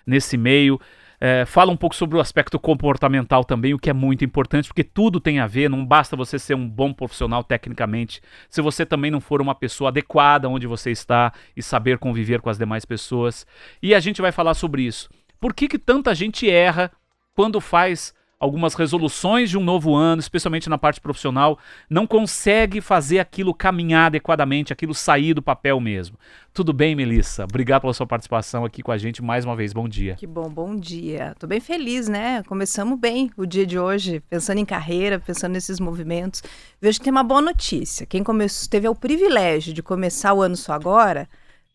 nesse 0.07 0.37
meio. 0.37 0.81
É, 1.23 1.45
fala 1.45 1.71
um 1.71 1.77
pouco 1.77 1.95
sobre 1.95 2.17
o 2.17 2.21
aspecto 2.21 2.59
comportamental 2.59 3.45
também, 3.45 3.75
o 3.75 3.79
que 3.79 3.91
é 3.91 3.93
muito 3.93 4.25
importante, 4.25 4.69
porque 4.69 4.83
tudo 4.83 5.21
tem 5.21 5.39
a 5.39 5.47
ver, 5.47 5.69
não 5.69 5.85
basta 5.85 6.17
você 6.17 6.39
ser 6.39 6.55
um 6.55 6.67
bom 6.67 6.95
profissional 6.95 7.45
tecnicamente, 7.45 8.23
se 8.49 8.63
você 8.63 8.87
também 8.87 9.11
não 9.11 9.21
for 9.21 9.43
uma 9.43 9.55
pessoa 9.55 9.89
adequada 9.89 10.49
onde 10.49 10.67
você 10.67 10.91
está 10.91 11.31
e 11.55 11.63
saber 11.63 11.99
conviver 11.99 12.41
com 12.41 12.49
as 12.49 12.57
demais 12.57 12.87
pessoas. 12.87 13.47
E 13.83 13.95
a 13.95 14.01
gente 14.01 14.23
vai 14.23 14.33
falar 14.33 14.55
sobre 14.55 14.83
isso. 14.83 15.11
Por 15.39 15.53
que, 15.53 15.69
que 15.69 15.79
tanta 15.79 16.15
gente 16.15 16.49
erra 16.49 16.91
quando 17.35 17.61
faz 17.61 18.15
algumas 18.41 18.73
resoluções 18.73 19.51
de 19.51 19.59
um 19.59 19.63
novo 19.63 19.95
ano, 19.95 20.19
especialmente 20.19 20.71
na 20.71 20.79
parte 20.79 20.99
profissional, 20.99 21.59
não 21.91 22.07
consegue 22.07 22.81
fazer 22.81 23.19
aquilo 23.19 23.53
caminhar 23.53 24.07
adequadamente, 24.07 24.73
aquilo 24.73 24.95
sair 24.95 25.35
do 25.35 25.43
papel 25.43 25.79
mesmo. 25.79 26.17
Tudo 26.55 26.73
bem, 26.73 26.97
Melissa? 26.97 27.45
Obrigado 27.45 27.83
pela 27.83 27.93
sua 27.93 28.07
participação 28.07 28.65
aqui 28.65 28.83
com 28.83 28.91
a 28.91 28.97
gente 28.97 29.23
mais 29.23 29.45
uma 29.45 29.55
vez. 29.55 29.75
Bom 29.75 29.87
dia. 29.87 30.15
Que 30.15 30.27
bom, 30.27 30.49
bom 30.49 30.75
dia. 30.75 31.35
Tô 31.39 31.47
bem 31.47 31.61
feliz, 31.61 32.09
né? 32.09 32.43
Começamos 32.45 32.99
bem 32.99 33.31
o 33.37 33.45
dia 33.45 33.67
de 33.67 33.79
hoje, 33.79 34.21
pensando 34.31 34.59
em 34.59 34.65
carreira, 34.65 35.21
pensando 35.21 35.53
nesses 35.53 35.79
movimentos. 35.79 36.43
Vejo 36.81 36.99
que 36.99 37.05
tem 37.05 37.13
uma 37.13 37.23
boa 37.23 37.43
notícia. 37.43 38.07
Quem 38.07 38.25
começou, 38.25 38.71
teve 38.71 38.89
o 38.89 38.95
privilégio 38.95 39.75
de 39.75 39.83
começar 39.83 40.33
o 40.33 40.41
ano 40.41 40.57
só 40.57 40.73
agora, 40.73 41.29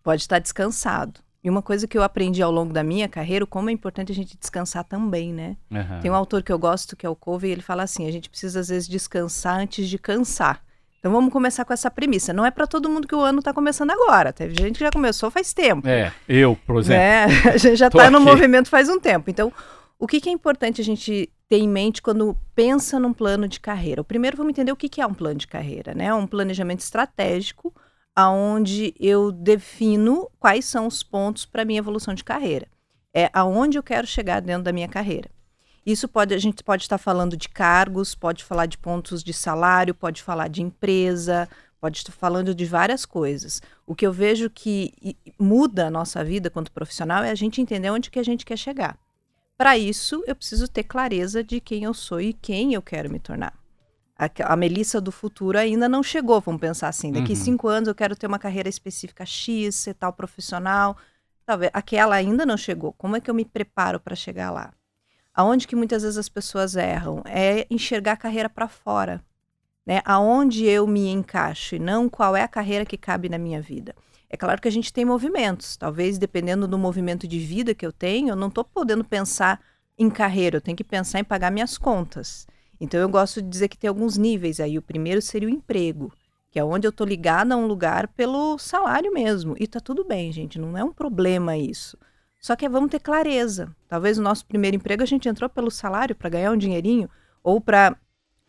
pode 0.03 0.23
estar 0.23 0.39
descansado. 0.39 1.24
E 1.45 1.49
uma 1.49 1.61
coisa 1.61 1.85
que 1.85 1.95
eu 1.95 2.01
aprendi 2.01 2.41
ao 2.41 2.51
longo 2.51 2.73
da 2.73 2.83
minha 2.83 3.07
carreira, 3.07 3.45
como 3.45 3.69
é 3.69 3.71
importante 3.71 4.11
a 4.11 4.15
gente 4.15 4.35
descansar 4.35 4.83
também, 4.83 5.31
né? 5.31 5.55
Uhum. 5.69 5.99
Tem 6.01 6.09
um 6.09 6.15
autor 6.15 6.41
que 6.41 6.51
eu 6.51 6.57
gosto, 6.57 6.95
que 6.95 7.05
é 7.05 7.09
o 7.09 7.15
Covey, 7.15 7.51
e 7.51 7.53
ele 7.53 7.61
fala 7.61 7.83
assim: 7.83 8.07
a 8.07 8.11
gente 8.11 8.31
precisa 8.31 8.61
às 8.61 8.69
vezes 8.69 8.87
descansar 8.87 9.59
antes 9.59 9.87
de 9.87 9.99
cansar. 9.99 10.63
Então 10.97 11.11
vamos 11.11 11.31
começar 11.31 11.63
com 11.63 11.71
essa 11.71 11.91
premissa. 11.91 12.33
Não 12.33 12.43
é 12.43 12.49
para 12.49 12.65
todo 12.65 12.89
mundo 12.89 13.07
que 13.07 13.13
o 13.13 13.21
ano 13.21 13.37
está 13.37 13.53
começando 13.53 13.91
agora. 13.91 14.33
Teve 14.33 14.55
gente 14.55 14.79
que 14.79 14.83
já 14.83 14.89
começou 14.89 15.29
faz 15.29 15.53
tempo. 15.53 15.87
É, 15.87 16.11
eu, 16.27 16.57
por 16.65 16.79
exemplo. 16.79 16.99
Né? 16.99 17.25
A 17.53 17.57
gente 17.57 17.75
já 17.75 17.87
está 17.89 18.09
no 18.09 18.19
movimento 18.19 18.67
faz 18.67 18.89
um 18.89 18.99
tempo. 18.99 19.29
Então, 19.29 19.53
o 19.99 20.07
que, 20.07 20.19
que, 20.19 20.29
é 20.29 20.31
importante 20.31 20.81
a 20.81 20.83
gente 20.83 21.29
ter 21.47 21.57
em 21.57 21.69
mente 21.69 22.01
quando 22.01 22.35
pensa 22.55 22.99
num 22.99 23.13
plano 23.13 23.47
de 23.47 23.59
carreira? 23.59 24.01
O 24.01 24.03
primeiro, 24.03 24.35
vamos 24.35 24.49
entender 24.49 24.71
o 24.71 24.75
que, 24.75 24.89
que 24.89 24.99
é 24.99 25.05
um 25.05 25.13
plano 25.13 25.37
de 25.37 25.45
carreira, 25.45 25.93
né? 25.93 26.11
Um 26.11 26.25
planejamento 26.25 26.79
estratégico 26.79 27.71
aonde 28.15 28.93
eu 28.99 29.31
defino 29.31 30.29
quais 30.39 30.65
são 30.65 30.87
os 30.87 31.03
pontos 31.03 31.45
para 31.45 31.65
minha 31.65 31.79
evolução 31.79 32.13
de 32.13 32.23
carreira. 32.23 32.67
É 33.13 33.29
aonde 33.33 33.77
eu 33.77 33.83
quero 33.83 34.07
chegar 34.07 34.39
dentro 34.39 34.63
da 34.63 34.71
minha 34.71 34.87
carreira. 34.87 35.29
Isso 35.85 36.07
pode 36.07 36.33
a 36.33 36.37
gente 36.37 36.63
pode 36.63 36.83
estar 36.83 36.97
falando 36.97 37.37
de 37.37 37.49
cargos, 37.49 38.15
pode 38.15 38.43
falar 38.43 38.65
de 38.65 38.77
pontos 38.77 39.23
de 39.23 39.33
salário, 39.33 39.93
pode 39.93 40.23
falar 40.23 40.47
de 40.47 40.63
empresa, 40.63 41.47
pode 41.79 41.97
estar 41.97 42.11
falando 42.11 42.55
de 42.55 42.65
várias 42.65 43.05
coisas. 43.05 43.61
O 43.85 43.93
que 43.93 44.07
eu 44.07 44.11
vejo 44.11 44.49
que 44.49 45.15
muda 45.37 45.87
a 45.87 45.91
nossa 45.91 46.23
vida 46.23 46.49
quanto 46.49 46.71
profissional 46.71 47.23
é 47.23 47.29
a 47.29 47.35
gente 47.35 47.61
entender 47.61 47.91
onde 47.91 48.09
que 48.09 48.19
a 48.19 48.23
gente 48.23 48.45
quer 48.45 48.57
chegar. 48.57 48.97
Para 49.57 49.77
isso, 49.77 50.23
eu 50.25 50.35
preciso 50.35 50.67
ter 50.67 50.83
clareza 50.83 51.43
de 51.43 51.59
quem 51.59 51.83
eu 51.83 51.93
sou 51.93 52.19
e 52.19 52.33
quem 52.33 52.73
eu 52.73 52.81
quero 52.81 53.09
me 53.09 53.19
tornar 53.19 53.64
a, 54.17 54.53
a 54.53 54.55
Melissa 54.55 55.01
do 55.01 55.11
futuro 55.11 55.57
ainda 55.57 55.89
não 55.89 56.01
chegou, 56.01 56.39
vamos 56.39 56.61
pensar 56.61 56.87
assim. 56.87 57.11
Daqui 57.11 57.33
uhum. 57.33 57.35
cinco 57.35 57.67
anos 57.67 57.87
eu 57.87 57.95
quero 57.95 58.15
ter 58.15 58.27
uma 58.27 58.39
carreira 58.39 58.69
específica 58.69 59.25
X, 59.25 59.75
ser 59.75 59.93
tal 59.93 60.13
profissional. 60.13 60.97
Talvez 61.45 61.69
aquela 61.73 62.15
ainda 62.15 62.45
não 62.45 62.57
chegou. 62.57 62.93
Como 62.93 63.15
é 63.17 63.21
que 63.21 63.29
eu 63.29 63.35
me 63.35 63.43
preparo 63.43 63.99
para 63.99 64.15
chegar 64.15 64.51
lá? 64.51 64.73
Aonde 65.33 65.67
que 65.67 65.75
muitas 65.75 66.03
vezes 66.03 66.17
as 66.17 66.29
pessoas 66.29 66.75
erram 66.77 67.21
é 67.25 67.67
enxergar 67.69 68.13
a 68.13 68.17
carreira 68.17 68.49
para 68.49 68.69
fora, 68.69 69.21
né? 69.85 70.01
Aonde 70.05 70.63
eu 70.63 70.87
me 70.87 71.09
encaixo 71.09 71.75
e 71.75 71.79
não 71.79 72.07
qual 72.07 72.37
é 72.37 72.41
a 72.41 72.47
carreira 72.47 72.85
que 72.85 72.97
cabe 72.97 73.27
na 73.27 73.37
minha 73.37 73.61
vida. 73.61 73.93
É 74.29 74.37
claro 74.37 74.61
que 74.61 74.67
a 74.67 74.71
gente 74.71 74.93
tem 74.93 75.03
movimentos. 75.03 75.75
Talvez 75.75 76.17
dependendo 76.17 76.69
do 76.69 76.77
movimento 76.77 77.27
de 77.27 77.37
vida 77.37 77.75
que 77.75 77.85
eu 77.85 77.91
tenho, 77.91 78.29
eu 78.29 78.35
não 78.35 78.47
estou 78.47 78.63
podendo 78.63 79.03
pensar 79.03 79.59
em 79.97 80.09
carreira. 80.09 80.55
Eu 80.55 80.61
tenho 80.61 80.77
que 80.77 80.85
pensar 80.85 81.19
em 81.19 81.23
pagar 81.23 81.51
minhas 81.51 81.77
contas. 81.77 82.47
Então 82.79 82.99
eu 82.99 83.09
gosto 83.09 83.41
de 83.41 83.49
dizer 83.49 83.67
que 83.67 83.77
tem 83.77 83.87
alguns 83.87 84.17
níveis 84.17 84.59
aí. 84.59 84.77
O 84.77 84.81
primeiro 84.81 85.21
seria 85.21 85.47
o 85.47 85.51
emprego, 85.51 86.11
que 86.51 86.59
é 86.59 86.63
onde 86.63 86.87
eu 86.87 86.89
estou 86.89 87.05
ligada 87.05 87.53
a 87.53 87.57
um 87.57 87.67
lugar 87.67 88.07
pelo 88.09 88.57
salário 88.57 89.11
mesmo. 89.13 89.55
E 89.59 89.67
tá 89.67 89.79
tudo 89.79 90.03
bem, 90.03 90.31
gente, 90.31 90.59
não 90.59 90.77
é 90.77 90.83
um 90.83 90.93
problema 90.93 91.57
isso. 91.57 91.97
Só 92.39 92.55
que 92.55 92.69
vamos 92.69 92.91
ter 92.91 92.99
clareza. 92.99 93.75
Talvez 93.87 94.17
o 94.17 94.21
nosso 94.21 94.45
primeiro 94.45 94.75
emprego 94.75 95.01
a 95.01 95.05
gente 95.07 95.27
entrou 95.27 95.49
pelo 95.49 95.71
salário 95.71 96.15
para 96.15 96.29
ganhar 96.29 96.51
um 96.51 96.57
dinheirinho 96.57 97.09
ou 97.43 97.59
para 97.59 97.97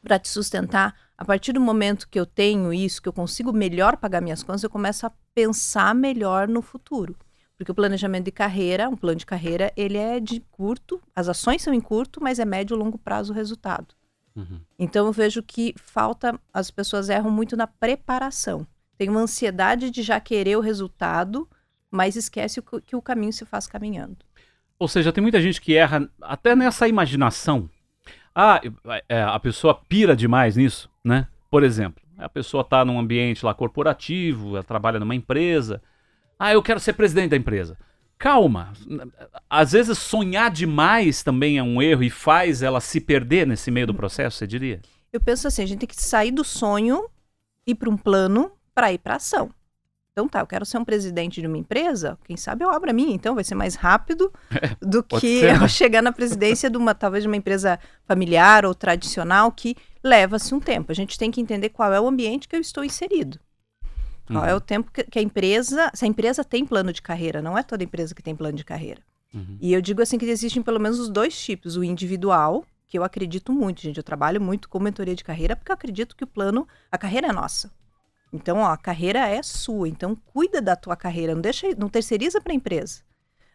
para 0.03 0.21
te 0.21 0.29
sustentar. 0.29 0.95
A 1.19 1.25
partir 1.25 1.53
do 1.53 1.61
momento 1.61 2.09
que 2.09 2.21
eu 2.21 2.25
tenho 2.25 2.73
isso, 2.73 3.03
que 3.03 3.09
eu 3.09 3.13
consigo 3.13 3.53
melhor 3.53 3.97
pagar 3.97 4.21
minhas 4.21 4.43
contas, 4.43 4.63
eu 4.63 4.71
começo 4.71 5.05
a 5.05 5.13
pensar 5.35 5.95
melhor 5.95 6.47
no 6.47 6.63
futuro. 6.63 7.17
Porque 7.57 7.73
o 7.73 7.75
planejamento 7.75 8.27
de 8.27 8.31
carreira, 8.31 8.89
um 8.89 8.97
plano 8.97 9.19
de 9.19 9.27
carreira, 9.27 9.73
ele 9.77 9.97
é 9.97 10.21
de 10.21 10.41
curto, 10.51 11.01
as 11.15 11.29
ações 11.29 11.63
são 11.63 11.73
em 11.73 11.81
curto, 11.81 12.23
mas 12.23 12.39
é 12.39 12.45
médio 12.45 12.77
e 12.77 12.79
longo 12.79 12.99
prazo 12.99 13.33
o 13.33 13.35
resultado. 13.35 13.95
Uhum. 14.37 14.61
Então 14.79 15.07
eu 15.07 15.13
vejo 15.13 15.43
que 15.43 15.75
falta, 15.77 16.39
as 16.53 16.71
pessoas 16.71 17.09
erram 17.09 17.31
muito 17.31 17.57
na 17.57 17.67
preparação. 17.67 18.67
Tem 18.99 19.09
uma 19.09 19.21
ansiedade 19.21 19.91
de 19.91 20.03
já 20.03 20.21
querer 20.21 20.57
o 20.57 20.61
resultado, 20.61 21.49
mas 21.91 22.17
esquece 22.17 22.63
que 22.85 22.95
o 22.95 23.03
caminho 23.03 23.33
se 23.33 23.45
faz 23.45 23.67
caminhando. 23.67 24.19
Ou 24.79 24.87
seja, 24.87 25.13
tem 25.13 25.23
muita 25.23 25.41
gente 25.41 25.61
que 25.61 25.75
erra 25.75 26.09
até 26.21 26.55
nessa 26.55 26.87
imaginação. 26.87 27.69
Ah, 28.35 28.61
é, 29.09 29.23
a 29.23 29.41
pessoa 29.41 29.75
pira 29.75 30.15
demais 30.15 30.57
nisso, 30.57 30.91
né? 31.03 31.27
Por 31.51 31.65
exemplo, 31.65 32.03
a 32.19 32.29
pessoa 32.29 32.61
está 32.61 32.85
num 32.85 32.99
ambiente 32.99 33.45
lá 33.45 33.55
corporativo, 33.55 34.57
ela 34.57 34.63
trabalha 34.63 35.01
numa 35.01 35.15
empresa. 35.15 35.83
Ah, 36.39 36.53
eu 36.53 36.63
quero 36.63 36.79
ser 36.79 36.93
presidente 36.93 37.31
da 37.31 37.37
empresa 37.37 37.79
calma. 38.19 38.73
Às 39.49 39.73
vezes 39.73 39.99
sonhar 39.99 40.51
demais 40.51 41.23
também 41.23 41.59
é 41.59 41.63
um 41.63 41.81
erro 41.81 42.03
e 42.03 42.11
faz 42.11 42.63
ela 42.63 42.81
se 42.81 43.01
perder 43.01 43.47
nesse 43.47 43.71
meio 43.71 43.87
do 43.87 43.95
processo, 43.95 44.39
você 44.39 44.47
diria? 44.47 44.81
Eu 45.13 45.21
penso 45.21 45.49
assim, 45.49 45.63
a 45.63 45.67
gente 45.67 45.81
tem 45.81 45.89
que 45.89 46.01
sair 46.01 46.31
do 46.31 46.45
sonho, 46.45 47.09
ir 47.67 47.75
para 47.75 47.91
um 47.91 47.97
plano 47.97 48.51
para 48.75 48.93
ir 48.93 48.99
para 48.99 49.17
ação. 49.17 49.51
Então 50.13 50.27
tá, 50.27 50.41
eu 50.41 50.47
quero 50.47 50.65
ser 50.65 50.79
um 50.79 50.85
presidente 50.85 51.43
de 51.43 51.47
uma 51.47 51.59
empresa, 51.59 52.19
quem 52.25 52.39
sabe 52.39 52.65
eu 52.65 52.71
abro 52.71 52.89
a 52.89 52.93
minha, 52.93 53.15
então 53.15 53.35
vai 53.35 53.45
ser 53.45 53.55
mais 53.55 53.75
rápido 53.75 54.33
do 54.81 55.03
que 55.03 55.41
ser, 55.41 55.59
né? 55.59 55.63
eu 55.63 55.69
chegar 55.69 56.01
na 56.01 56.11
presidência 56.11 56.71
de 56.71 56.79
uma 56.79 56.95
talvez 56.95 57.23
de 57.23 57.29
uma 57.29 57.37
empresa 57.37 57.79
familiar 58.07 58.65
ou 58.65 58.75
tradicional 58.75 59.53
que 59.53 59.77
leva-se 60.03 60.55
um 60.55 60.61
tempo. 60.61 60.91
A 60.91 60.95
gente 60.95 61.19
tem 61.19 61.31
que 61.31 61.39
entender 61.39 61.69
qual 61.69 61.93
é 61.93 62.01
o 62.01 62.09
ambiente 62.09 62.49
que 62.49 62.57
eu 62.57 62.61
estou 62.61 62.83
inserido. 62.83 63.39
Qual 64.27 64.43
uhum. 64.43 64.49
é 64.49 64.55
o 64.55 64.61
tempo 64.61 64.91
que, 64.91 65.05
que, 65.05 65.19
a 65.19 65.23
empresa. 65.23 65.91
Se 65.95 66.05
a 66.05 66.09
empresa 66.09 66.45
tem 66.45 66.67
plano 66.67 66.93
de 66.93 67.01
carreira, 67.01 67.41
não 67.41 67.57
é 67.57 67.63
toda 67.63 67.85
empresa 67.85 68.15
que 68.15 68.23
tem 68.23 68.35
plano 68.35 68.57
de 68.57 68.65
carreira. 68.65 69.01
Uhum. 69.33 69.57
E 69.61 69.73
eu 69.73 69.81
digo 69.81 70.03
assim 70.03 70.19
que 70.19 70.25
existem 70.27 70.63
pelo 70.63 70.81
menos 70.81 70.99
os 70.99 71.09
dois 71.09 71.39
tipos: 71.41 71.77
o 71.77 71.85
individual, 71.85 72.65
que 72.89 72.99
eu 72.99 73.05
acredito 73.05 73.53
muito, 73.53 73.81
gente. 73.81 73.97
Eu 73.97 74.03
trabalho 74.03 74.41
muito 74.41 74.69
com 74.69 74.81
mentoria 74.81 75.15
de 75.15 75.25
carreira, 75.25 75.55
porque 75.55 75.71
eu 75.71 75.75
acredito 75.75 76.17
que 76.17 76.25
o 76.25 76.27
plano, 76.27 76.67
a 76.91 76.99
carreira 76.99 77.29
é 77.29 77.33
nossa. 77.33 77.71
Então, 78.33 78.59
ó, 78.59 78.67
a 78.73 78.77
carreira 78.77 79.29
é 79.29 79.43
sua. 79.43 79.89
Então, 79.89 80.15
cuida 80.15 80.61
da 80.61 80.75
tua 80.75 80.97
carreira, 80.97 81.35
não 81.35 81.41
deixa, 81.41 81.69
não 81.77 81.89
terceiriza 81.89 82.41
para 82.41 82.53
a 82.53 82.57
empresa. 82.57 83.03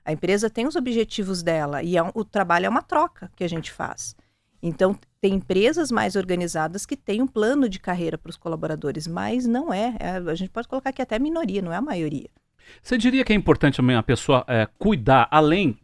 A 0.04 0.12
empresa 0.12 0.50
tem 0.50 0.66
os 0.66 0.76
objetivos 0.76 1.44
dela 1.44 1.84
e 1.84 1.96
é 1.96 2.04
um, 2.04 2.12
o 2.16 2.26
trabalho 2.26 2.66
é 2.66 2.70
uma 2.70 2.82
troca 2.82 3.32
que 3.36 3.44
a 3.44 3.50
gente 3.50 3.72
faz. 3.72 4.16
Então, 4.62 4.98
tem 5.20 5.36
empresas 5.36 5.92
mais 5.92 6.16
organizadas 6.16 6.86
que 6.86 6.96
têm 6.96 7.22
um 7.22 7.28
plano 7.28 7.68
de 7.68 7.80
carreira 7.80 8.18
para 8.18 8.30
os 8.30 8.38
colaboradores, 8.38 9.08
mas 9.08 9.48
não 9.48 9.74
é, 9.74 9.96
é, 10.00 10.18
A 10.18 10.36
gente 10.36 10.50
pode 10.52 10.68
colocar 10.68 10.92
que 10.92 11.02
até 11.02 11.18
minoria, 11.18 11.62
não 11.62 11.74
é 11.74 11.78
a 11.78 11.82
maioria. 11.82 12.30
Você 12.82 12.98
diria 12.98 13.24
que 13.24 13.34
é 13.34 13.36
importante 13.36 13.78
também 13.78 13.96
a 13.96 14.04
pessoa 14.04 14.46
é, 14.48 14.68
cuidar 14.78 15.28
além. 15.32 15.78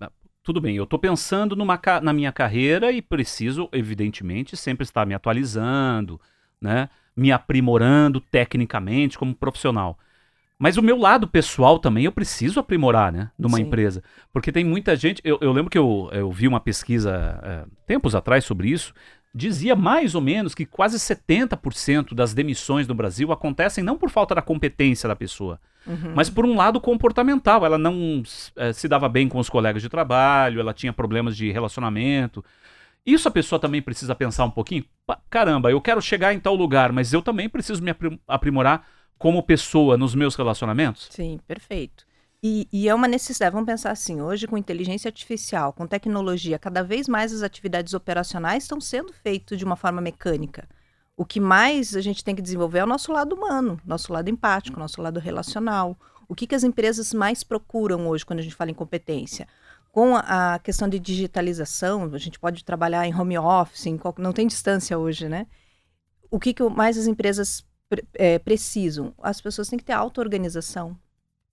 Tudo 0.43 0.61
bem, 0.61 0.75
eu 0.75 0.83
estou 0.83 0.99
pensando 0.99 1.55
numa, 1.55 1.79
na 2.01 2.13
minha 2.13 2.31
carreira 2.31 2.91
e 2.91 3.01
preciso, 3.01 3.67
evidentemente, 3.71 4.55
sempre 4.55 4.83
estar 4.83 5.05
me 5.05 5.13
atualizando, 5.13 6.21
né? 6.61 6.89
me 7.15 7.31
aprimorando 7.31 8.21
tecnicamente 8.21 9.17
como 9.17 9.35
profissional. 9.35 9.97
Mas 10.59 10.75
o 10.75 10.81
meu 10.81 10.97
lado 10.97 11.27
pessoal 11.27 11.77
também 11.77 12.05
eu 12.05 12.11
preciso 12.11 12.59
aprimorar, 12.59 13.11
né? 13.11 13.29
Numa 13.37 13.57
Sim. 13.57 13.63
empresa. 13.63 14.03
Porque 14.33 14.51
tem 14.51 14.65
muita 14.65 14.95
gente. 14.95 15.21
Eu, 15.23 15.37
eu 15.39 15.51
lembro 15.51 15.69
que 15.69 15.77
eu, 15.77 16.09
eu 16.11 16.31
vi 16.31 16.47
uma 16.47 16.59
pesquisa 16.59 17.39
é, 17.43 17.65
tempos 17.85 18.15
atrás 18.15 18.43
sobre 18.43 18.69
isso. 18.69 18.93
Dizia 19.35 19.75
mais 19.75 20.15
ou 20.15 20.21
menos 20.21 20.55
que 20.55 20.65
quase 20.65 20.97
70% 20.97 22.15
das 22.15 22.33
demissões 22.33 22.87
no 22.87 22.95
Brasil 22.95 23.31
acontecem 23.31 23.83
não 23.83 23.97
por 23.97 24.09
falta 24.09 24.33
da 24.33 24.41
competência 24.41 25.07
da 25.07 25.15
pessoa, 25.15 25.59
uhum. 25.85 26.13
mas 26.15 26.27
por 26.27 26.43
um 26.43 26.55
lado 26.55 26.81
comportamental. 26.81 27.63
Ela 27.63 27.77
não 27.77 28.23
é, 28.55 28.73
se 28.73 28.87
dava 28.87 29.07
bem 29.07 29.27
com 29.27 29.37
os 29.37 29.49
colegas 29.49 29.83
de 29.83 29.89
trabalho, 29.89 30.59
ela 30.59 30.73
tinha 30.73 30.91
problemas 30.91 31.37
de 31.37 31.51
relacionamento. 31.51 32.43
Isso 33.05 33.27
a 33.27 33.31
pessoa 33.31 33.59
também 33.59 33.81
precisa 33.81 34.15
pensar 34.15 34.43
um 34.45 34.51
pouquinho. 34.51 34.83
Caramba, 35.29 35.69
eu 35.69 35.79
quero 35.79 36.01
chegar 36.01 36.33
em 36.33 36.39
tal 36.39 36.55
lugar, 36.55 36.91
mas 36.91 37.13
eu 37.13 37.21
também 37.21 37.47
preciso 37.47 37.81
me 37.83 37.93
aprimorar 38.27 38.87
como 39.17 39.43
pessoa 39.43 39.97
nos 39.97 40.13
meus 40.13 40.35
relacionamentos? 40.35 41.07
Sim, 41.11 41.39
perfeito. 41.47 42.05
E, 42.41 42.67
e, 42.71 42.87
é 42.87 42.93
uma 42.93 43.07
necessidade, 43.07 43.51
vamos 43.51 43.65
pensar 43.65 43.91
assim, 43.91 44.21
hoje 44.21 44.47
com 44.47 44.57
inteligência 44.57 45.09
artificial, 45.09 45.73
com 45.73 45.87
tecnologia, 45.87 46.59
cada 46.59 46.83
vez 46.83 47.07
mais 47.07 47.33
as 47.33 47.41
atividades 47.41 47.95
operacionais 47.95 48.63
estão 48.63 48.79
sendo 48.79 49.11
feitas 49.11 49.57
de 49.57 49.65
uma 49.65 49.75
forma 49.75 49.99
mecânica. 49.99 50.67
O 51.15 51.25
que 51.25 51.39
mais 51.39 51.95
a 51.95 52.01
gente 52.01 52.23
tem 52.23 52.35
que 52.35 52.41
desenvolver 52.41 52.79
é 52.79 52.83
o 52.83 52.87
nosso 52.87 53.11
lado 53.11 53.33
humano, 53.35 53.81
nosso 53.83 54.13
lado 54.13 54.29
empático, 54.29 54.79
nosso 54.79 55.01
lado 55.01 55.19
relacional. 55.19 55.97
O 56.27 56.35
que, 56.35 56.45
que 56.45 56.53
as 56.53 56.63
empresas 56.63 57.11
mais 57.11 57.43
procuram 57.43 58.07
hoje 58.07 58.23
quando 58.23 58.39
a 58.39 58.43
gente 58.43 58.53
fala 58.53 58.69
em 58.69 58.75
competência? 58.75 59.47
Com 59.91 60.15
a, 60.15 60.53
a 60.53 60.59
questão 60.59 60.87
de 60.87 60.99
digitalização, 60.99 62.03
a 62.13 62.17
gente 62.19 62.39
pode 62.39 62.63
trabalhar 62.63 63.07
em 63.07 63.15
home 63.15 63.35
office, 63.35 63.87
em 63.87 63.97
qual, 63.97 64.13
não 64.19 64.31
tem 64.31 64.45
distância 64.45 64.95
hoje, 64.95 65.27
né? 65.27 65.47
O 66.29 66.39
que, 66.39 66.53
que 66.53 66.61
mais 66.69 66.99
as 66.99 67.07
empresas 67.07 67.65
é, 68.13 68.39
precisam. 68.39 69.13
As 69.21 69.39
pessoas 69.41 69.67
têm 69.67 69.79
que 69.79 69.85
ter 69.85 69.93
auto-organização. 69.93 70.97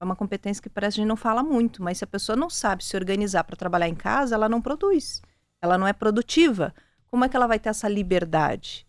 É 0.00 0.04
uma 0.04 0.16
competência 0.16 0.62
que 0.62 0.68
parece 0.68 0.96
que 0.96 1.00
a 1.00 1.02
gente 1.02 1.08
não 1.08 1.16
fala 1.16 1.42
muito, 1.42 1.82
mas 1.82 1.98
se 1.98 2.04
a 2.04 2.06
pessoa 2.06 2.36
não 2.36 2.50
sabe 2.50 2.84
se 2.84 2.96
organizar 2.96 3.44
para 3.44 3.56
trabalhar 3.56 3.88
em 3.88 3.94
casa, 3.94 4.34
ela 4.34 4.48
não 4.48 4.60
produz. 4.60 5.22
Ela 5.62 5.78
não 5.78 5.86
é 5.86 5.92
produtiva. 5.92 6.74
como 7.06 7.24
é 7.24 7.28
que 7.28 7.36
ela 7.36 7.46
vai 7.46 7.58
ter 7.58 7.68
essa 7.68 7.88
liberdade? 7.88 8.86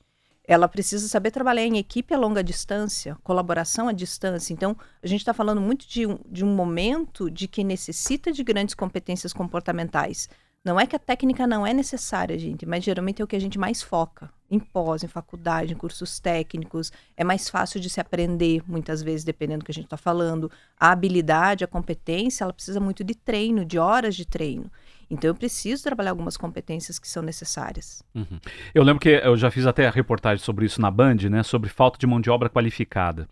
Ela 0.47 0.67
precisa 0.67 1.07
saber 1.07 1.31
trabalhar 1.31 1.63
em 1.63 1.77
equipe 1.77 2.13
a 2.13 2.17
longa 2.17 2.43
distância, 2.43 3.17
colaboração 3.23 3.87
à 3.87 3.91
distância. 3.91 4.53
Então, 4.53 4.75
a 5.01 5.07
gente 5.07 5.21
está 5.21 5.33
falando 5.33 5.61
muito 5.61 5.87
de 5.87 6.05
um, 6.05 6.19
de 6.27 6.43
um 6.43 6.55
momento 6.55 7.31
de 7.31 7.47
que 7.47 7.63
necessita 7.63 8.31
de 8.31 8.43
grandes 8.43 8.75
competências 8.75 9.33
comportamentais. 9.33 10.29
Não 10.63 10.79
é 10.79 10.85
que 10.87 10.95
a 10.95 10.99
técnica 10.99 11.45
não 11.47 11.65
é 11.65 11.73
necessária, 11.73 12.37
gente, 12.37 12.65
mas 12.65 12.83
geralmente 12.83 13.21
é 13.21 13.25
o 13.25 13.27
que 13.27 13.35
a 13.35 13.39
gente 13.39 13.57
mais 13.57 13.81
foca. 13.81 14.31
Em 14.55 14.59
pós, 14.59 15.03
em 15.03 15.07
faculdade, 15.07 15.73
em 15.73 15.75
cursos 15.75 16.17
técnicos. 16.19 16.91
É 17.17 17.23
mais 17.23 17.49
fácil 17.49 17.79
de 17.79 17.89
se 17.89 17.99
aprender, 17.99 18.63
muitas 18.65 19.03
vezes, 19.03 19.25
dependendo 19.25 19.59
do 19.59 19.65
que 19.65 19.71
a 19.71 19.73
gente 19.73 19.85
está 19.85 19.97
falando. 19.97 20.49
A 20.79 20.91
habilidade, 20.91 21.63
a 21.63 21.67
competência, 21.67 22.45
ela 22.45 22.53
precisa 22.53 22.79
muito 22.79 23.03
de 23.03 23.13
treino, 23.13 23.65
de 23.65 23.77
horas 23.77 24.15
de 24.15 24.25
treino. 24.25 24.71
Então 25.09 25.29
eu 25.29 25.35
preciso 25.35 25.83
trabalhar 25.83 26.11
algumas 26.11 26.37
competências 26.37 26.97
que 26.97 27.07
são 27.07 27.21
necessárias. 27.21 28.01
Uhum. 28.13 28.39
Eu 28.73 28.83
lembro 28.83 28.99
que 29.01 29.09
eu 29.09 29.37
já 29.37 29.51
fiz 29.51 29.65
até 29.65 29.87
a 29.87 29.91
reportagem 29.91 30.43
sobre 30.43 30.65
isso 30.65 30.81
na 30.81 30.89
Band, 30.89 31.17
né, 31.29 31.43
sobre 31.43 31.69
falta 31.69 31.99
de 31.99 32.07
mão 32.07 32.19
de 32.19 32.29
obra 32.29 32.49
qualificada. 32.49 33.27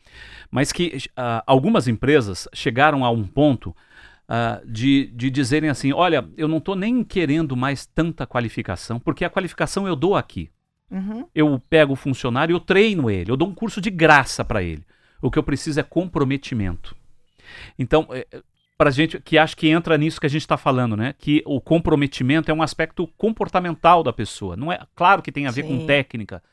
Mas 0.51 0.71
que 0.71 0.97
uh, 1.17 1.41
algumas 1.47 1.88
empresas 1.88 2.47
chegaram 2.53 3.03
a 3.05 3.09
um 3.09 3.26
ponto 3.26 3.76
Uh, 4.24 4.65
de, 4.65 5.07
de 5.07 5.30
dizerem 5.30 5.69
assim: 5.69 5.91
olha, 5.91 6.26
eu 6.38 6.47
não 6.47 6.59
estou 6.59 6.78
nem 6.78 7.03
querendo 7.03 7.57
mais 7.57 7.86
tanta 7.86 8.26
qualificação, 8.26 8.97
porque 8.97 9.26
a 9.26 9.30
qualificação 9.30 9.86
eu 9.86 9.97
dou 9.97 10.15
aqui. 10.15 10.49
Uhum. 10.89 11.27
Eu 11.34 11.61
pego 11.69 11.93
o 11.93 11.95
funcionário, 11.95 12.53
eu 12.53 12.59
treino 12.59 13.09
ele, 13.09 13.31
eu 13.31 13.38
dou 13.38 13.47
um 13.47 13.55
curso 13.55 13.81
de 13.81 13.89
graça 13.89 14.43
para 14.45 14.61
ele. 14.61 14.84
O 15.21 15.31
que 15.31 15.39
eu 15.39 15.43
preciso 15.43 15.79
é 15.79 15.84
comprometimento. 15.84 16.95
Então, 17.77 18.07
é, 18.11 18.27
para 18.77 18.91
gente 18.91 19.19
que 19.21 19.38
acha 19.38 19.55
que 19.55 19.69
entra 19.69 19.97
nisso 19.97 20.19
que 20.19 20.25
a 20.25 20.29
gente 20.29 20.41
está 20.41 20.57
falando, 20.57 20.97
né? 20.97 21.15
Que 21.17 21.41
o 21.45 21.61
comprometimento 21.61 22.51
é 22.51 22.53
um 22.53 22.61
aspecto 22.61 23.07
comportamental 23.17 24.03
da 24.03 24.11
pessoa. 24.11 24.55
Não 24.55 24.71
é 24.71 24.79
claro 24.95 25.21
que 25.21 25.31
tem 25.31 25.47
a 25.47 25.51
ver 25.51 25.63
Sim. 25.63 25.79
com 25.79 25.86
técnica, 25.86 26.43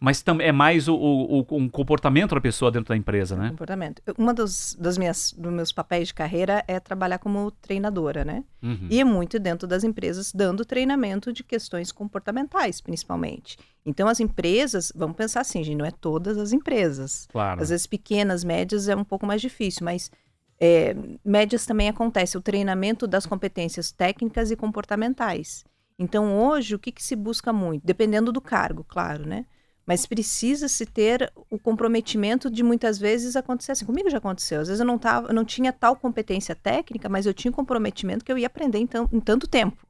mas 0.00 0.22
também 0.22 0.46
é 0.46 0.52
mais 0.52 0.88
o, 0.88 0.94
o, 0.94 1.46
um 1.52 1.68
comportamento 1.68 2.34
da 2.34 2.40
pessoa 2.40 2.70
dentro 2.70 2.88
da 2.88 2.96
empresa, 2.96 3.36
né? 3.36 3.50
Comportamento. 3.50 4.02
Uma 4.18 4.34
dos, 4.34 4.76
das 4.78 4.98
minhas, 4.98 5.34
dos 5.36 5.52
meus 5.52 5.72
papéis 5.72 6.08
de 6.08 6.14
carreira 6.14 6.64
é 6.66 6.78
trabalhar 6.80 7.18
como 7.18 7.50
treinadora, 7.50 8.24
né? 8.24 8.44
Uhum. 8.62 8.88
E 8.90 9.00
é 9.00 9.04
muito 9.04 9.38
dentro 9.38 9.66
das 9.66 9.84
empresas 9.84 10.32
dando 10.32 10.64
treinamento 10.64 11.32
de 11.32 11.42
questões 11.42 11.92
comportamentais, 11.92 12.80
principalmente. 12.80 13.56
Então, 13.86 14.08
as 14.08 14.20
empresas, 14.20 14.92
vamos 14.94 15.16
pensar 15.16 15.40
assim, 15.40 15.62
gente, 15.62 15.76
não 15.76 15.84
é 15.84 15.90
todas 15.90 16.38
as 16.38 16.52
empresas. 16.52 17.28
Claro. 17.30 17.62
Às 17.62 17.68
vezes, 17.68 17.86
pequenas, 17.86 18.42
médias 18.44 18.88
é 18.88 18.96
um 18.96 19.04
pouco 19.04 19.26
mais 19.26 19.40
difícil, 19.40 19.84
mas 19.84 20.10
é, 20.58 20.96
médias 21.24 21.66
também 21.66 21.88
acontece 21.88 22.38
o 22.38 22.40
treinamento 22.40 23.06
das 23.06 23.26
competências 23.26 23.92
técnicas 23.92 24.50
e 24.50 24.56
comportamentais. 24.56 25.64
Então, 25.98 26.36
hoje, 26.36 26.74
o 26.74 26.78
que, 26.78 26.90
que 26.90 27.02
se 27.02 27.14
busca 27.14 27.52
muito? 27.52 27.84
Dependendo 27.84 28.32
do 28.32 28.40
cargo, 28.40 28.84
claro, 28.84 29.26
né? 29.26 29.44
Mas 29.86 30.06
precisa-se 30.06 30.86
ter 30.86 31.30
o 31.50 31.58
comprometimento 31.58 32.50
de 32.50 32.62
muitas 32.62 32.98
vezes 32.98 33.36
acontecer 33.36 33.72
assim. 33.72 33.84
Comigo 33.84 34.08
já 34.08 34.18
aconteceu. 34.18 34.60
Às 34.60 34.68
vezes 34.68 34.80
eu 34.80 34.86
não, 34.86 34.98
tava, 34.98 35.28
eu 35.28 35.34
não 35.34 35.44
tinha 35.44 35.72
tal 35.72 35.94
competência 35.94 36.54
técnica, 36.54 37.08
mas 37.08 37.26
eu 37.26 37.34
tinha 37.34 37.50
um 37.50 37.54
comprometimento 37.54 38.24
que 38.24 38.32
eu 38.32 38.38
ia 38.38 38.46
aprender 38.46 38.78
em, 38.78 38.88
em 39.12 39.20
tanto 39.20 39.46
tempo. 39.46 39.86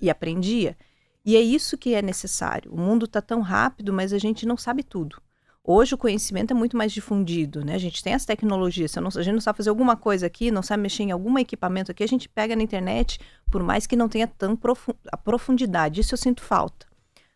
E 0.00 0.08
aprendia. 0.08 0.76
E 1.24 1.36
é 1.36 1.40
isso 1.40 1.76
que 1.76 1.94
é 1.94 2.02
necessário. 2.02 2.72
O 2.72 2.78
mundo 2.78 3.06
está 3.06 3.20
tão 3.20 3.40
rápido, 3.40 3.92
mas 3.92 4.12
a 4.12 4.18
gente 4.18 4.46
não 4.46 4.56
sabe 4.56 4.82
tudo. 4.82 5.20
Hoje 5.64 5.94
o 5.94 5.98
conhecimento 5.98 6.50
é 6.50 6.54
muito 6.54 6.76
mais 6.76 6.90
difundido, 6.90 7.64
né? 7.64 7.76
A 7.76 7.78
gente 7.78 8.02
tem 8.02 8.14
as 8.14 8.24
tecnologias. 8.24 8.90
Se 8.90 9.00
não, 9.00 9.08
a 9.14 9.22
gente 9.22 9.34
não 9.34 9.40
sabe 9.40 9.58
fazer 9.58 9.70
alguma 9.70 9.96
coisa 9.96 10.26
aqui, 10.26 10.50
não 10.50 10.62
sabe 10.62 10.82
mexer 10.82 11.04
em 11.04 11.12
algum 11.12 11.38
equipamento 11.38 11.92
aqui, 11.92 12.02
a 12.02 12.08
gente 12.08 12.28
pega 12.28 12.56
na 12.56 12.64
internet, 12.64 13.20
por 13.48 13.62
mais 13.62 13.86
que 13.86 13.94
não 13.94 14.08
tenha 14.08 14.26
tão 14.26 14.56
profu 14.56 14.92
a 15.10 15.16
profundidade. 15.16 16.00
Isso 16.00 16.14
eu 16.14 16.18
sinto 16.18 16.42
falta. 16.42 16.86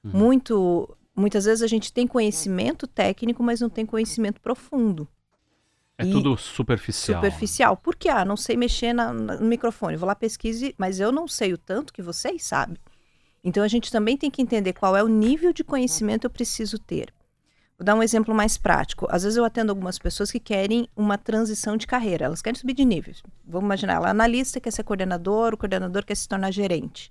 Uhum. 0.02 0.10
Muito 0.12 0.96
muitas 1.16 1.46
vezes 1.46 1.62
a 1.62 1.66
gente 1.66 1.92
tem 1.92 2.06
conhecimento 2.06 2.86
técnico, 2.86 3.42
mas 3.42 3.60
não 3.60 3.70
tem 3.70 3.86
conhecimento 3.86 4.40
profundo. 4.40 5.08
É 5.98 6.04
e 6.04 6.10
tudo 6.10 6.36
superficial. 6.36 7.22
Superficial. 7.22 7.76
Por 7.76 7.96
quê? 7.96 8.08
Ah, 8.08 8.24
não 8.24 8.36
sei 8.36 8.56
mexer 8.56 8.92
na, 8.92 9.12
na, 9.12 9.36
no 9.36 9.46
microfone. 9.46 9.96
Vou 9.96 10.06
lá 10.06 10.14
pesquise, 10.14 10.74
mas 10.76 11.00
eu 11.00 11.10
não 11.10 11.26
sei 11.26 11.54
o 11.54 11.58
tanto 11.58 11.92
que 11.92 12.02
vocês 12.02 12.44
sabem. 12.44 12.76
Então 13.42 13.62
a 13.62 13.68
gente 13.68 13.90
também 13.90 14.16
tem 14.16 14.30
que 14.30 14.42
entender 14.42 14.72
qual 14.72 14.96
é 14.96 15.02
o 15.02 15.08
nível 15.08 15.52
de 15.52 15.64
conhecimento 15.64 16.22
que 16.22 16.26
eu 16.26 16.30
preciso 16.30 16.78
ter. 16.78 17.14
Vou 17.78 17.84
dar 17.84 17.94
um 17.94 18.02
exemplo 18.02 18.34
mais 18.34 18.58
prático. 18.58 19.06
Às 19.10 19.22
vezes 19.22 19.36
eu 19.36 19.44
atendo 19.44 19.70
algumas 19.70 19.98
pessoas 19.98 20.30
que 20.30 20.40
querem 20.40 20.88
uma 20.96 21.16
transição 21.16 21.76
de 21.76 21.86
carreira, 21.86 22.24
elas 22.24 22.42
querem 22.42 22.58
subir 22.58 22.74
de 22.74 22.84
nível. 22.84 23.14
Vamos 23.46 23.66
imaginar, 23.66 23.94
ela 23.94 24.08
é 24.08 24.10
analista, 24.10 24.60
quer 24.60 24.70
ser 24.70 24.82
coordenador, 24.82 25.54
o 25.54 25.56
coordenador 25.56 26.04
quer 26.04 26.14
se 26.14 26.28
tornar 26.28 26.50
gerente. 26.50 27.10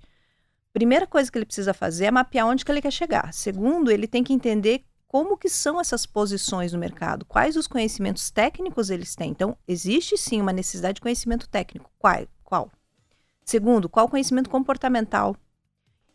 Primeira 0.76 1.06
coisa 1.06 1.32
que 1.32 1.38
ele 1.38 1.46
precisa 1.46 1.72
fazer 1.72 2.04
é 2.04 2.10
mapear 2.10 2.46
onde 2.46 2.62
que 2.62 2.70
ele 2.70 2.82
quer 2.82 2.92
chegar. 2.92 3.32
Segundo, 3.32 3.90
ele 3.90 4.06
tem 4.06 4.22
que 4.22 4.34
entender 4.34 4.84
como 5.08 5.38
que 5.38 5.48
são 5.48 5.80
essas 5.80 6.04
posições 6.04 6.74
no 6.74 6.78
mercado, 6.78 7.24
quais 7.24 7.56
os 7.56 7.66
conhecimentos 7.66 8.30
técnicos 8.30 8.90
eles 8.90 9.16
têm. 9.16 9.30
Então, 9.30 9.56
existe 9.66 10.18
sim 10.18 10.38
uma 10.38 10.52
necessidade 10.52 10.96
de 10.96 11.00
conhecimento 11.00 11.48
técnico. 11.48 11.90
Qual? 11.98 12.26
qual? 12.44 12.70
Segundo, 13.42 13.88
qual 13.88 14.04
o 14.04 14.08
conhecimento 14.10 14.50
comportamental? 14.50 15.34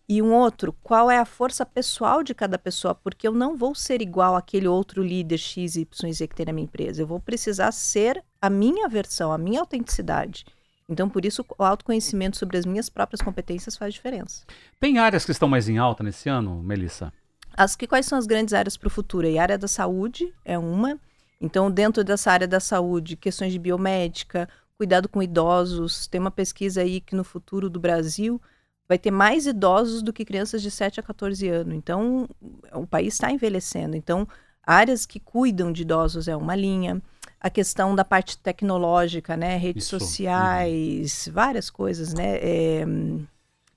E 0.07 0.21
um 0.21 0.31
outro, 0.31 0.73
qual 0.83 1.09
é 1.09 1.17
a 1.17 1.25
força 1.25 1.65
pessoal 1.65 2.21
de 2.21 2.35
cada 2.35 2.59
pessoa? 2.59 2.93
Porque 2.93 3.27
eu 3.27 3.33
não 3.33 3.57
vou 3.57 3.73
ser 3.73 3.99
igual 3.99 4.35
àquele 4.35 4.67
outro 4.67 5.01
líder 5.01 5.39
X, 5.39 5.75
Y, 5.75 6.13
Z 6.13 6.27
que 6.27 6.35
tem 6.35 6.45
na 6.45 6.53
minha 6.53 6.65
empresa. 6.65 7.01
Eu 7.01 7.07
vou 7.07 7.19
precisar 7.19 7.71
ser 7.71 8.23
a 8.39 8.47
minha 8.47 8.87
versão, 8.87 9.31
a 9.31 9.39
minha 9.39 9.59
autenticidade. 9.59 10.45
Então, 10.87 11.09
por 11.09 11.25
isso, 11.25 11.45
o 11.57 11.63
autoconhecimento 11.63 12.37
sobre 12.37 12.57
as 12.57 12.65
minhas 12.65 12.89
próprias 12.89 13.21
competências 13.21 13.77
faz 13.77 13.93
diferença. 13.93 14.43
Tem 14.79 14.97
áreas 14.97 15.23
que 15.23 15.31
estão 15.31 15.47
mais 15.47 15.69
em 15.69 15.77
alta 15.77 16.03
nesse 16.03 16.27
ano, 16.27 16.61
Melissa? 16.61 17.13
As 17.55 17.75
que 17.75 17.87
quais 17.87 18.05
são 18.05 18.17
as 18.17 18.25
grandes 18.25 18.53
áreas 18.53 18.77
para 18.77 18.87
o 18.87 18.91
futuro? 18.91 19.27
E 19.27 19.37
a 19.37 19.41
área 19.41 19.57
da 19.57 19.67
saúde 19.67 20.33
é 20.43 20.57
uma. 20.57 20.99
Então, 21.39 21.71
dentro 21.71 22.03
dessa 22.03 22.31
área 22.31 22.47
da 22.47 22.59
saúde, 22.59 23.15
questões 23.15 23.51
de 23.51 23.59
biomédica, 23.59 24.47
cuidado 24.77 25.07
com 25.07 25.21
idosos. 25.21 26.07
Tem 26.07 26.19
uma 26.19 26.31
pesquisa 26.31 26.81
aí 26.81 27.01
que 27.01 27.15
no 27.15 27.23
futuro 27.23 27.69
do 27.69 27.79
Brasil 27.79 28.41
vai 28.87 28.97
ter 28.97 29.11
mais 29.11 29.45
idosos 29.47 30.01
do 30.01 30.11
que 30.11 30.25
crianças 30.25 30.61
de 30.61 30.69
7 30.69 30.99
a 30.99 31.03
14 31.03 31.47
anos. 31.47 31.73
Então, 31.73 32.27
o 32.73 32.85
país 32.85 33.13
está 33.13 33.31
envelhecendo. 33.31 33.95
Então, 33.95 34.27
áreas 34.63 35.05
que 35.05 35.19
cuidam 35.19 35.71
de 35.71 35.83
idosos 35.83 36.27
é 36.27 36.35
uma 36.35 36.55
linha 36.55 37.01
a 37.41 37.49
questão 37.49 37.95
da 37.95 38.05
parte 38.05 38.37
tecnológica, 38.37 39.35
né? 39.35 39.57
Redes 39.57 39.85
Isso. 39.85 39.99
sociais, 39.99 41.25
uhum. 41.25 41.33
várias 41.33 41.71
coisas, 41.71 42.13
né? 42.13 42.37
É, 42.37 42.85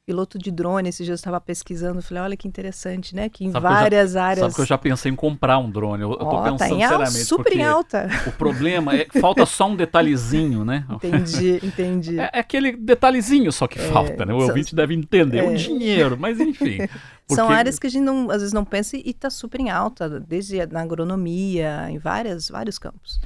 piloto 0.05 0.37
de 0.37 0.51
drone, 0.51 0.91
esses 0.91 1.07
dias 1.07 1.19
eu 1.19 1.23
estava 1.23 1.41
pesquisando, 1.41 2.03
falei, 2.03 2.23
olha 2.23 2.37
que 2.37 2.47
interessante, 2.47 3.17
né? 3.17 3.31
Que 3.31 3.47
em 3.47 3.51
sabe 3.51 3.63
várias 3.63 4.11
que 4.11 4.15
já, 4.15 4.23
áreas. 4.23 4.41
Sabe 4.41 4.55
que 4.55 4.61
eu 4.61 4.67
já 4.67 4.77
pensei 4.77 5.11
em 5.11 5.17
comprar 5.17 5.57
um 5.57 5.71
drone. 5.71 6.03
Eu, 6.03 6.11
oh, 6.11 6.13
eu 6.13 6.19
tô 6.19 6.43
pensando 6.43 6.59
tá 6.59 6.69
em 6.69 6.85
alta, 6.85 7.07
super 7.07 7.53
em 7.57 7.65
alta. 7.65 8.11
O 8.27 8.33
problema 8.33 8.95
é 8.95 9.07
que 9.07 9.19
falta 9.19 9.47
só 9.47 9.67
um 9.67 9.75
detalhezinho, 9.75 10.63
né? 10.63 10.85
Entendi, 11.03 11.59
entendi. 11.63 12.21
É, 12.21 12.31
é 12.35 12.41
aquele 12.41 12.77
detalhezinho 12.77 13.51
só 13.51 13.67
que 13.67 13.79
é, 13.79 13.83
falta, 13.89 14.27
né? 14.27 14.35
O 14.35 14.43
ouvinte 14.43 14.77
deve 14.77 14.93
entender. 14.93 15.39
É. 15.39 15.49
O 15.49 15.57
dinheiro, 15.57 16.19
mas 16.21 16.39
enfim. 16.39 16.87
Porque... 17.27 17.35
São 17.41 17.49
áreas 17.49 17.79
que 17.79 17.87
a 17.87 17.91
gente 17.91 18.03
não, 18.03 18.31
às 18.31 18.43
vezes 18.43 18.53
não 18.53 18.67
pensa 18.67 18.99
e 18.99 19.03
está 19.07 19.31
super 19.31 19.59
em 19.59 19.71
alta, 19.71 20.21
desde 20.21 20.67
na 20.67 20.83
agronomia, 20.83 21.87
em 21.89 21.97
várias, 21.97 22.51
vários 22.51 22.79
campos 22.79 23.19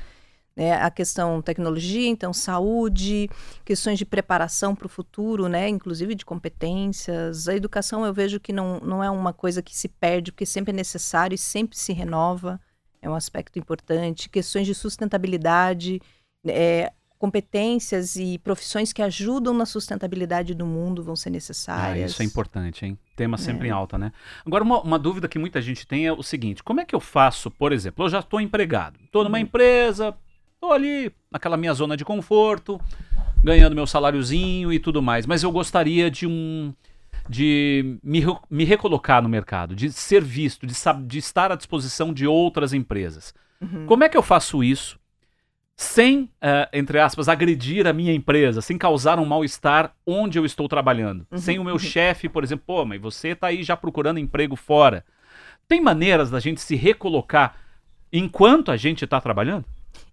né? 0.59 0.73
A 0.73 0.91
questão 0.91 1.41
tecnologia, 1.41 2.09
então 2.09 2.33
saúde, 2.33 3.31
questões 3.65 3.97
de 3.97 4.05
preparação 4.05 4.75
para 4.75 4.87
o 4.87 4.89
futuro, 4.89 5.47
né? 5.47 5.69
Inclusive 5.69 6.17
de 6.17 6.25
competências. 6.27 7.47
A 7.47 7.55
educação 7.55 8.05
eu 8.05 8.13
vejo 8.13 8.41
que 8.41 8.53
não, 8.53 8.81
não 8.81 9.03
é 9.03 9.09
uma 9.09 9.33
coisa 9.33 9.63
que 9.63 9.75
se 9.75 9.87
perde, 9.87 10.33
porque 10.33 10.45
sempre 10.45 10.73
é 10.73 10.75
necessário 10.75 11.37
e 11.37 11.39
sempre 11.39 11.79
se 11.79 11.93
renova. 11.93 12.61
É 13.01 13.09
um 13.09 13.15
aspecto 13.15 13.57
importante. 13.57 14.29
Questões 14.29 14.67
de 14.67 14.75
sustentabilidade, 14.75 16.03
é, 16.45 16.93
competências 17.21 18.17
e 18.17 18.37
profissões 18.39 18.93
que 18.93 19.01
ajudam 19.01 19.55
na 19.55 19.65
sustentabilidade 19.65 20.55
do 20.55 20.67
mundo 20.67 21.05
vão 21.05 21.15
ser 21.15 21.31
necessárias. 21.31 22.03
Ah, 22.03 22.07
isso 22.07 22.21
é 22.21 22.25
importante, 22.25 22.85
hein? 22.85 22.99
Tema 23.15 23.39
sempre 23.39 23.69
é. 23.69 23.71
em 23.71 23.73
alta, 23.73 23.97
né? 23.97 24.11
Agora, 24.45 24.65
uma, 24.65 24.83
uma, 24.83 24.99
dúvida 24.99 25.29
que 25.29 25.39
muita 25.39 25.63
gente 25.63 25.87
tem 25.87 26.05
é 26.05 26.13
o 26.13 26.23
seguinte: 26.25 26.65
como 26.65 26.81
é 26.81 26.85
que 26.85 26.97
eu 26.97 27.01
faço, 27.01 27.49
por 27.49 27.73
exemplo, 27.73 28.05
eu 28.05 28.09
já 28.09 28.19
estou 28.19 28.41
empregado, 28.41 28.99
estou 29.05 29.23
numa 29.23 29.39
uhum. 29.39 29.45
empresa, 29.45 30.17
Estou 30.59 30.73
ali 30.73 31.13
naquela 31.31 31.57
minha 31.57 31.73
zona 31.73 31.97
de 31.97 32.05
conforto, 32.05 32.81
ganhando 33.45 33.77
meu 33.77 33.87
saláriozinho 33.87 34.73
e 34.73 34.81
tudo 34.81 35.01
mais. 35.01 35.25
Mas 35.25 35.45
eu 35.45 35.53
gostaria 35.53 36.11
de 36.11 36.27
um 36.27 36.75
de 37.29 37.99
me, 38.03 38.25
me 38.51 38.65
recolocar 38.65 39.23
no 39.23 39.29
mercado, 39.29 39.77
de 39.77 39.93
ser 39.93 40.25
visto, 40.25 40.67
de, 40.67 40.75
de 41.07 41.19
estar 41.19 41.53
à 41.53 41.55
disposição 41.55 42.13
de 42.13 42.27
outras 42.27 42.73
empresas. 42.73 43.35
Uhum. 43.61 43.87
Como 43.87 44.03
é 44.03 44.09
que 44.09 44.17
eu 44.17 44.23
faço 44.23 44.65
isso 44.65 44.99
sem, 45.77 46.23
uh, 46.23 46.69
entre 46.73 46.99
aspas, 46.99 47.29
agredir 47.29 47.87
a 47.87 47.93
minha 47.93 48.13
empresa, 48.13 48.61
sem 48.61 48.77
causar 48.77 49.21
um 49.21 49.25
mal-estar 49.25 49.95
onde 50.05 50.39
eu 50.39 50.45
estou 50.45 50.69
trabalhando? 50.69 51.25
Uhum. 51.31 51.39
Sem 51.39 51.59
o 51.59 51.65
meu 51.65 51.75
uhum. 51.75 51.79
chefe, 51.79 52.29
por 52.29 52.43
exemplo, 52.43 52.65
pô, 52.67 52.85
mas 52.85 53.01
você 53.01 53.29
está 53.29 53.49
aí 53.49 53.63
já 53.63 53.77
procurando 53.77 54.19
emprego 54.19 54.57
fora. 54.57 55.05
Tem 55.69 55.81
maneiras 55.81 56.31
da 56.31 56.41
gente 56.41 56.61
se 56.61 56.75
recolocar 56.75 57.57
enquanto 58.13 58.73
a 58.73 58.77
gente 58.77 59.05
está 59.05 59.21
trabalhando? 59.21 59.65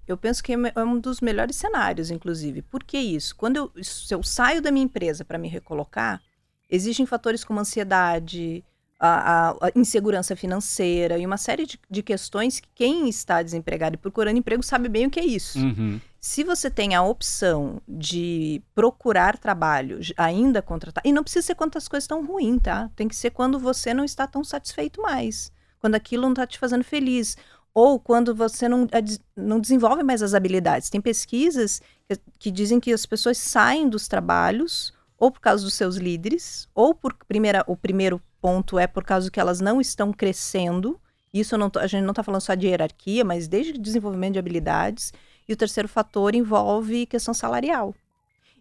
Eu 0.08 0.18
penso 0.18 0.44
que 0.44 0.54
é, 0.54 0.58
é 0.76 0.84
um 0.84 1.00
dos 1.00 1.22
melhores 1.22 1.56
cenários, 1.56 2.12
inclusive. 2.12 2.62
Por 2.62 2.84
que 2.84 2.98
isso? 2.98 3.36
Quando 3.36 3.58
eu, 3.58 3.84
se 3.84 4.14
eu 4.14 4.22
saio 4.24 4.62
da 4.62 4.72
minha 4.72 4.86
empresa 4.86 5.26
para 5.26 5.38
me 5.38 5.48
recolocar, 5.48 6.22
existem 6.70 7.06
fatores 7.06 7.44
como 7.44 7.60
ansiedade, 7.60 8.64
a, 9.00 9.52
a, 9.52 9.72
insegurança 9.76 10.36
financeira 10.36 11.18
e 11.18 11.26
uma 11.26 11.38
série 11.38 11.66
de, 11.66 11.80
de, 11.90 12.02
questões 12.02 12.60
que 12.60 12.70
quem 12.74 13.10
está 13.10 13.42
desempregado 13.42 13.96
e 13.96 13.98
procurando 13.98 14.38
emprego 14.38 14.64
sabe 14.64 14.88
bem 14.88 15.06
o 15.06 15.10
que 15.10 15.20
é 15.20 15.26
isso. 15.26 15.60
Uhum. 15.60 16.00
Se 16.20 16.44
você 16.44 16.72
tem 16.72 16.96
a 16.96 17.04
opção 17.04 17.82
de 17.88 18.62
procurar 18.74 19.38
trabalho, 19.38 20.00
ainda 20.18 20.62
contratar, 20.62 21.04
e 21.06 21.12
não 21.12 21.24
precisa 21.24 21.46
ser 21.46 21.56
quando 21.56 21.78
as 21.78 21.88
coisas 21.88 22.06
estão 22.06 22.26
ruins, 22.26 22.62
tá? 22.64 22.90
Tem 22.96 23.08
que 23.08 23.16
ser 23.16 23.30
quando 23.30 23.60
você 23.60 23.94
não 23.94 24.04
está 24.04 24.26
tão 24.26 24.44
satisfeito 24.44 25.02
mais, 25.02 25.52
quando 25.80 25.94
aquilo 25.94 26.24
não 26.24 26.32
está 26.32 26.48
te 26.48 26.58
fazendo 26.58 26.84
feliz, 26.84 27.38
ou 27.76 28.00
quando 28.00 28.34
você 28.34 28.70
não, 28.70 28.88
não 29.36 29.60
desenvolve 29.60 30.02
mais 30.02 30.24
as 30.24 30.34
habilidades. 30.34 30.90
Tem 30.90 31.02
pesquisas 31.02 31.82
que, 32.08 32.18
que 32.40 32.50
dizem 32.50 32.80
que 32.80 32.94
as 32.94 33.06
pessoas 33.06 33.38
saem 33.38 33.90
dos 33.90 34.08
trabalhos 34.08 34.94
ou 35.18 35.30
por 35.30 35.42
causa 35.42 35.64
dos 35.64 35.74
seus 35.74 35.98
líderes, 35.98 36.70
ou 36.74 36.96
por 36.96 37.14
primeira, 37.28 37.66
o 37.68 37.76
primeiro 37.76 38.22
ponto 38.42 38.80
é 38.80 38.88
por 38.88 39.04
causa 39.04 39.30
que 39.30 39.40
elas 39.40 39.60
não 39.60 39.82
estão 39.82 40.14
crescendo. 40.14 41.00
Isso 41.34 41.58
não, 41.58 41.70
a 41.76 41.88
gente 41.88 42.04
não 42.04 42.12
está 42.12 42.24
falando 42.24 42.42
só 42.42 42.54
de 42.54 42.68
hierarquia, 42.68 43.26
mas 43.26 43.48
desde 43.48 43.74
desenvolvimento 43.74 44.34
de 44.34 44.40
habilidades. 44.40 45.12
E 45.48 45.52
o 45.52 45.58
terceiro 45.58 45.90
fator 45.90 46.34
envolve 46.34 47.06
questão 47.06 47.34
salarial. 47.34 47.94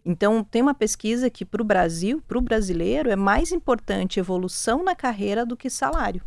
Então, 0.05 0.43
tem 0.43 0.61
uma 0.61 0.73
pesquisa 0.73 1.29
que 1.29 1.45
para 1.45 1.61
o 1.61 1.65
Brasil, 1.65 2.21
para 2.27 2.37
o 2.37 2.41
brasileiro, 2.41 3.09
é 3.09 3.15
mais 3.15 3.51
importante 3.51 4.19
evolução 4.19 4.83
na 4.83 4.93
carreira 4.93 5.45
do 5.45 5.57
que 5.57 5.69
salário. 5.69 6.21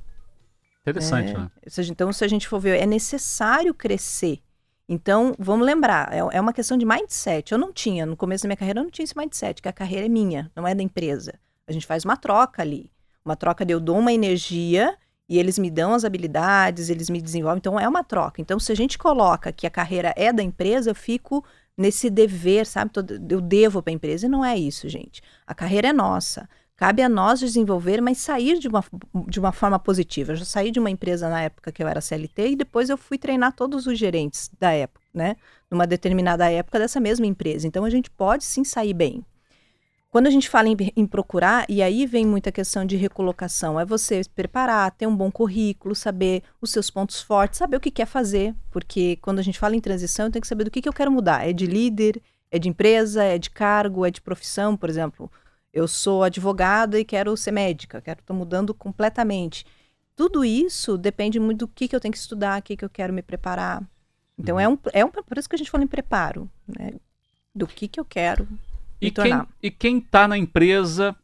Interessante, 0.82 1.30
é, 1.32 1.38
né? 1.38 1.50
Então, 1.90 2.12
se 2.12 2.24
a 2.24 2.28
gente 2.28 2.48
for 2.48 2.58
ver, 2.60 2.80
é 2.80 2.86
necessário 2.86 3.74
crescer. 3.74 4.40
Então, 4.88 5.34
vamos 5.38 5.66
lembrar, 5.66 6.12
é, 6.12 6.18
é 6.18 6.40
uma 6.40 6.52
questão 6.52 6.78
de 6.78 6.86
mindset. 6.86 7.52
Eu 7.52 7.58
não 7.58 7.72
tinha, 7.72 8.06
no 8.06 8.16
começo 8.16 8.44
da 8.44 8.48
minha 8.48 8.56
carreira, 8.56 8.80
eu 8.80 8.84
não 8.84 8.90
tinha 8.90 9.04
esse 9.04 9.16
mindset, 9.16 9.60
que 9.60 9.68
a 9.68 9.72
carreira 9.72 10.06
é 10.06 10.08
minha, 10.08 10.50
não 10.56 10.66
é 10.66 10.74
da 10.74 10.82
empresa. 10.82 11.34
A 11.66 11.72
gente 11.72 11.86
faz 11.86 12.04
uma 12.04 12.16
troca 12.16 12.62
ali. 12.62 12.90
Uma 13.22 13.36
troca 13.36 13.66
de 13.66 13.74
eu 13.74 13.80
dou 13.80 13.98
uma 13.98 14.12
energia 14.12 14.96
e 15.28 15.38
eles 15.38 15.58
me 15.58 15.70
dão 15.70 15.92
as 15.92 16.06
habilidades, 16.06 16.88
eles 16.88 17.10
me 17.10 17.20
desenvolvem. 17.20 17.58
Então, 17.58 17.78
é 17.78 17.86
uma 17.86 18.02
troca. 18.02 18.40
Então, 18.40 18.58
se 18.58 18.72
a 18.72 18.74
gente 18.74 18.96
coloca 18.96 19.52
que 19.52 19.66
a 19.66 19.70
carreira 19.70 20.14
é 20.16 20.32
da 20.32 20.42
empresa, 20.42 20.90
eu 20.90 20.94
fico 20.94 21.44
nesse 21.76 22.08
dever, 22.08 22.66
sabe? 22.66 22.90
Eu 23.28 23.42
devo 23.42 23.82
para 23.82 23.92
a 23.92 23.94
empresa. 23.94 24.24
E 24.24 24.28
não 24.28 24.42
é 24.42 24.56
isso, 24.56 24.88
gente. 24.88 25.20
A 25.46 25.54
carreira 25.54 25.88
é 25.88 25.92
nossa. 25.92 26.48
Cabe 26.78 27.02
a 27.02 27.08
nós 27.08 27.40
desenvolver, 27.40 28.00
mas 28.00 28.18
sair 28.18 28.56
de 28.56 28.68
uma, 28.68 28.84
de 29.26 29.40
uma 29.40 29.50
forma 29.50 29.80
positiva. 29.80 30.30
Eu 30.30 30.36
já 30.36 30.44
saí 30.44 30.70
de 30.70 30.78
uma 30.78 30.88
empresa 30.88 31.28
na 31.28 31.42
época 31.42 31.72
que 31.72 31.82
eu 31.82 31.88
era 31.88 32.00
CLT 32.00 32.50
e 32.50 32.56
depois 32.56 32.88
eu 32.88 32.96
fui 32.96 33.18
treinar 33.18 33.52
todos 33.52 33.88
os 33.88 33.98
gerentes 33.98 34.48
da 34.60 34.70
época, 34.70 35.04
né? 35.12 35.34
Numa 35.68 35.88
determinada 35.88 36.48
época 36.48 36.78
dessa 36.78 37.00
mesma 37.00 37.26
empresa. 37.26 37.66
Então 37.66 37.84
a 37.84 37.90
gente 37.90 38.08
pode 38.08 38.44
sim 38.44 38.62
sair 38.62 38.94
bem. 38.94 39.24
Quando 40.08 40.28
a 40.28 40.30
gente 40.30 40.48
fala 40.48 40.68
em, 40.68 40.76
em, 40.96 41.04
procurar, 41.04 41.66
e 41.68 41.82
aí 41.82 42.06
vem 42.06 42.24
muita 42.24 42.52
questão 42.52 42.84
de 42.84 42.96
recolocação, 42.96 43.78
é 43.78 43.84
você 43.84 44.20
preparar, 44.32 44.92
ter 44.92 45.08
um 45.08 45.16
bom 45.16 45.32
currículo, 45.32 45.96
saber 45.96 46.44
os 46.60 46.70
seus 46.70 46.88
pontos 46.90 47.20
fortes, 47.20 47.58
saber 47.58 47.76
o 47.76 47.80
que 47.80 47.90
quer 47.90 48.06
fazer, 48.06 48.54
porque 48.70 49.16
quando 49.16 49.40
a 49.40 49.42
gente 49.42 49.58
fala 49.58 49.74
em 49.74 49.80
transição, 49.80 50.26
eu 50.26 50.32
tenho 50.32 50.42
que 50.42 50.48
saber 50.48 50.62
do 50.62 50.70
que, 50.70 50.80
que 50.80 50.88
eu 50.88 50.92
quero 50.92 51.10
mudar. 51.10 51.46
É 51.46 51.52
de 51.52 51.66
líder, 51.66 52.22
é 52.52 52.58
de 52.58 52.68
empresa, 52.68 53.24
é 53.24 53.36
de 53.36 53.50
cargo, 53.50 54.06
é 54.06 54.12
de 54.12 54.20
profissão, 54.20 54.76
por 54.76 54.88
exemplo 54.88 55.28
eu 55.78 55.88
sou 55.88 56.22
advogada 56.22 56.98
e 56.98 57.04
quero 57.04 57.36
ser 57.36 57.52
médica, 57.52 58.00
quero 58.00 58.20
estar 58.20 58.34
mudando 58.34 58.74
completamente. 58.74 59.64
Tudo 60.16 60.44
isso 60.44 60.98
depende 60.98 61.38
muito 61.38 61.60
do 61.60 61.68
que, 61.68 61.88
que 61.88 61.94
eu 61.94 62.00
tenho 62.00 62.12
que 62.12 62.18
estudar, 62.18 62.58
o 62.58 62.62
que, 62.62 62.76
que 62.76 62.84
eu 62.84 62.90
quero 62.90 63.12
me 63.12 63.22
preparar. 63.22 63.82
Então 64.36 64.56
uhum. 64.56 64.60
é, 64.60 64.68
um, 64.68 64.78
é 64.92 65.04
um, 65.04 65.10
por 65.10 65.38
isso 65.38 65.48
que 65.48 65.54
a 65.54 65.58
gente 65.58 65.70
fala 65.70 65.84
em 65.84 65.88
preparo, 65.88 66.50
né? 66.66 66.92
Do 67.54 67.66
que, 67.66 67.88
que 67.88 67.98
eu 67.98 68.04
quero 68.04 68.46
e 69.00 69.06
me 69.06 69.10
tornar. 69.10 69.46
Quem, 69.46 69.54
e 69.62 69.70
quem 69.70 69.98
está 69.98 70.28
na 70.28 70.36
empresa, 70.36 71.14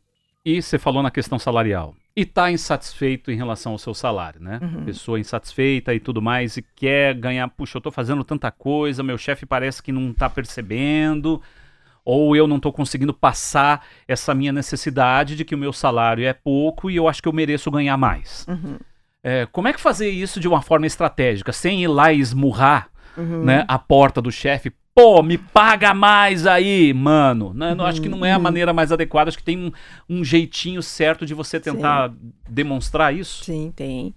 e 0.44 0.61
você 0.61 0.78
falou 0.78 1.02
na 1.02 1.11
questão 1.11 1.38
salarial, 1.38 1.94
e 2.16 2.22
está 2.22 2.50
insatisfeito 2.50 3.30
em 3.30 3.36
relação 3.36 3.72
ao 3.72 3.78
seu 3.78 3.94
salário, 3.94 4.40
né? 4.40 4.61
Uhum. 4.62 4.84
Pessoa 4.84 5.18
insatisfeita 5.18 5.92
e 5.92 5.98
tudo 5.98 6.22
mais, 6.22 6.57
e 6.57 6.62
quer 6.62 7.14
ganhar, 7.14 7.48
puxa, 7.48 7.76
eu 7.76 7.80
estou 7.80 7.92
fazendo 7.92 8.22
tanta 8.22 8.50
coisa, 8.50 9.02
meu 9.02 9.18
chefe 9.18 9.44
parece 9.44 9.82
que 9.82 9.90
não 9.90 10.11
está 10.11 10.30
percebendo, 10.30 11.42
ou 12.05 12.36
eu 12.36 12.46
não 12.46 12.57
estou 12.57 12.72
conseguindo 12.72 13.14
passar 13.14 13.86
essa 14.07 14.34
minha 14.34 14.52
necessidade 14.52 15.36
de 15.36 15.44
que 15.44 15.55
o 15.55 15.59
meu 15.59 15.72
salário 15.72 16.24
é 16.24 16.32
pouco 16.32 16.90
e 16.90 16.96
eu 16.96 17.09
acho 17.09 17.22
que 17.22 17.28
eu 17.28 17.32
mereço 17.32 17.70
ganhar 17.70 17.96
mais. 17.96 18.46
Uhum. 18.48 18.76
É, 19.22 19.46
como 19.50 19.68
é 19.68 19.72
que 19.72 19.80
fazer 19.80 20.11
isso 20.11 20.38
de 20.38 20.46
uma 20.46 20.61
forma 20.61 20.86
estratégica, 20.86 21.50
sem 21.50 21.82
ir 21.82 21.88
lá 21.88 22.12
e 22.12 22.20
esmurrar 22.20 22.90
uhum. 23.16 23.44
né, 23.44 23.64
a 23.66 23.78
porta 23.78 24.20
do 24.20 24.30
chefe? 24.30 24.70
Pô, 24.94 25.22
me 25.22 25.38
paga 25.38 25.94
mais 25.94 26.46
aí, 26.46 26.92
mano. 26.92 27.55
Né? 27.55 27.72
Uhum. 27.72 27.82
Acho 27.82 28.02
que 28.02 28.09
não 28.09 28.24
é 28.24 28.32
a 28.32 28.36
uhum. 28.36 28.42
maneira 28.42 28.72
mais 28.72 28.92
adequada. 28.92 29.28
Acho 29.28 29.38
que 29.38 29.44
tem 29.44 29.59
um, 29.59 29.72
um 30.09 30.22
jeitinho 30.22 30.82
certo 30.82 31.24
de 31.24 31.32
você 31.32 31.59
tentar 31.59 32.11
Sim. 32.11 32.32
demonstrar 32.48 33.14
isso. 33.14 33.44
Sim, 33.44 33.72
tem. 33.74 34.14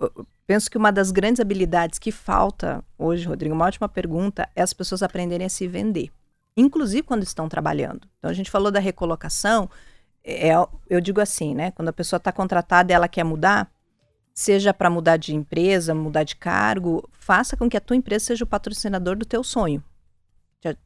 Eu 0.00 0.26
penso 0.46 0.70
que 0.70 0.78
uma 0.78 0.90
das 0.90 1.12
grandes 1.12 1.40
habilidades 1.40 1.98
que 1.98 2.10
falta 2.10 2.82
hoje, 2.98 3.28
Rodrigo, 3.28 3.54
uma 3.54 3.66
ótima 3.66 3.88
pergunta, 3.88 4.48
é 4.56 4.62
as 4.62 4.72
pessoas 4.72 5.02
aprenderem 5.02 5.46
a 5.46 5.50
se 5.50 5.68
vender 5.68 6.10
inclusive 6.60 7.02
quando 7.02 7.22
estão 7.22 7.48
trabalhando. 7.48 8.08
Então 8.18 8.30
a 8.30 8.34
gente 8.34 8.50
falou 8.50 8.70
da 8.70 8.80
recolocação, 8.80 9.70
é, 10.24 10.50
eu 10.90 11.00
digo 11.00 11.20
assim, 11.20 11.54
né? 11.54 11.70
Quando 11.70 11.88
a 11.88 11.92
pessoa 11.92 12.18
está 12.18 12.32
contratada 12.32 12.92
ela 12.92 13.08
quer 13.08 13.24
mudar, 13.24 13.70
seja 14.34 14.74
para 14.74 14.90
mudar 14.90 15.16
de 15.16 15.34
empresa, 15.34 15.94
mudar 15.94 16.24
de 16.24 16.36
cargo, 16.36 17.08
faça 17.12 17.56
com 17.56 17.68
que 17.68 17.76
a 17.76 17.80
tua 17.80 17.96
empresa 17.96 18.26
seja 18.26 18.44
o 18.44 18.46
patrocinador 18.46 19.16
do 19.16 19.24
teu 19.24 19.42
sonho. 19.42 19.82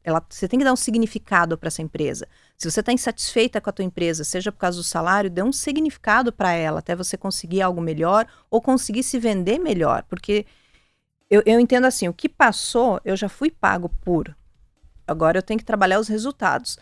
Ela, 0.03 0.23
você 0.29 0.47
tem 0.47 0.59
que 0.59 0.65
dar 0.65 0.71
um 0.71 0.75
significado 0.75 1.57
para 1.57 1.67
essa 1.67 1.81
empresa. 1.81 2.27
Se 2.55 2.69
você 2.69 2.79
está 2.79 2.93
insatisfeita 2.93 3.59
com 3.59 3.69
a 3.69 3.73
tua 3.73 3.83
empresa, 3.83 4.23
seja 4.23 4.51
por 4.51 4.59
causa 4.59 4.77
do 4.77 4.83
salário, 4.83 5.31
dê 5.31 5.41
um 5.41 5.51
significado 5.51 6.31
para 6.31 6.51
ela 6.51 6.79
até 6.79 6.95
você 6.95 7.17
conseguir 7.17 7.63
algo 7.63 7.81
melhor 7.81 8.27
ou 8.51 8.61
conseguir 8.61 9.01
se 9.01 9.17
vender 9.17 9.57
melhor. 9.57 10.03
Porque 10.03 10.45
eu, 11.27 11.41
eu 11.45 11.59
entendo 11.59 11.85
assim, 11.85 12.07
o 12.07 12.13
que 12.13 12.29
passou, 12.29 13.01
eu 13.03 13.15
já 13.15 13.27
fui 13.27 13.49
pago 13.49 13.89
por 13.89 14.35
agora 15.07 15.37
eu 15.37 15.43
tenho 15.43 15.59
que 15.59 15.65
trabalhar 15.65 15.99
os 15.99 16.07
resultados. 16.07 16.77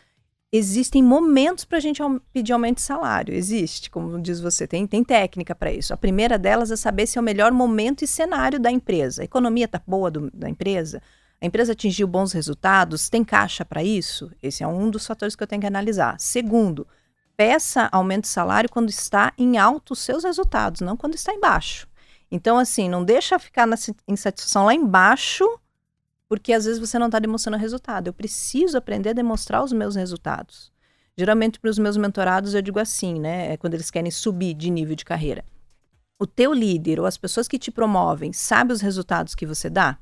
Existem 0.54 1.02
momentos 1.02 1.64
para 1.64 1.78
a 1.78 1.82
gente 1.82 2.02
pedir 2.34 2.52
aumento 2.52 2.78
de 2.78 2.82
salário, 2.82 3.34
existe, 3.34 3.90
como 3.90 4.22
diz 4.22 4.42
você, 4.42 4.68
tem, 4.68 4.86
tem 4.86 5.02
técnica 5.02 5.56
para 5.56 5.72
isso. 5.72 5.94
A 5.94 5.98
primeira 5.98 6.38
delas 6.38 6.72
é 6.72 6.76
saber 6.76 7.08
se 7.08 7.18
é 7.18 7.22
o 7.22 7.24
melhor 7.24 7.54
momento 7.54 8.04
e 8.04 8.08
cenário 8.08 8.60
da 8.60 8.70
empresa. 8.70 9.22
A 9.22 9.26
economia 9.26 9.64
está 9.64 9.82
boa 9.88 10.12
do, 10.12 10.30
da 10.32 10.50
empresa, 10.50 11.02
a 11.42 11.46
empresa 11.46 11.72
atingiu 11.72 12.06
bons 12.06 12.34
resultados, 12.34 13.10
tem 13.10 13.24
caixa 13.24 13.66
para 13.66 13.82
isso? 13.82 14.30
Esse 14.44 14.62
é 14.62 14.68
um 14.68 14.90
dos 14.90 15.08
fatores 15.08 15.36
que 15.36 15.42
eu 15.42 15.48
tenho 15.48 15.62
que 15.62 15.68
analisar. 15.68 16.20
Segundo, 16.20 16.86
peça 17.36 17.90
aumento 17.92 18.24
de 18.24 18.28
salário 18.28 18.70
quando 18.70 18.90
está 18.90 19.34
em 19.38 19.58
alto 19.58 19.94
os 19.94 20.00
seus 20.00 20.24
resultados, 20.24 20.82
não 20.82 20.96
quando 20.96 21.16
está 21.16 21.34
embaixo. 21.34 21.88
Então, 22.30 22.60
assim, 22.60 22.88
não 22.88 23.04
deixa 23.04 23.40
ficar 23.40 23.66
na 23.66 23.76
insatisfação 24.08 24.66
lá 24.66 24.74
embaixo 24.74 25.44
porque 26.32 26.54
às 26.54 26.64
vezes 26.64 26.80
você 26.80 26.98
não 26.98 27.08
está 27.08 27.20
demonstrando 27.20 27.58
resultado. 27.58 28.08
Eu 28.08 28.14
preciso 28.14 28.78
aprender 28.78 29.10
a 29.10 29.14
demonstrar 29.14 29.62
os 29.62 29.74
meus 29.74 29.98
resultados. 29.98 30.72
Geralmente, 31.18 31.60
para 31.60 31.70
os 31.70 31.78
meus 31.78 31.98
mentorados, 31.98 32.54
eu 32.54 32.62
digo 32.62 32.80
assim, 32.80 33.20
né? 33.20 33.52
É 33.52 33.58
quando 33.58 33.74
eles 33.74 33.92
querem 33.92 34.10
subir 34.10 34.54
de 34.54 34.72
nível 34.72 34.96
de 34.96 35.04
carreira. 35.04 35.44
O 36.18 36.26
teu 36.26 36.54
líder 36.54 37.02
ou 37.02 37.06
as 37.06 37.18
pessoas 37.18 37.50
que 37.50 37.60
te 37.60 37.70
promovem 37.70 38.32
sabe 38.32 38.72
os 38.72 38.80
resultados 38.80 39.36
que 39.36 39.46
você 39.46 39.70
dá? 39.70 39.98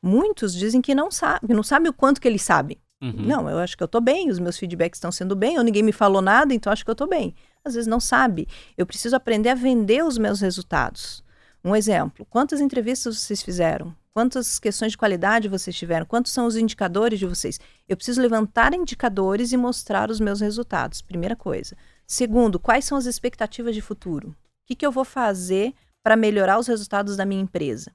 Muitos 0.00 0.54
dizem 0.54 0.80
que 0.80 0.94
não 0.94 1.10
sabe, 1.10 1.52
não 1.52 1.64
sabe 1.64 1.88
o 1.88 1.92
quanto 1.92 2.20
que 2.20 2.28
eles 2.28 2.42
sabem. 2.42 2.78
Uhum. 3.02 3.26
Não, 3.26 3.50
eu 3.50 3.58
acho 3.58 3.76
que 3.76 3.82
eu 3.82 3.86
estou 3.86 4.00
bem, 4.00 4.30
os 4.30 4.38
meus 4.38 4.56
feedbacks 4.56 4.98
estão 4.98 5.10
sendo 5.10 5.34
bem, 5.34 5.58
ou 5.58 5.64
ninguém 5.64 5.82
me 5.82 5.90
falou 5.90 6.22
nada, 6.22 6.54
então 6.54 6.72
acho 6.72 6.84
que 6.84 6.90
eu 6.92 6.94
estou 6.94 7.08
bem. 7.08 7.34
Às 7.64 7.74
vezes 7.74 7.88
não 7.88 7.98
sabe. 7.98 8.46
Eu 8.78 8.86
preciso 8.86 9.16
aprender 9.16 9.48
a 9.48 9.56
vender 9.56 10.04
os 10.04 10.16
meus 10.16 10.40
resultados. 10.40 11.24
Um 11.64 11.74
exemplo: 11.74 12.24
quantas 12.30 12.60
entrevistas 12.60 13.18
vocês 13.18 13.42
fizeram? 13.42 13.92
Quantas 14.14 14.60
questões 14.60 14.92
de 14.92 14.98
qualidade 14.98 15.48
vocês 15.48 15.74
tiveram? 15.74 16.06
Quantos 16.06 16.30
são 16.30 16.46
os 16.46 16.54
indicadores 16.54 17.18
de 17.18 17.26
vocês? 17.26 17.58
Eu 17.88 17.96
preciso 17.96 18.22
levantar 18.22 18.72
indicadores 18.72 19.50
e 19.50 19.56
mostrar 19.56 20.08
os 20.08 20.20
meus 20.20 20.40
resultados, 20.40 21.02
primeira 21.02 21.34
coisa. 21.34 21.76
Segundo, 22.06 22.60
quais 22.60 22.84
são 22.84 22.96
as 22.96 23.06
expectativas 23.06 23.74
de 23.74 23.80
futuro? 23.80 24.28
O 24.28 24.34
que, 24.66 24.76
que 24.76 24.86
eu 24.86 24.92
vou 24.92 25.04
fazer 25.04 25.74
para 26.00 26.16
melhorar 26.16 26.60
os 26.60 26.68
resultados 26.68 27.16
da 27.16 27.24
minha 27.26 27.42
empresa? 27.42 27.90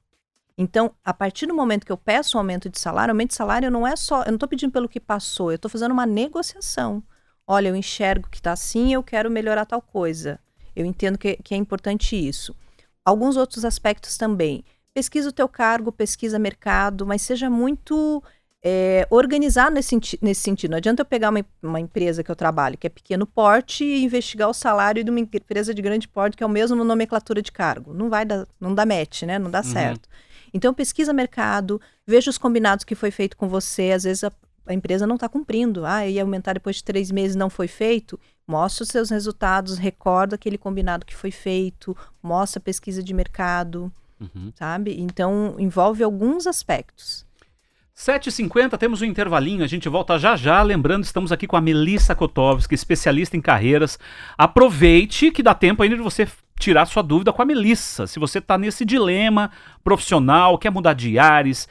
Então, 0.58 0.94
a 1.06 1.14
partir 1.14 1.46
do 1.46 1.54
momento 1.54 1.86
que 1.86 1.92
eu 1.92 1.98
peço 1.98 2.36
um 2.36 2.42
aumento 2.42 2.70
de 2.70 2.78
salário, 2.78 3.14
aumento 3.14 3.30
de 3.30 3.38
salário 3.38 3.72
não 3.72 3.88
é 3.88 3.96
só, 3.96 4.24
eu 4.24 4.28
não 4.28 4.34
estou 4.34 4.50
pedindo 4.50 4.74
pelo 4.74 4.90
que 4.90 5.00
passou, 5.00 5.54
eu 5.54 5.56
estou 5.56 5.72
fazendo 5.72 5.94
uma 5.94 6.06
negociação. 6.06 7.02
Olha, 7.48 7.70
eu 7.70 7.76
enxergo 7.78 8.28
que 8.30 8.40
está 8.40 8.52
assim, 8.52 8.94
eu 8.94 9.02
quero 9.02 9.32
melhorar 9.32 9.66
tal 9.66 9.82
coisa. 9.82 10.38
Eu 10.76 10.86
entendo 10.86 11.18
que, 11.18 11.38
que 11.38 11.54
é 11.54 11.58
importante 11.58 12.18
isso. 12.18 12.54
Alguns 13.06 13.38
outros 13.38 13.64
aspectos 13.64 14.18
também 14.18 14.66
pesquisa 15.00 15.30
o 15.30 15.32
teu 15.32 15.48
cargo, 15.48 15.94
pesquisa 15.94 16.38
mercado, 16.38 17.06
mas 17.06 17.22
seja 17.22 17.50
muito 17.50 18.22
é, 18.62 19.08
organizado 19.10 19.74
nesse, 19.74 19.98
nesse 20.22 20.42
sentido. 20.42 20.72
Não 20.72 20.78
adianta 20.78 21.02
eu 21.02 21.06
pegar 21.06 21.30
uma, 21.30 21.46
uma, 21.64 21.80
empresa 21.80 22.22
que 22.22 22.30
eu 22.30 22.36
trabalho, 22.36 22.78
que 22.78 22.86
é 22.86 22.90
pequeno 22.90 23.26
porte, 23.26 23.86
e 23.86 24.04
investigar 24.04 24.50
o 24.50 24.54
salário 24.54 25.02
de 25.02 25.10
uma 25.10 25.22
empresa 25.22 25.74
de 25.74 25.82
grande 25.82 26.06
porte, 26.06 26.36
que 26.36 26.44
é 26.44 26.46
o 26.46 26.50
mesmo 26.50 26.84
nomenclatura 26.84 27.42
de 27.42 27.50
cargo. 27.50 27.94
Não 27.94 28.10
vai 28.10 28.26
dar, 28.26 28.46
não 28.60 28.76
dá 28.76 28.86
match, 28.86 29.24
né? 29.24 29.40
Não 29.40 29.50
dá 29.50 29.60
uhum. 29.60 29.64
certo. 29.64 30.10
Então, 30.54 30.74
pesquisa 30.74 31.14
mercado, 31.14 31.80
veja 32.06 32.30
os 32.30 32.38
combinados 32.38 32.84
que 32.84 32.96
foi 32.96 33.12
feito 33.12 33.38
com 33.38 33.48
você. 33.48 33.92
Às 33.92 34.04
vezes, 34.04 34.26
a, 34.26 34.32
a 34.66 34.74
empresa 34.74 35.08
não 35.08 35.16
está 35.16 35.30
cumprindo. 35.30 35.86
Ah, 35.86 36.06
ia 36.06 36.24
aumentar 36.24 36.54
depois 36.54 36.78
de 36.78 36.84
três 36.84 37.10
meses, 37.10 37.38
não 37.38 37.50
foi 37.50 37.70
feito. 37.70 38.20
Mostra 38.46 38.84
os 38.84 38.90
seus 38.90 39.10
resultados, 39.10 39.78
recorda 39.78 40.36
aquele 40.36 40.58
combinado 40.58 41.06
que 41.06 41.16
foi 41.16 41.32
feito, 41.32 41.96
mostra 42.22 42.60
a 42.60 42.64
pesquisa 42.64 43.02
de 43.02 43.14
mercado, 43.14 43.94
uhum. 44.20 44.52
sabe? 44.56 44.96
Então, 45.00 45.56
envolve 45.58 46.04
alguns 46.04 46.48
aspectos. 46.48 47.26
7h50, 47.96 48.78
temos 48.78 49.02
um 49.02 49.06
intervalinho, 49.06 49.62
a 49.62 49.68
gente 49.68 49.90
volta 49.90 50.18
já 50.18 50.36
já. 50.38 50.62
Lembrando, 50.64 51.04
estamos 51.04 51.34
aqui 51.34 51.46
com 51.46 51.58
a 51.58 51.62
Melissa 51.62 52.16
Kotovski, 52.16 52.74
especialista 52.74 53.36
em 53.36 53.42
carreiras. 53.42 54.00
Aproveite 54.38 55.32
que 55.32 55.44
dá 55.44 55.54
tempo 55.54 55.84
ainda 55.84 55.98
de 55.98 56.02
você 56.02 56.26
tirar 56.58 56.86
sua 56.86 57.04
dúvida 57.04 57.34
com 57.34 57.42
a 57.42 57.46
Melissa. 57.46 58.08
Se 58.08 58.18
você 58.18 58.40
está 58.40 58.58
nesse 58.58 58.86
dilema 58.86 59.52
profissional, 59.84 60.58
quer 60.58 60.70
mudar 60.70 60.94
de 60.94 61.20
ares, 61.20 61.68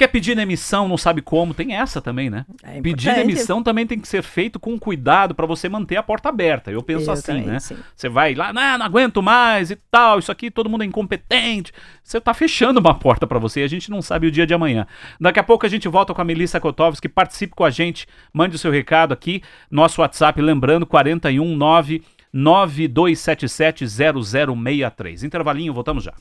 Quer 0.00 0.08
pedir 0.08 0.34
demissão, 0.34 0.88
não 0.88 0.96
sabe 0.96 1.20
como, 1.20 1.52
tem 1.52 1.76
essa 1.76 2.00
também, 2.00 2.30
né? 2.30 2.46
É 2.62 2.80
pedir 2.80 3.14
demissão 3.14 3.62
também 3.62 3.86
tem 3.86 4.00
que 4.00 4.08
ser 4.08 4.22
feito 4.22 4.58
com 4.58 4.78
cuidado 4.78 5.34
para 5.34 5.44
você 5.44 5.68
manter 5.68 5.98
a 5.98 6.02
porta 6.02 6.30
aberta. 6.30 6.70
Eu 6.70 6.82
penso 6.82 7.10
Eu 7.10 7.12
assim, 7.12 7.26
também, 7.26 7.44
né? 7.44 7.60
Sim. 7.60 7.76
Você 7.94 8.08
vai 8.08 8.34
lá, 8.34 8.50
não, 8.50 8.78
não 8.78 8.86
aguento 8.86 9.22
mais 9.22 9.70
e 9.70 9.76
tal, 9.76 10.18
isso 10.18 10.32
aqui 10.32 10.50
todo 10.50 10.70
mundo 10.70 10.84
é 10.84 10.86
incompetente. 10.86 11.70
Você 12.02 12.18
tá 12.18 12.32
fechando 12.32 12.80
uma 12.80 12.94
porta 12.94 13.26
para 13.26 13.38
você 13.38 13.60
e 13.60 13.62
a 13.62 13.68
gente 13.68 13.90
não 13.90 14.00
sabe 14.00 14.26
o 14.26 14.30
dia 14.30 14.46
de 14.46 14.54
amanhã. 14.54 14.86
Daqui 15.20 15.38
a 15.38 15.42
pouco 15.42 15.66
a 15.66 15.68
gente 15.68 15.86
volta 15.86 16.14
com 16.14 16.22
a 16.22 16.24
Melissa 16.24 16.58
Kotovski, 16.58 17.06
participe 17.06 17.54
com 17.54 17.64
a 17.64 17.68
gente, 17.68 18.06
mande 18.32 18.56
o 18.56 18.58
seu 18.58 18.72
recado 18.72 19.12
aqui, 19.12 19.42
nosso 19.70 20.00
WhatsApp, 20.00 20.40
lembrando, 20.40 20.86
419 20.86 22.02
9277 22.32 23.84
0063. 23.86 25.24
Intervalinho, 25.24 25.74
voltamos 25.74 26.04
já. 26.04 26.14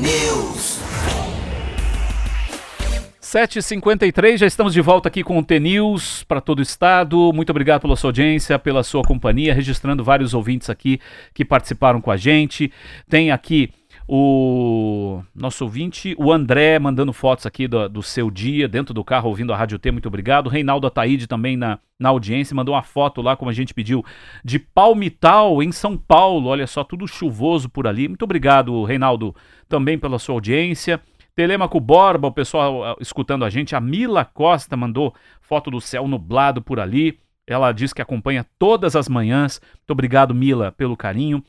News. 0.00 0.80
7h53, 3.20 4.36
já 4.36 4.46
estamos 4.46 4.72
de 4.72 4.80
volta 4.80 5.08
aqui 5.08 5.24
com 5.24 5.38
o 5.38 5.42
T-News 5.42 6.22
para 6.22 6.40
todo 6.40 6.60
o 6.60 6.62
estado. 6.62 7.32
Muito 7.32 7.50
obrigado 7.50 7.80
pela 7.80 7.96
sua 7.96 8.08
audiência, 8.08 8.58
pela 8.58 8.84
sua 8.84 9.02
companhia, 9.02 9.52
registrando 9.52 10.04
vários 10.04 10.34
ouvintes 10.34 10.70
aqui 10.70 11.00
que 11.34 11.44
participaram 11.44 12.00
com 12.00 12.10
a 12.10 12.16
gente. 12.16 12.72
Tem 13.08 13.32
aqui 13.32 13.70
o 14.06 15.22
nosso 15.34 15.64
ouvinte, 15.64 16.14
o 16.18 16.30
André, 16.30 16.78
mandando 16.78 17.12
fotos 17.12 17.46
aqui 17.46 17.66
do, 17.66 17.88
do, 17.88 18.02
seu 18.02 18.30
dia, 18.30 18.68
dentro 18.68 18.92
do 18.92 19.02
carro, 19.02 19.28
ouvindo 19.30 19.52
a 19.52 19.56
Rádio 19.56 19.78
T, 19.78 19.90
muito 19.90 20.06
obrigado. 20.06 20.50
Reinaldo 20.50 20.86
Ataíde 20.86 21.26
também 21.26 21.56
na, 21.56 21.78
na 21.98 22.10
audiência, 22.10 22.54
mandou 22.54 22.74
uma 22.74 22.82
foto 22.82 23.22
lá, 23.22 23.34
como 23.34 23.50
a 23.50 23.54
gente 23.54 23.72
pediu, 23.72 24.04
de 24.44 24.58
Palmital, 24.58 25.62
em 25.62 25.72
São 25.72 25.96
Paulo. 25.96 26.48
Olha 26.48 26.66
só, 26.66 26.84
tudo 26.84 27.08
chuvoso 27.08 27.68
por 27.68 27.86
ali. 27.86 28.06
Muito 28.06 28.24
obrigado, 28.24 28.84
Reinaldo, 28.84 29.34
também 29.68 29.98
pela 29.98 30.18
sua 30.18 30.34
audiência. 30.34 31.00
Telemaco 31.34 31.80
Borba, 31.80 32.28
o 32.28 32.32
pessoal 32.32 32.96
escutando 33.00 33.44
a 33.44 33.50
gente. 33.50 33.74
A 33.74 33.80
Mila 33.80 34.24
Costa 34.24 34.76
mandou 34.76 35.14
foto 35.40 35.70
do 35.70 35.80
céu 35.80 36.06
nublado 36.06 36.62
por 36.62 36.78
ali. 36.78 37.18
Ela 37.46 37.72
diz 37.72 37.92
que 37.92 38.00
acompanha 38.00 38.46
todas 38.58 38.96
as 38.96 39.08
manhãs. 39.08 39.60
Muito 39.60 39.90
obrigado, 39.90 40.34
Mila, 40.34 40.72
pelo 40.72 40.96
carinho. 40.96 41.42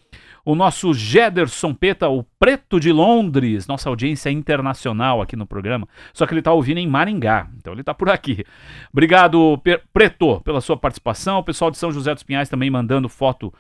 O 0.46 0.54
nosso 0.54 0.94
Gederson 0.94 1.74
Peta, 1.74 2.08
o 2.08 2.24
Preto 2.40 2.80
de 2.80 2.92
Londres, 2.92 3.66
nossa 3.66 3.90
audiência 3.90 4.30
internacional 4.30 5.22
aqui 5.22 5.36
no 5.36 5.48
programa. 5.48 5.88
Só 6.14 6.28
que 6.28 6.34
ele 6.34 6.40
está 6.40 6.54
ouvindo 6.54 6.78
em 6.78 6.88
Maringá, 6.88 7.50
então 7.58 7.74
ele 7.74 7.82
está 7.82 7.96
por 7.96 8.10
aqui. 8.10 8.46
Obrigado, 8.94 9.60
Preto, 9.92 10.40
pela 10.42 10.62
sua 10.62 10.78
participação. 10.78 11.40
O 11.40 11.44
pessoal 11.44 11.72
de 11.72 11.78
São 11.78 11.92
José 11.92 12.14
dos 12.14 12.24
Pinhais 12.24 12.48
também 12.48 12.70
mandando 12.70 13.10
foto 13.10 13.52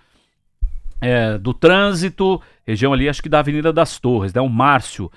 é, 1.01 1.37
do 1.37 1.53
trânsito, 1.53 2.41
região 2.65 2.93
ali, 2.93 3.09
acho 3.09 3.21
que 3.21 3.29
da 3.29 3.39
Avenida 3.39 3.73
das 3.73 3.99
Torres, 3.99 4.33
né? 4.33 4.39
O 4.39 4.47
Márcio 4.47 5.11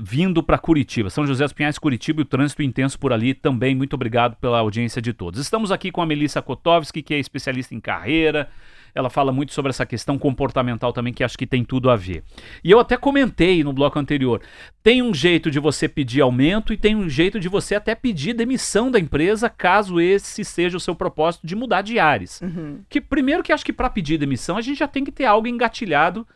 vindo 0.00 0.42
para 0.42 0.58
Curitiba. 0.58 1.08
São 1.10 1.26
José 1.26 1.44
dos 1.44 1.52
Pinhais, 1.52 1.78
Curitiba 1.78 2.20
e 2.20 2.22
o 2.22 2.26
trânsito 2.26 2.62
intenso 2.62 2.98
por 2.98 3.12
ali 3.12 3.34
também. 3.34 3.74
Muito 3.74 3.94
obrigado 3.94 4.36
pela 4.36 4.58
audiência 4.58 5.00
de 5.00 5.12
todos. 5.12 5.40
Estamos 5.40 5.72
aqui 5.72 5.90
com 5.90 6.02
a 6.02 6.06
Melissa 6.06 6.42
Kotovski, 6.42 7.02
que 7.02 7.14
é 7.14 7.18
especialista 7.18 7.74
em 7.74 7.80
carreira. 7.80 8.48
Ela 8.94 9.08
fala 9.08 9.32
muito 9.32 9.52
sobre 9.52 9.70
essa 9.70 9.86
questão 9.86 10.18
comportamental 10.18 10.92
também, 10.92 11.12
que 11.12 11.24
acho 11.24 11.38
que 11.38 11.46
tem 11.46 11.64
tudo 11.64 11.90
a 11.90 11.96
ver. 11.96 12.22
E 12.62 12.70
eu 12.70 12.78
até 12.78 12.96
comentei 12.96 13.64
no 13.64 13.72
bloco 13.72 13.98
anterior: 13.98 14.42
tem 14.82 15.02
um 15.02 15.14
jeito 15.14 15.50
de 15.50 15.58
você 15.58 15.88
pedir 15.88 16.20
aumento 16.20 16.72
e 16.72 16.76
tem 16.76 16.94
um 16.94 17.08
jeito 17.08 17.40
de 17.40 17.48
você 17.48 17.74
até 17.74 17.94
pedir 17.94 18.34
demissão 18.34 18.90
da 18.90 18.98
empresa, 18.98 19.48
caso 19.48 20.00
esse 20.00 20.44
seja 20.44 20.76
o 20.76 20.80
seu 20.80 20.94
propósito 20.94 21.46
de 21.46 21.56
mudar 21.56 21.82
de 21.82 21.98
ares. 21.98 22.40
Uhum. 22.42 22.80
Que 22.88 23.00
primeiro 23.00 23.42
que 23.42 23.52
acho 23.52 23.64
que 23.64 23.72
para 23.72 23.88
pedir 23.88 24.18
demissão 24.18 24.56
a 24.56 24.60
gente 24.60 24.78
já 24.78 24.88
tem 24.88 25.04
que 25.04 25.12
ter 25.12 25.24
algo 25.24 25.48
engatilhado 25.48 26.26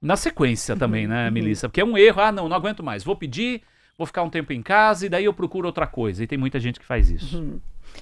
na 0.00 0.16
sequência 0.16 0.76
também, 0.76 1.06
né, 1.06 1.26
uhum. 1.26 1.32
Melissa? 1.32 1.68
Porque 1.68 1.80
é 1.80 1.84
um 1.84 1.98
erro, 1.98 2.22
ah, 2.22 2.32
não, 2.32 2.48
não 2.48 2.56
aguento 2.56 2.82
mais, 2.82 3.04
vou 3.04 3.16
pedir, 3.16 3.62
vou 3.98 4.06
ficar 4.06 4.22
um 4.22 4.30
tempo 4.30 4.52
em 4.52 4.62
casa 4.62 5.04
e 5.04 5.08
daí 5.08 5.24
eu 5.24 5.34
procuro 5.34 5.66
outra 5.66 5.86
coisa. 5.86 6.24
E 6.24 6.26
tem 6.26 6.38
muita 6.38 6.58
gente 6.58 6.80
que 6.80 6.86
faz 6.86 7.10
isso. 7.10 7.38
Uhum. 7.38 7.60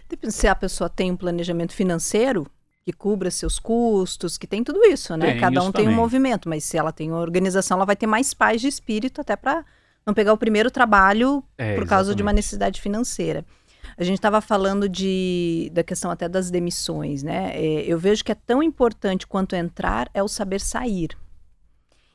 Depende 0.09 0.35
se 0.35 0.47
a 0.47 0.55
pessoa 0.55 0.91
tem 0.91 1.11
um 1.11 1.17
planejamento 1.17 1.73
financeiro 1.73 2.47
que 2.87 2.93
cubra 2.93 3.33
seus 3.33 3.59
custos, 3.59 4.39
que 4.39 4.47
tem 4.47 4.63
tudo 4.63 4.85
isso, 4.85 5.17
né? 5.17 5.33
Tem 5.33 5.41
Cada 5.41 5.61
um 5.61 5.73
tem 5.73 5.87
também. 5.87 5.89
um 5.89 6.01
movimento, 6.01 6.49
mas 6.49 6.63
se 6.63 6.79
ela 6.79 6.93
tem 6.93 7.11
uma 7.11 7.19
organização, 7.19 7.79
ela 7.79 7.85
vai 7.85 7.97
ter 7.97 8.07
mais 8.07 8.33
paz 8.33 8.61
de 8.61 8.69
espírito 8.69 9.21
até 9.21 9.35
para 9.35 9.65
não 10.07 10.15
pegar 10.15 10.33
o 10.33 10.39
primeiro 10.39 10.71
trabalho 10.71 11.43
é, 11.59 11.75
por 11.75 11.85
causa 11.85 12.11
exatamente. 12.11 12.17
de 12.17 12.23
uma 12.23 12.33
necessidade 12.33 12.81
financeira. 12.81 13.45
A 13.99 14.05
gente 14.05 14.19
estava 14.19 14.41
falando 14.41 14.89
de, 14.89 15.69
da 15.75 15.83
questão 15.83 16.13
até 16.13 16.29
das 16.29 16.49
demissões, 16.49 17.25
né? 17.25 17.51
É, 17.57 17.83
eu 17.87 17.99
vejo 17.99 18.23
que 18.23 18.31
é 18.31 18.37
tão 18.37 18.63
importante 18.63 19.27
quanto 19.27 19.57
entrar 19.57 20.09
é 20.15 20.23
o 20.23 20.29
saber 20.29 20.61
sair. 20.61 21.09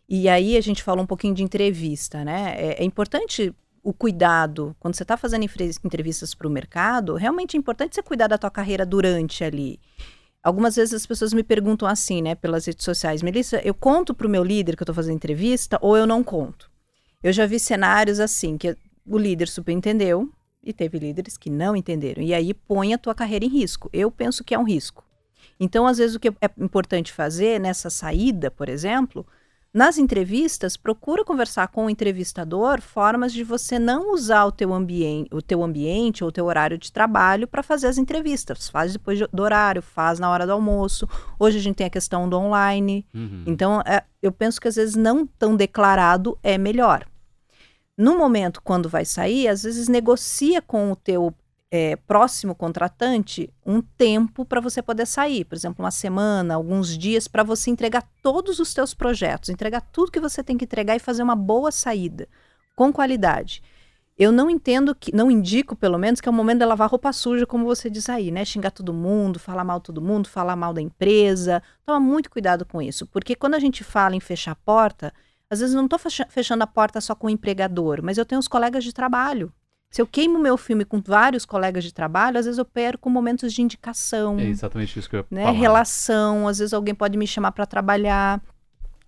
E 0.08 0.30
aí 0.30 0.56
a 0.56 0.62
gente 0.62 0.84
falou 0.84 1.04
um 1.04 1.08
pouquinho 1.08 1.34
de 1.34 1.44
entrevista, 1.44 2.24
né? 2.24 2.56
É, 2.56 2.82
é 2.82 2.86
importante 2.86 3.54
o 3.84 3.92
cuidado, 3.92 4.74
quando 4.80 4.96
você 4.96 5.04
está 5.04 5.18
fazendo 5.18 5.44
entrevistas 5.84 6.34
para 6.34 6.48
o 6.48 6.52
mercado, 6.52 7.16
realmente 7.16 7.58
é 7.58 7.60
importante 7.60 7.94
você 7.96 8.04
cuidar 8.04 8.28
da 8.28 8.38
tua 8.38 8.52
carreira 8.52 8.86
durante 8.86 9.44
ali. 9.44 9.78
Algumas 10.44 10.76
vezes 10.76 10.94
as 10.94 11.06
pessoas 11.06 11.34
me 11.34 11.44
perguntam 11.44 11.88
assim, 11.88 12.22
né, 12.22 12.34
pelas 12.34 12.66
redes 12.66 12.84
sociais, 12.84 13.22
Melissa, 13.22 13.62
eu 13.64 13.74
conto 13.74 14.14
para 14.14 14.26
o 14.26 14.30
meu 14.30 14.44
líder 14.44 14.76
que 14.76 14.82
eu 14.82 14.86
estou 14.86 14.96
fazendo 14.96 15.16
entrevista 15.16 15.78
ou 15.82 15.96
eu 15.96 16.08
não 16.08 16.24
conto? 16.24 16.70
Eu 17.22 17.32
já 17.32 17.46
vi 17.46 17.60
cenários 17.60 18.20
assim, 18.20 18.58
que 18.58 18.76
o 19.06 19.18
líder 19.18 19.48
superentendeu 19.48 20.28
e 20.64 20.74
teve 20.74 20.98
líderes 20.98 21.38
que 21.38 21.50
não 21.50 21.76
entenderam. 21.76 22.24
E 22.24 22.34
aí 22.34 22.54
põe 22.54 22.94
a 22.94 22.98
tua 22.98 23.14
carreira 23.14 23.46
em 23.46 23.50
risco. 23.50 23.90
Eu 23.94 24.10
penso 24.10 24.44
que 24.44 24.54
é 24.56 24.60
um 24.60 24.64
risco. 24.64 25.04
Então, 25.60 25.86
às 25.86 26.00
vezes, 26.00 26.16
o 26.16 26.20
que 26.20 26.30
é 26.30 26.50
importante 26.58 27.14
fazer 27.14 27.60
nessa 27.60 27.90
saída, 27.90 28.50
por 28.50 28.68
exemplo, 28.68 29.26
nas 29.74 29.98
entrevistas, 29.98 30.76
procura 30.76 31.24
conversar 31.24 31.70
com 31.70 31.86
o 31.86 31.90
entrevistador 31.90 32.82
formas 32.82 33.32
de 33.32 33.42
você 33.42 33.80
não 33.80 34.14
usar 34.14 34.44
o 34.44 34.52
teu, 34.52 34.74
ambiente, 34.74 35.34
o 35.34 35.42
teu 35.42 35.64
ambiente 35.64 36.26
ou 36.26 36.30
o 36.30 36.32
teu 36.32 36.46
horário 36.46 36.78
de 36.78 36.92
trabalho 36.92 37.48
para 37.48 37.64
fazer 37.64 37.88
as 37.88 37.98
entrevistas. 37.98 38.68
Faz 38.68 38.92
depois 38.92 39.20
do 39.32 39.42
horário, 39.42 39.82
faz 39.82 40.20
na 40.20 40.30
hora 40.30 40.46
do 40.46 40.52
almoço. 40.52 41.08
Hoje 41.40 41.58
a 41.58 41.62
gente 41.62 41.78
tem 41.78 41.88
a 41.88 41.92
questão 41.92 42.28
do 42.28 42.38
online. 42.38 43.06
Uhum. 43.14 43.44
Então, 43.48 43.82
é, 43.86 44.04
eu 44.22 44.34
penso 44.34 44.60
que 44.60 44.68
às 44.68 44.76
vezes 44.76 44.96
não 44.96 45.26
tão 45.26 45.56
declarado 45.56 46.38
é 46.44 46.58
melhor. 46.58 47.06
No 47.98 48.18
momento 48.18 48.62
quando 48.62 48.90
vai 48.90 49.06
sair, 49.06 49.48
às 49.48 49.64
vezes 49.64 49.88
negocia 49.88 50.62
com 50.62 50.92
o 50.92 50.96
teu 50.98 51.34
é, 51.72 51.96
próximo 51.96 52.54
contratante 52.54 53.50
um 53.66 53.82
tempo 53.82 54.44
para 54.44 54.60
você 54.60 54.82
poder 54.82 55.08
sair, 55.08 55.46
por 55.46 55.56
exemplo, 55.56 55.84
uma 55.84 55.90
semana, 55.90 56.56
alguns 56.56 56.98
dias, 56.98 57.30
para 57.30 57.44
você 57.44 57.72
entregar 57.72 58.06
todos 58.22 58.60
os 58.60 58.74
teus 58.74 58.94
projetos, 58.94 59.50
entregar 59.50 59.80
tudo 59.80 60.12
que 60.12 60.20
você 60.20 60.44
tem 60.44 60.58
que 60.58 60.66
entregar 60.66 60.98
e 60.98 61.00
fazer 61.00 61.24
uma 61.24 61.36
boa 61.36 61.72
saída, 61.72 62.28
com 62.76 62.92
qualidade. 62.92 63.64
Eu 64.18 64.34
não 64.34 64.50
entendo 64.50 64.94
que, 64.94 65.16
não 65.16 65.32
indico, 65.32 65.74
pelo 65.74 65.98
menos, 65.98 66.20
que 66.20 66.28
é 66.28 66.32
o 66.32 66.36
momento 66.36 66.60
de 66.60 66.66
lavar 66.66 66.90
roupa 66.90 67.14
suja, 67.14 67.46
como 67.46 67.66
você 67.66 67.90
diz 67.90 68.10
aí, 68.10 68.30
né? 68.30 68.44
Xingar 68.44 68.72
todo 68.72 68.94
mundo, 68.94 69.40
falar 69.40 69.64
mal 69.64 69.80
todo 69.80 70.02
mundo, 70.02 70.28
falar 70.28 70.58
mal 70.58 70.74
da 70.74 70.82
empresa. 70.82 71.64
Toma 71.86 72.00
muito 72.00 72.30
cuidado 72.30 72.66
com 72.66 72.82
isso, 72.82 73.08
porque 73.08 73.34
quando 73.34 73.56
a 73.56 73.60
gente 73.60 73.84
fala 73.84 74.16
em 74.16 74.20
fechar 74.20 74.52
a 74.52 74.56
porta, 74.56 75.14
às 75.50 75.60
vezes 75.62 75.74
não 75.74 75.86
estou 75.86 75.98
fechando 76.30 76.64
a 76.64 76.68
porta 76.68 77.00
só 77.00 77.16
com 77.16 77.28
o 77.28 77.30
empregador, 77.30 78.02
mas 78.04 78.18
eu 78.18 78.26
tenho 78.26 78.40
os 78.40 78.48
colegas 78.48 78.84
de 78.84 78.94
trabalho 78.94 79.52
se 79.92 80.02
eu 80.02 80.08
queimo 80.08 80.40
meu 80.40 80.56
filme 80.56 80.86
com 80.86 81.02
vários 81.02 81.46
colegas 81.46 81.84
de 81.84 81.94
trabalho, 81.94 82.40
às 82.40 82.46
vezes 82.46 82.58
eu 82.58 82.64
perco 82.64 83.10
momentos 83.10 83.52
de 83.52 83.62
indicação. 83.62 84.40
É 84.40 84.46
exatamente 84.46 84.98
isso 84.98 85.10
que 85.10 85.18
eu 85.18 85.20
ia 85.20 85.26
né? 85.30 85.52
Relação, 85.52 86.48
às 86.48 86.60
vezes 86.60 86.74
alguém 86.74 86.96
pode 86.96 87.18
me 87.18 87.28
chamar 87.28 87.52
para 87.52 87.66
trabalhar. 87.66 88.42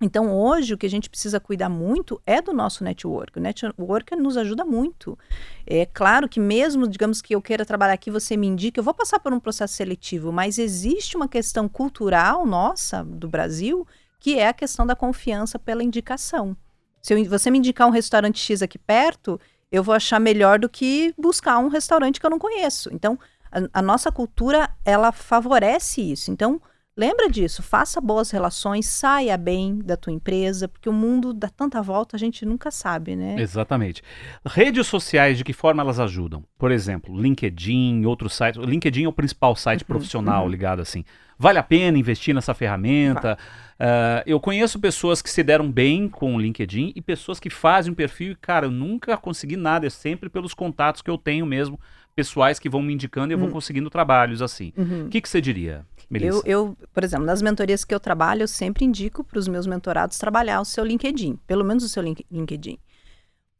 Então, 0.01 0.29
hoje, 0.36 0.73
o 0.73 0.77
que 0.77 0.86
a 0.86 0.89
gente 0.89 1.09
precisa 1.09 1.39
cuidar 1.39 1.69
muito 1.69 2.21
é 2.25 2.41
do 2.41 2.51
nosso 2.51 2.84
network. 2.84 3.39
O 3.39 3.41
network 3.41 4.13
nos 4.17 4.36
ajuda 4.36 4.65
muito. 4.65 5.17
É 5.65 5.86
claro 5.86 6.27
que, 6.27 6.41
mesmo, 6.41 6.86
digamos 6.86 7.21
que 7.21 7.34
eu 7.34 7.41
queira 7.41 7.65
trabalhar 7.65 7.93
aqui, 7.93 8.11
você 8.11 8.36
me 8.36 8.45
indica, 8.45 8.77
eu 8.77 8.84
vou 8.84 8.93
passar 8.93 9.21
por 9.21 9.31
um 9.31 9.39
processo 9.39 9.75
seletivo, 9.75 10.34
mas 10.34 10.59
existe 10.59 11.15
uma 11.15 11.29
questão 11.29 11.69
cultural 11.69 12.45
nossa, 12.45 13.05
do 13.05 13.29
Brasil, 13.29 13.88
que 14.19 14.38
é 14.38 14.49
a 14.49 14.53
questão 14.53 14.86
da 14.86 14.97
confiança 14.97 15.57
pela 15.57 15.81
indicação. 15.81 16.57
Se 17.01 17.13
eu, 17.13 17.23
você 17.25 17.49
me 17.49 17.59
indicar 17.59 17.88
um 17.88 17.91
restaurante 17.91 18.39
X 18.39 18.61
aqui 18.61 18.77
perto, 18.77 19.39
eu 19.74 19.82
vou 19.82 19.95
achar 19.95 20.19
melhor 20.19 20.59
do 20.59 20.69
que 20.69 21.15
buscar 21.17 21.57
um 21.57 21.67
restaurante 21.67 22.19
que 22.19 22.26
eu 22.26 22.30
não 22.30 22.38
conheço. 22.38 22.93
Então, 22.93 23.17
a, 23.51 23.80
a 23.80 23.82
nossa 23.82 24.11
cultura, 24.11 24.69
ela 24.86 25.11
favorece 25.11 25.99
isso. 25.99 26.30
Então, 26.30 26.61
lembra 26.95 27.28
disso, 27.28 27.63
faça 27.63 27.99
boas 27.99 28.30
relações, 28.30 28.86
saia 28.86 29.36
bem 29.36 29.80
da 29.80 29.97
tua 29.97 30.13
empresa, 30.13 30.67
porque 30.67 30.88
o 30.88 30.93
mundo 30.93 31.34
dá 31.34 31.49
tanta 31.49 31.82
volta, 31.82 32.15
a 32.15 32.19
gente 32.19 32.45
nunca 32.45 32.69
sabe, 32.69 33.15
né? 33.15 33.36
Exatamente. 33.39 34.03
Redes 34.45 34.86
sociais, 34.86 35.39
de 35.39 35.43
que 35.43 35.53
forma 35.53 35.82
elas 35.82 35.99
ajudam? 35.99 36.43
Por 36.55 36.69
exemplo, 36.69 37.19
LinkedIn, 37.19 38.05
outros 38.05 38.36
sites. 38.36 38.63
LinkedIn 38.63 39.05
é 39.05 39.07
o 39.07 39.13
principal 39.13 39.55
site 39.55 39.82
uhum, 39.82 39.88
profissional 39.88 40.43
uhum. 40.43 40.49
ligado 40.49 40.84
assim. 40.84 41.03
Vale 41.36 41.57
a 41.57 41.63
pena 41.63 41.97
investir 41.97 42.36
nessa 42.36 42.53
ferramenta? 42.53 43.39
Uh, 43.80 44.24
eu 44.26 44.39
conheço 44.39 44.80
pessoas 44.80 45.21
que 45.21 45.30
se 45.30 45.43
deram 45.43 45.71
bem 45.71 46.07
com 46.07 46.36
o 46.36 46.39
LinkedIn 46.39 46.93
e 46.95 47.01
pessoas 47.01 47.39
que 47.39 47.49
fazem 47.49 47.91
um 47.91 47.95
perfil 47.95 48.32
e, 48.32 48.36
cara, 48.36 48.67
eu 48.67 48.71
nunca 48.71 49.17
consegui 49.17 49.57
nada, 49.57 49.88
é 49.88 49.89
sempre 49.89 50.30
pelos 50.30 50.53
contatos 50.53 51.01
que 51.01 51.09
eu 51.09 51.17
tenho 51.17 51.45
mesmo, 51.45 51.80
pessoais 52.15 52.59
que 52.59 52.69
vão 52.69 52.82
me 52.82 52.93
indicando 52.93 53.32
e 53.32 53.34
eu 53.34 53.39
vou 53.39 53.49
hum. 53.49 53.51
conseguindo 53.51 53.89
trabalhos 53.89 54.41
assim. 54.41 54.71
O 54.78 54.82
uhum. 54.82 55.09
que, 55.09 55.19
que 55.19 55.28
você 55.28 55.41
diria, 55.41 55.86
Melissa? 56.09 56.41
Eu, 56.45 56.67
eu, 56.67 56.78
por 56.93 57.03
exemplo, 57.03 57.26
nas 57.26 57.41
mentorias 57.41 57.84
que 57.84 57.93
eu 57.93 57.99
trabalho, 57.99 58.43
eu 58.43 58.47
sempre 58.47 58.86
indico 58.86 59.24
para 59.24 59.39
os 59.39 59.47
meus 59.47 59.65
mentorados 59.65 60.17
trabalhar 60.17 60.61
o 60.61 60.65
seu 60.65 60.84
LinkedIn, 60.84 61.38
pelo 61.47 61.65
menos 61.65 61.84
o 61.84 61.89
seu 61.89 62.03
LinkedIn. 62.03 62.78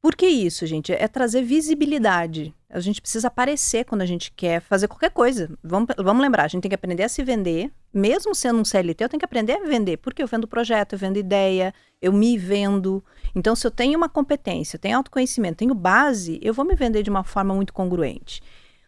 Por 0.04 0.18
que 0.18 0.28
isso, 0.28 0.66
gente? 0.66 0.92
É 0.92 1.08
trazer 1.08 1.44
visibilidade. 1.44 2.54
A 2.70 2.82
gente 2.82 3.02
precisa 3.02 3.30
aparecer 3.30 3.86
quando 3.86 4.02
a 4.02 4.06
gente 4.06 4.34
quer 4.34 4.60
fazer 4.60 4.90
qualquer 4.90 5.12
coisa. 5.12 5.58
Vamos, 5.64 5.88
vamos 5.98 6.22
lembrar, 6.22 6.44
a 6.44 6.48
gente 6.50 6.62
tem 6.62 6.68
que 6.68 6.76
aprender 6.76 7.04
a 7.04 7.08
se 7.08 7.24
vender. 7.24 7.72
Mesmo 7.94 8.36
sendo 8.36 8.60
um 8.60 8.66
CLT, 8.66 9.02
eu 9.02 9.08
tenho 9.08 9.20
que 9.20 9.26
aprender 9.26 9.54
a 9.54 9.64
vender. 9.64 9.96
Porque 9.96 10.22
eu 10.22 10.28
vendo 10.28 10.46
projeto, 10.46 10.92
eu 10.92 11.00
vendo 11.00 11.16
ideia, 11.16 11.74
eu 12.02 12.12
me 12.12 12.38
vendo. 12.38 13.02
Então, 13.34 13.56
se 13.56 13.66
eu 13.66 13.72
tenho 13.72 13.98
uma 13.98 14.10
competência, 14.10 14.78
tenho 14.78 14.98
autoconhecimento, 14.98 15.60
tenho 15.60 15.74
base, 15.74 16.38
eu 16.42 16.54
vou 16.54 16.66
me 16.66 16.76
vender 16.76 17.02
de 17.02 17.10
uma 17.10 17.24
forma 17.24 17.56
muito 17.56 17.72
congruente. 17.72 18.44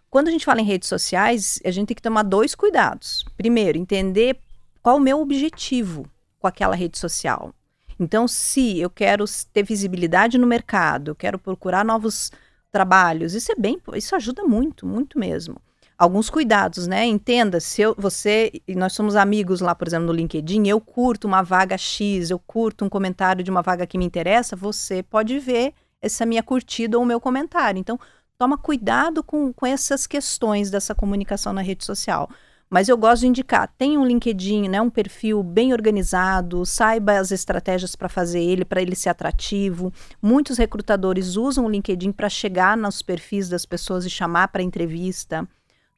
Quando 0.09 0.27
a 0.27 0.31
gente 0.31 0.43
fala 0.43 0.59
em 0.59 0.65
redes 0.65 0.89
sociais, 0.89 1.61
a 1.63 1.71
gente 1.71 1.87
tem 1.87 1.95
que 1.95 2.01
tomar 2.01 2.23
dois 2.23 2.53
cuidados. 2.53 3.23
Primeiro, 3.37 3.77
entender 3.77 4.37
qual 4.81 4.97
o 4.97 5.01
meu 5.01 5.21
objetivo 5.21 6.05
com 6.39 6.47
aquela 6.47 6.75
rede 6.75 6.99
social. 6.99 7.53
Então, 7.99 8.27
se 8.27 8.79
eu 8.79 8.89
quero 8.89 9.25
ter 9.53 9.63
visibilidade 9.63 10.37
no 10.37 10.47
mercado, 10.47 11.15
quero 11.15 11.39
procurar 11.39 11.85
novos 11.85 12.31
trabalhos, 12.71 13.33
isso 13.33 13.51
é 13.51 13.55
bem, 13.55 13.79
isso 13.93 14.15
ajuda 14.15 14.43
muito, 14.43 14.85
muito 14.85 15.17
mesmo. 15.17 15.55
Alguns 15.97 16.29
cuidados, 16.29 16.87
né? 16.87 17.05
Entenda, 17.05 17.61
se 17.61 17.81
eu, 17.81 17.95
você 17.97 18.51
e 18.67 18.75
nós 18.75 18.91
somos 18.91 19.15
amigos 19.15 19.61
lá, 19.61 19.73
por 19.73 19.87
exemplo, 19.87 20.07
no 20.07 20.11
LinkedIn, 20.11 20.67
eu 20.67 20.81
curto 20.81 21.25
uma 21.25 21.41
vaga 21.41 21.77
X, 21.77 22.29
eu 22.29 22.37
curto 22.37 22.83
um 22.83 22.89
comentário 22.89 23.41
de 23.41 23.49
uma 23.49 23.61
vaga 23.61 23.87
que 23.87 23.97
me 23.97 24.03
interessa, 24.03 24.57
você 24.57 25.01
pode 25.01 25.39
ver 25.39 25.73
essa 26.01 26.25
minha 26.25 26.43
curtida 26.43 26.97
ou 26.97 27.03
o 27.03 27.07
meu 27.07 27.21
comentário. 27.21 27.79
Então, 27.79 27.97
toma 28.37 28.57
cuidado 28.57 29.23
com, 29.23 29.53
com 29.53 29.65
essas 29.65 30.05
questões 30.05 30.69
dessa 30.69 30.93
comunicação 30.93 31.53
na 31.53 31.61
rede 31.61 31.85
social. 31.85 32.29
Mas 32.69 32.89
eu 32.89 32.97
gosto 32.97 33.21
de 33.21 33.27
indicar, 33.27 33.71
tem 33.77 33.97
um 33.97 34.05
LinkedIn, 34.05 34.67
né, 34.67 34.81
um 34.81 34.89
perfil 34.89 35.43
bem 35.43 35.71
organizado, 35.71 36.65
saiba 36.65 37.19
as 37.19 37.31
estratégias 37.31 37.95
para 37.95 38.09
fazer 38.09 38.41
ele, 38.41 38.65
para 38.65 38.81
ele 38.81 38.95
ser 38.95 39.09
atrativo. 39.09 39.93
Muitos 40.21 40.57
recrutadores 40.57 41.35
usam 41.35 41.65
o 41.65 41.69
LinkedIn 41.69 42.11
para 42.11 42.27
chegar 42.27 42.75
nos 42.75 43.01
perfis 43.01 43.47
das 43.47 43.65
pessoas 43.65 44.03
e 44.05 44.09
chamar 44.09 44.47
para 44.47 44.63
entrevista. 44.63 45.47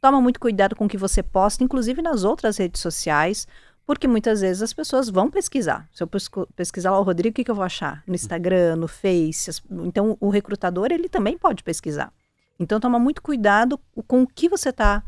Toma 0.02 0.22
muito 0.22 0.40
cuidado 0.40 0.76
com 0.76 0.86
o 0.86 0.90
que 0.90 0.98
você 0.98 1.24
posta, 1.24 1.64
inclusive 1.64 2.02
nas 2.02 2.26
outras 2.26 2.58
redes 2.58 2.82
sociais, 2.82 3.48
porque 3.86 4.08
muitas 4.08 4.42
vezes 4.42 4.62
as 4.62 4.74
pessoas 4.74 5.10
vão 5.10 5.32
pesquisar. 5.32 5.88
Se 5.94 6.04
eu 6.04 6.10
pesquisar 6.54 6.92
lá 6.92 7.00
o 7.00 7.04
Rodrigo, 7.04 7.32
o 7.32 7.36
que, 7.36 7.46
que 7.46 7.50
eu 7.50 7.56
vou 7.56 7.64
achar? 7.64 8.04
No 8.06 8.14
Instagram, 8.14 8.76
no 8.76 8.88
Face. 8.88 9.50
Então, 9.72 10.18
o 10.20 10.30
recrutador, 10.30 10.90
ele 10.92 11.08
também 11.08 11.38
pode 11.38 11.64
pesquisar. 11.64 12.12
Então, 12.60 12.82
toma 12.82 13.00
muito 13.00 13.22
cuidado 13.22 13.80
com 14.06 14.24
o 14.24 14.28
que 14.28 14.50
você 14.50 14.70
está 14.70 15.02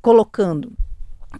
colocando 0.00 0.72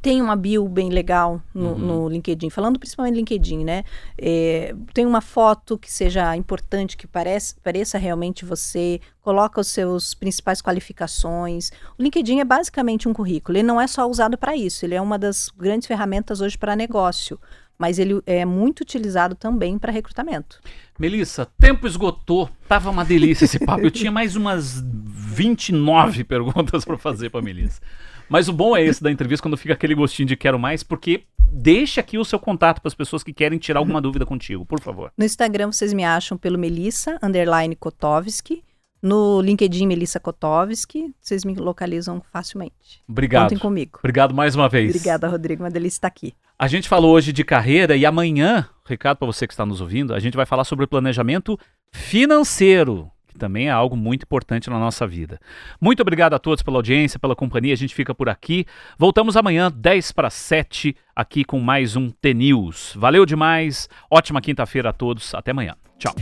tem 0.02 0.20
uma 0.20 0.36
bio 0.36 0.68
bem 0.68 0.90
legal 0.90 1.40
no, 1.54 1.70
uhum. 1.70 1.78
no, 1.78 2.08
LinkedIn, 2.08 2.50
falando 2.50 2.78
principalmente 2.78 3.14
do 3.14 3.18
LinkedIn, 3.18 3.64
né? 3.64 3.84
É, 4.18 4.74
tem 4.92 5.06
uma 5.06 5.20
foto 5.20 5.78
que 5.78 5.90
seja 5.90 6.36
importante, 6.36 6.96
que 6.96 7.06
parece, 7.06 7.54
pareça 7.62 7.96
realmente 7.96 8.44
você, 8.44 9.00
coloca 9.22 9.60
os 9.60 9.68
seus 9.68 10.14
principais 10.14 10.60
qualificações. 10.60 11.70
O 11.98 12.02
LinkedIn 12.02 12.40
é 12.40 12.44
basicamente 12.44 13.08
um 13.08 13.12
currículo, 13.12 13.56
ele 13.56 13.66
não 13.66 13.80
é 13.80 13.86
só 13.86 14.08
usado 14.08 14.36
para 14.36 14.56
isso, 14.56 14.84
ele 14.84 14.94
é 14.94 15.00
uma 15.00 15.18
das 15.18 15.50
grandes 15.56 15.86
ferramentas 15.86 16.40
hoje 16.40 16.58
para 16.58 16.76
negócio, 16.76 17.38
mas 17.78 17.98
ele 17.98 18.20
é 18.26 18.44
muito 18.44 18.80
utilizado 18.80 19.34
também 19.34 19.78
para 19.78 19.92
recrutamento. 19.92 20.60
Melissa, 20.98 21.46
tempo 21.58 21.86
esgotou, 21.86 22.48
tava 22.68 22.90
uma 22.90 23.04
delícia 23.04 23.44
esse 23.44 23.58
papo. 23.58 23.82
Eu 23.82 23.90
tinha 23.90 24.10
mais 24.10 24.34
umas 24.34 24.82
29 24.82 26.24
perguntas 26.24 26.84
para 26.84 26.96
fazer 26.96 27.30
para 27.30 27.42
Melissa. 27.42 27.80
Mas 28.28 28.48
o 28.48 28.52
bom 28.52 28.76
é 28.76 28.84
esse 28.84 29.02
da 29.02 29.10
entrevista, 29.10 29.42
quando 29.42 29.56
fica 29.56 29.74
aquele 29.74 29.94
gostinho 29.94 30.28
de 30.28 30.36
quero 30.36 30.58
mais, 30.58 30.82
porque 30.82 31.24
deixa 31.38 32.00
aqui 32.00 32.18
o 32.18 32.24
seu 32.24 32.38
contato 32.38 32.80
para 32.80 32.88
as 32.88 32.94
pessoas 32.94 33.22
que 33.22 33.32
querem 33.32 33.58
tirar 33.58 33.78
alguma 33.78 34.00
dúvida 34.00 34.26
contigo, 34.26 34.64
por 34.64 34.80
favor. 34.80 35.12
No 35.16 35.24
Instagram 35.24 35.72
vocês 35.72 35.92
me 35.92 36.04
acham 36.04 36.36
pelo 36.36 36.58
Melissa, 36.58 37.18
underline 37.22 37.74
Kotovski. 37.76 38.64
No 39.02 39.40
LinkedIn, 39.40 39.86
Melissa 39.86 40.18
Kotovski, 40.18 41.14
vocês 41.20 41.44
me 41.44 41.54
localizam 41.54 42.20
facilmente. 42.32 43.04
Obrigado. 43.06 43.44
Contem 43.44 43.58
comigo. 43.58 43.98
Obrigado 44.00 44.34
mais 44.34 44.56
uma 44.56 44.68
vez. 44.68 44.90
Obrigada, 44.90 45.28
Rodrigo. 45.28 45.62
Uma 45.62 45.70
delícia 45.70 45.98
estar 45.98 46.08
aqui. 46.08 46.34
A 46.58 46.66
gente 46.66 46.88
falou 46.88 47.14
hoje 47.14 47.32
de 47.32 47.44
carreira 47.44 47.94
e 47.94 48.06
amanhã, 48.06 48.68
recado 48.84 49.18
para 49.18 49.26
você 49.26 49.46
que 49.46 49.52
está 49.52 49.66
nos 49.66 49.80
ouvindo, 49.80 50.14
a 50.14 50.18
gente 50.18 50.36
vai 50.36 50.46
falar 50.46 50.64
sobre 50.64 50.86
planejamento 50.86 51.58
financeiro 51.92 53.10
também 53.36 53.68
é 53.68 53.70
algo 53.70 53.96
muito 53.96 54.22
importante 54.22 54.70
na 54.70 54.78
nossa 54.78 55.06
vida. 55.06 55.38
Muito 55.80 56.00
obrigado 56.00 56.34
a 56.34 56.38
todos 56.38 56.62
pela 56.62 56.78
audiência, 56.78 57.18
pela 57.18 57.36
companhia. 57.36 57.72
A 57.72 57.76
gente 57.76 57.94
fica 57.94 58.14
por 58.14 58.28
aqui. 58.28 58.66
Voltamos 58.98 59.36
amanhã, 59.36 59.70
10 59.70 60.12
para 60.12 60.30
7, 60.30 60.96
aqui 61.14 61.44
com 61.44 61.60
mais 61.60 61.96
um 61.96 62.10
T-News. 62.10 62.94
Valeu 62.96 63.26
demais. 63.26 63.88
Ótima 64.10 64.40
quinta-feira 64.40 64.90
a 64.90 64.92
todos. 64.92 65.34
Até 65.34 65.50
amanhã. 65.50 65.74
Tchau. 65.98 66.14